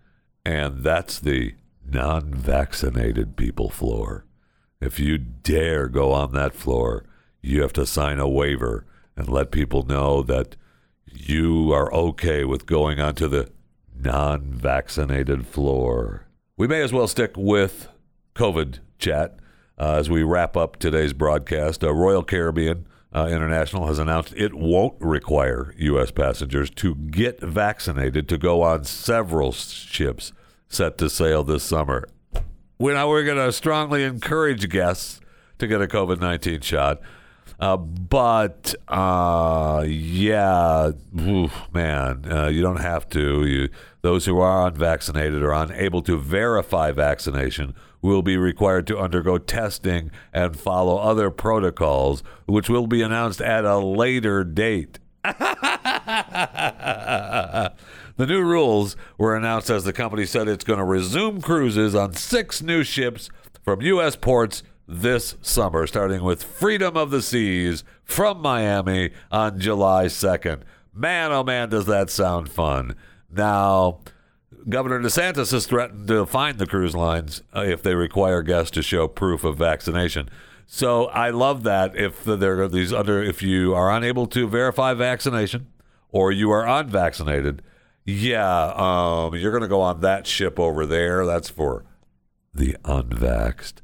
and 0.44 0.82
that's 0.82 1.18
the 1.18 1.54
non 1.84 2.32
vaccinated 2.34 3.36
people 3.36 3.70
floor. 3.70 4.26
If 4.80 4.98
you 4.98 5.18
dare 5.18 5.88
go 5.88 6.12
on 6.12 6.32
that 6.32 6.54
floor, 6.54 7.04
you 7.40 7.62
have 7.62 7.72
to 7.74 7.86
sign 7.86 8.18
a 8.18 8.28
waiver 8.28 8.86
and 9.16 9.28
let 9.28 9.50
people 9.50 9.84
know 9.84 10.22
that 10.22 10.56
you 11.06 11.72
are 11.72 11.92
okay 11.92 12.44
with 12.44 12.66
going 12.66 13.00
onto 13.00 13.28
the 13.28 13.50
non 14.02 14.52
vaccinated 14.52 15.46
floor. 15.46 16.26
We 16.56 16.66
may 16.66 16.82
as 16.82 16.92
well 16.92 17.08
stick 17.08 17.36
with 17.36 17.88
COVID 18.34 18.80
chat 18.98 19.38
uh, 19.78 19.94
as 19.94 20.10
we 20.10 20.22
wrap 20.22 20.56
up 20.56 20.76
today's 20.78 21.12
broadcast. 21.12 21.82
Uh, 21.82 21.92
Royal 21.92 22.22
Caribbean 22.22 22.86
uh, 23.14 23.28
International 23.30 23.86
has 23.86 23.98
announced 23.98 24.34
it 24.36 24.54
won't 24.54 24.94
require 25.00 25.74
U.S. 25.78 26.10
passengers 26.10 26.70
to 26.70 26.94
get 26.94 27.40
vaccinated 27.40 28.28
to 28.28 28.38
go 28.38 28.62
on 28.62 28.84
several 28.84 29.52
ships 29.52 30.32
set 30.68 30.98
to 30.98 31.10
sail 31.10 31.44
this 31.44 31.62
summer. 31.62 32.08
We 32.78 32.92
now 32.92 33.08
we're 33.08 33.24
going 33.24 33.36
to 33.36 33.52
strongly 33.52 34.02
encourage 34.04 34.68
guests 34.68 35.20
to 35.58 35.66
get 35.66 35.80
a 35.80 35.86
COVID 35.86 36.20
19 36.20 36.60
shot. 36.60 37.00
Uh, 37.60 37.76
but 37.76 38.74
uh, 38.88 39.84
yeah, 39.86 40.90
oof, 41.20 41.52
man, 41.72 42.24
uh, 42.30 42.48
you 42.48 42.60
don't 42.60 42.80
have 42.80 43.08
to. 43.10 43.46
You, 43.46 43.68
those 44.02 44.26
who 44.26 44.38
are 44.40 44.66
unvaccinated 44.66 45.42
or 45.42 45.52
unable 45.52 46.02
to 46.02 46.18
verify 46.18 46.92
vaccination 46.92 47.74
will 48.02 48.22
be 48.22 48.36
required 48.36 48.86
to 48.88 48.98
undergo 48.98 49.38
testing 49.38 50.10
and 50.32 50.58
follow 50.58 50.98
other 50.98 51.30
protocols, 51.30 52.24
which 52.46 52.68
will 52.68 52.88
be 52.88 53.00
announced 53.00 53.40
at 53.40 53.64
a 53.64 53.78
later 53.78 54.42
date. 54.42 54.98
the 55.22 55.36
new 58.18 58.42
rules 58.42 58.96
were 59.16 59.36
announced 59.36 59.70
as 59.70 59.84
the 59.84 59.92
company 59.92 60.26
said 60.26 60.48
it's 60.48 60.64
going 60.64 60.80
to 60.80 60.84
resume 60.84 61.40
cruises 61.40 61.94
on 61.94 62.12
six 62.12 62.60
new 62.60 62.82
ships 62.82 63.30
from 63.62 63.80
U.S. 63.82 64.16
ports 64.16 64.64
this 64.88 65.36
summer, 65.40 65.86
starting 65.86 66.24
with 66.24 66.42
Freedom 66.42 66.96
of 66.96 67.10
the 67.10 67.22
Seas 67.22 67.84
from 68.04 68.42
Miami 68.42 69.10
on 69.30 69.60
July 69.60 70.06
2nd. 70.06 70.62
Man, 70.92 71.30
oh 71.30 71.44
man, 71.44 71.68
does 71.68 71.86
that 71.86 72.10
sound 72.10 72.50
fun. 72.50 72.96
Now, 73.32 74.00
Governor 74.68 75.00
DeSantis 75.00 75.52
has 75.52 75.66
threatened 75.66 76.08
to 76.08 76.26
fine 76.26 76.56
the 76.58 76.66
cruise 76.66 76.94
lines 76.94 77.42
uh, 77.54 77.62
if 77.62 77.82
they 77.82 77.94
require 77.94 78.42
guests 78.42 78.70
to 78.72 78.82
show 78.82 79.08
proof 79.08 79.44
of 79.44 79.58
vaccination. 79.58 80.28
So 80.66 81.06
I 81.06 81.30
love 81.30 81.64
that 81.64 81.96
if 81.96 82.24
there 82.24 82.62
are 82.62 82.68
these 82.68 82.92
under 82.92 83.22
if 83.22 83.42
you 83.42 83.74
are 83.74 83.90
unable 83.90 84.26
to 84.28 84.46
verify 84.46 84.94
vaccination 84.94 85.66
or 86.10 86.30
you 86.30 86.50
are 86.50 86.66
unvaccinated, 86.66 87.62
yeah, 88.04 88.72
um, 88.76 89.34
you're 89.34 89.50
going 89.50 89.62
to 89.62 89.68
go 89.68 89.80
on 89.80 90.00
that 90.00 90.26
ship 90.26 90.58
over 90.58 90.86
there. 90.86 91.26
That's 91.26 91.50
for 91.50 91.84
the 92.54 92.76
unvaxxed 92.84 93.74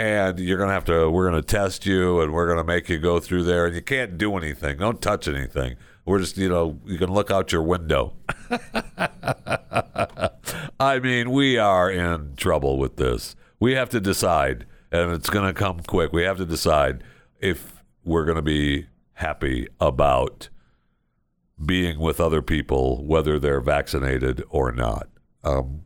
and 0.00 0.38
you're 0.40 0.56
going 0.56 0.68
to 0.68 0.74
have 0.74 0.86
to 0.86 1.10
we're 1.10 1.28
going 1.30 1.42
to 1.42 1.46
test 1.46 1.84
you 1.84 2.22
and 2.22 2.32
we're 2.32 2.46
going 2.46 2.56
to 2.56 2.64
make 2.64 2.88
you 2.88 2.98
go 2.98 3.20
through 3.20 3.42
there 3.42 3.66
and 3.66 3.74
you 3.74 3.82
can't 3.82 4.16
do 4.16 4.34
anything. 4.38 4.78
Don't 4.78 5.02
touch 5.02 5.28
anything. 5.28 5.76
We're 6.06 6.20
just 6.20 6.38
you 6.38 6.48
know 6.48 6.80
you 6.86 6.96
can 6.96 7.12
look 7.12 7.30
out 7.30 7.52
your 7.52 7.62
window. 7.62 8.14
I 10.80 10.98
mean 11.00 11.30
we 11.30 11.58
are 11.58 11.90
in 11.90 12.34
trouble 12.36 12.78
with 12.78 12.96
this. 12.96 13.36
We 13.58 13.74
have 13.74 13.90
to 13.90 14.00
decide 14.00 14.64
and 14.90 15.12
it's 15.12 15.28
going 15.28 15.46
to 15.46 15.52
come 15.52 15.80
quick. 15.80 16.14
We 16.14 16.22
have 16.22 16.38
to 16.38 16.46
decide 16.46 17.04
if 17.38 17.84
we're 18.02 18.24
going 18.24 18.36
to 18.36 18.42
be 18.42 18.86
happy 19.14 19.68
about 19.80 20.48
being 21.62 21.98
with 21.98 22.20
other 22.20 22.40
people 22.40 23.04
whether 23.04 23.38
they're 23.38 23.60
vaccinated 23.60 24.42
or 24.48 24.72
not. 24.72 25.08
Um, 25.44 25.82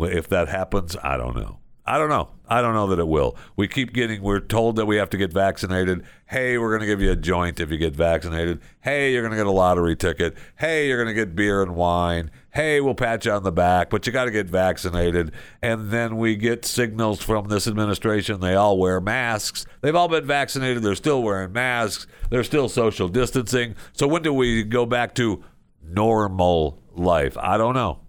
if 0.00 0.28
that 0.30 0.48
happens 0.48 0.96
i 1.00 1.16
don't 1.16 1.36
know 1.36 1.60
I 1.88 1.98
don't 1.98 2.08
know. 2.08 2.30
I 2.48 2.62
don't 2.62 2.74
know 2.74 2.88
that 2.88 2.98
it 2.98 3.06
will. 3.06 3.36
We 3.54 3.68
keep 3.68 3.92
getting, 3.92 4.20
we're 4.20 4.40
told 4.40 4.76
that 4.76 4.86
we 4.86 4.96
have 4.96 5.10
to 5.10 5.16
get 5.16 5.32
vaccinated. 5.32 6.02
Hey, 6.26 6.58
we're 6.58 6.70
going 6.70 6.80
to 6.80 6.86
give 6.86 7.00
you 7.00 7.12
a 7.12 7.16
joint 7.16 7.60
if 7.60 7.70
you 7.70 7.78
get 7.78 7.94
vaccinated. 7.94 8.60
Hey, 8.80 9.12
you're 9.12 9.22
going 9.22 9.30
to 9.30 9.36
get 9.36 9.46
a 9.46 9.52
lottery 9.52 9.94
ticket. 9.94 10.36
Hey, 10.56 10.88
you're 10.88 10.96
going 10.96 11.14
to 11.14 11.14
get 11.14 11.36
beer 11.36 11.62
and 11.62 11.76
wine. 11.76 12.30
Hey, 12.52 12.80
we'll 12.80 12.94
pat 12.94 13.24
you 13.24 13.32
on 13.32 13.44
the 13.44 13.52
back, 13.52 13.90
but 13.90 14.04
you 14.06 14.12
got 14.12 14.24
to 14.24 14.30
get 14.32 14.48
vaccinated. 14.48 15.32
And 15.62 15.90
then 15.90 16.16
we 16.16 16.34
get 16.34 16.64
signals 16.64 17.22
from 17.22 17.48
this 17.48 17.68
administration. 17.68 18.40
They 18.40 18.56
all 18.56 18.78
wear 18.78 19.00
masks. 19.00 19.64
They've 19.80 19.94
all 19.94 20.08
been 20.08 20.26
vaccinated. 20.26 20.82
They're 20.82 20.96
still 20.96 21.22
wearing 21.22 21.52
masks. 21.52 22.08
They're 22.30 22.44
still 22.44 22.68
social 22.68 23.08
distancing. 23.08 23.76
So 23.92 24.08
when 24.08 24.22
do 24.22 24.32
we 24.32 24.64
go 24.64 24.86
back 24.86 25.14
to 25.16 25.44
normal 25.84 26.82
life? 26.94 27.36
I 27.36 27.56
don't 27.58 27.74
know. 27.74 28.00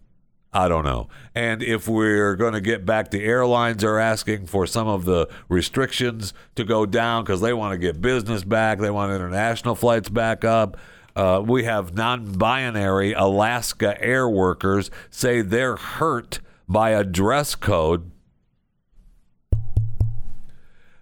I 0.57 0.67
don't 0.67 0.85
know. 0.85 1.07
And 1.35 1.61
if 1.61 1.87
we're 1.87 2.35
going 2.35 2.53
to 2.53 2.61
get 2.61 2.83
back, 2.83 3.11
the 3.11 3.23
airlines 3.23 3.83
are 3.83 3.99
asking 3.99 4.47
for 4.47 4.65
some 4.65 4.87
of 4.87 5.05
the 5.05 5.29
restrictions 5.49 6.33
to 6.55 6.63
go 6.63 6.87
down 6.87 7.23
because 7.23 7.41
they 7.41 7.53
want 7.53 7.73
to 7.73 7.77
get 7.77 8.01
business 8.01 8.43
back. 8.43 8.79
They 8.79 8.89
want 8.89 9.11
international 9.11 9.75
flights 9.75 10.09
back 10.09 10.43
up. 10.43 10.75
Uh, 11.15 11.43
we 11.45 11.65
have 11.65 11.93
non 11.93 12.31
binary 12.39 13.13
Alaska 13.13 14.03
air 14.03 14.27
workers 14.27 14.89
say 15.11 15.41
they're 15.41 15.75
hurt 15.75 16.39
by 16.67 16.89
a 16.89 17.03
dress 17.03 17.53
code. 17.53 18.09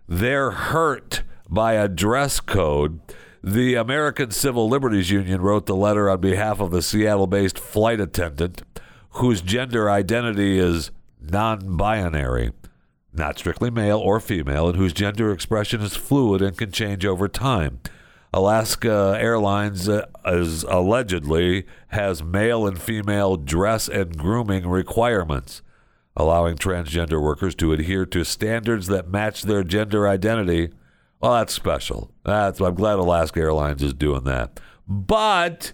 They're 0.05 0.51
hurt 0.51 1.23
by 1.49 1.75
a 1.75 1.87
dress 1.87 2.41
code. 2.41 2.99
The 3.41 3.75
American 3.75 4.31
Civil 4.31 4.67
Liberties 4.67 5.11
Union 5.11 5.39
wrote 5.39 5.65
the 5.65 5.77
letter 5.77 6.09
on 6.09 6.19
behalf 6.19 6.59
of 6.59 6.71
the 6.71 6.81
Seattle 6.81 7.27
based 7.27 7.57
flight 7.57 8.01
attendant 8.01 8.61
whose 9.15 9.41
gender 9.41 9.89
identity 9.89 10.59
is 10.59 10.91
non 11.21 11.77
binary, 11.77 12.51
not 13.13 13.39
strictly 13.39 13.69
male 13.69 13.97
or 13.97 14.19
female, 14.19 14.67
and 14.67 14.77
whose 14.77 14.93
gender 14.93 15.31
expression 15.31 15.81
is 15.81 15.95
fluid 15.95 16.41
and 16.41 16.57
can 16.57 16.71
change 16.71 17.05
over 17.05 17.27
time. 17.27 17.79
Alaska 18.33 19.17
Airlines 19.17 19.87
uh, 19.87 20.05
is 20.25 20.63
allegedly 20.63 21.65
has 21.89 22.21
male 22.21 22.67
and 22.67 22.81
female 22.81 23.37
dress 23.37 23.87
and 23.87 24.17
grooming 24.17 24.67
requirements, 24.67 25.61
allowing 26.17 26.57
transgender 26.57 27.21
workers 27.21 27.55
to 27.55 27.71
adhere 27.71 28.05
to 28.07 28.25
standards 28.25 28.87
that 28.87 29.07
match 29.07 29.43
their 29.43 29.63
gender 29.63 30.05
identity. 30.05 30.69
Well, 31.21 31.35
that's 31.35 31.53
special. 31.53 32.11
That's 32.25 32.59
I'm 32.59 32.75
glad 32.75 32.99
Alaska 32.99 33.39
Airlines 33.39 33.81
is 33.81 33.93
doing 33.93 34.25
that. 34.25 34.59
But 34.85 35.71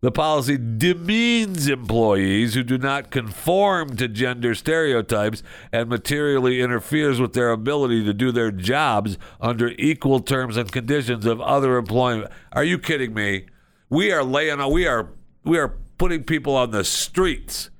the 0.00 0.12
policy 0.12 0.56
demeans 0.56 1.68
employees 1.68 2.54
who 2.54 2.62
do 2.62 2.78
not 2.78 3.10
conform 3.10 3.96
to 3.96 4.06
gender 4.06 4.54
stereotypes 4.54 5.42
and 5.72 5.88
materially 5.88 6.60
interferes 6.60 7.20
with 7.20 7.32
their 7.32 7.50
ability 7.50 8.04
to 8.04 8.14
do 8.14 8.30
their 8.30 8.52
jobs 8.52 9.18
under 9.40 9.70
equal 9.70 10.20
terms 10.20 10.56
and 10.56 10.70
conditions 10.70 11.26
of 11.26 11.40
other 11.40 11.76
employment. 11.76 12.30
Are 12.52 12.62
you 12.62 12.78
kidding 12.78 13.12
me? 13.12 13.46
We 13.90 14.12
are 14.12 14.22
laying 14.22 14.64
we 14.70 14.86
are 14.86 15.10
we 15.42 15.58
are 15.58 15.74
putting 15.98 16.22
people 16.22 16.54
on 16.54 16.70
the 16.70 16.84
streets 16.84 17.70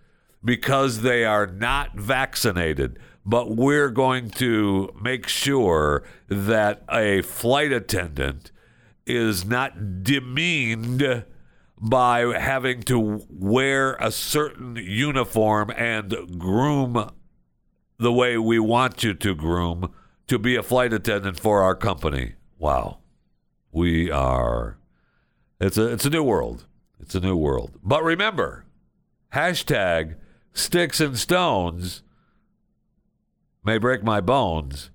because 0.44 1.02
they 1.02 1.24
are 1.24 1.46
not 1.46 1.94
vaccinated. 1.96 2.98
But 3.24 3.54
we're 3.54 3.90
going 3.90 4.30
to 4.30 4.92
make 5.00 5.28
sure 5.28 6.02
that 6.28 6.82
a 6.90 7.22
flight 7.22 7.72
attendant 7.72 8.50
is 9.06 9.44
not 9.44 10.02
demeaned 10.02 11.24
by 11.80 12.20
having 12.38 12.82
to 12.84 13.24
wear 13.30 13.94
a 13.94 14.10
certain 14.10 14.76
uniform 14.76 15.70
and 15.70 16.38
groom 16.38 17.10
the 17.98 18.12
way 18.12 18.36
we 18.36 18.58
want 18.58 19.04
you 19.04 19.14
to 19.14 19.34
groom 19.34 19.92
to 20.26 20.38
be 20.38 20.56
a 20.56 20.62
flight 20.62 20.92
attendant 20.92 21.38
for 21.38 21.62
our 21.62 21.74
company. 21.74 22.34
Wow. 22.58 22.98
We 23.72 24.10
are 24.10 24.78
it's 25.60 25.76
a 25.76 25.92
it's 25.92 26.04
a 26.04 26.10
new 26.10 26.22
world. 26.22 26.66
It's 27.00 27.14
a 27.14 27.20
new 27.20 27.36
world. 27.36 27.78
But 27.82 28.04
remember, 28.04 28.64
hashtag 29.32 30.16
sticks 30.52 31.00
and 31.00 31.18
stones 31.18 32.02
may 33.64 33.78
break 33.78 34.02
my 34.02 34.20
bones, 34.20 34.90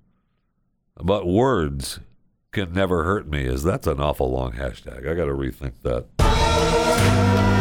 but 0.96 1.28
words 1.28 2.00
can 2.52 2.72
never 2.72 3.04
hurt 3.04 3.28
me. 3.28 3.46
Is 3.46 3.64
that's 3.64 3.88
an 3.88 4.00
awful 4.00 4.32
long 4.32 4.54
hashtag. 4.54 5.10
I 5.10 5.16
got 5.16 5.26
to 5.26 5.34
rethink 5.34 5.74
that. 5.84 6.13
Thank 7.04 7.48
you. 7.48 7.53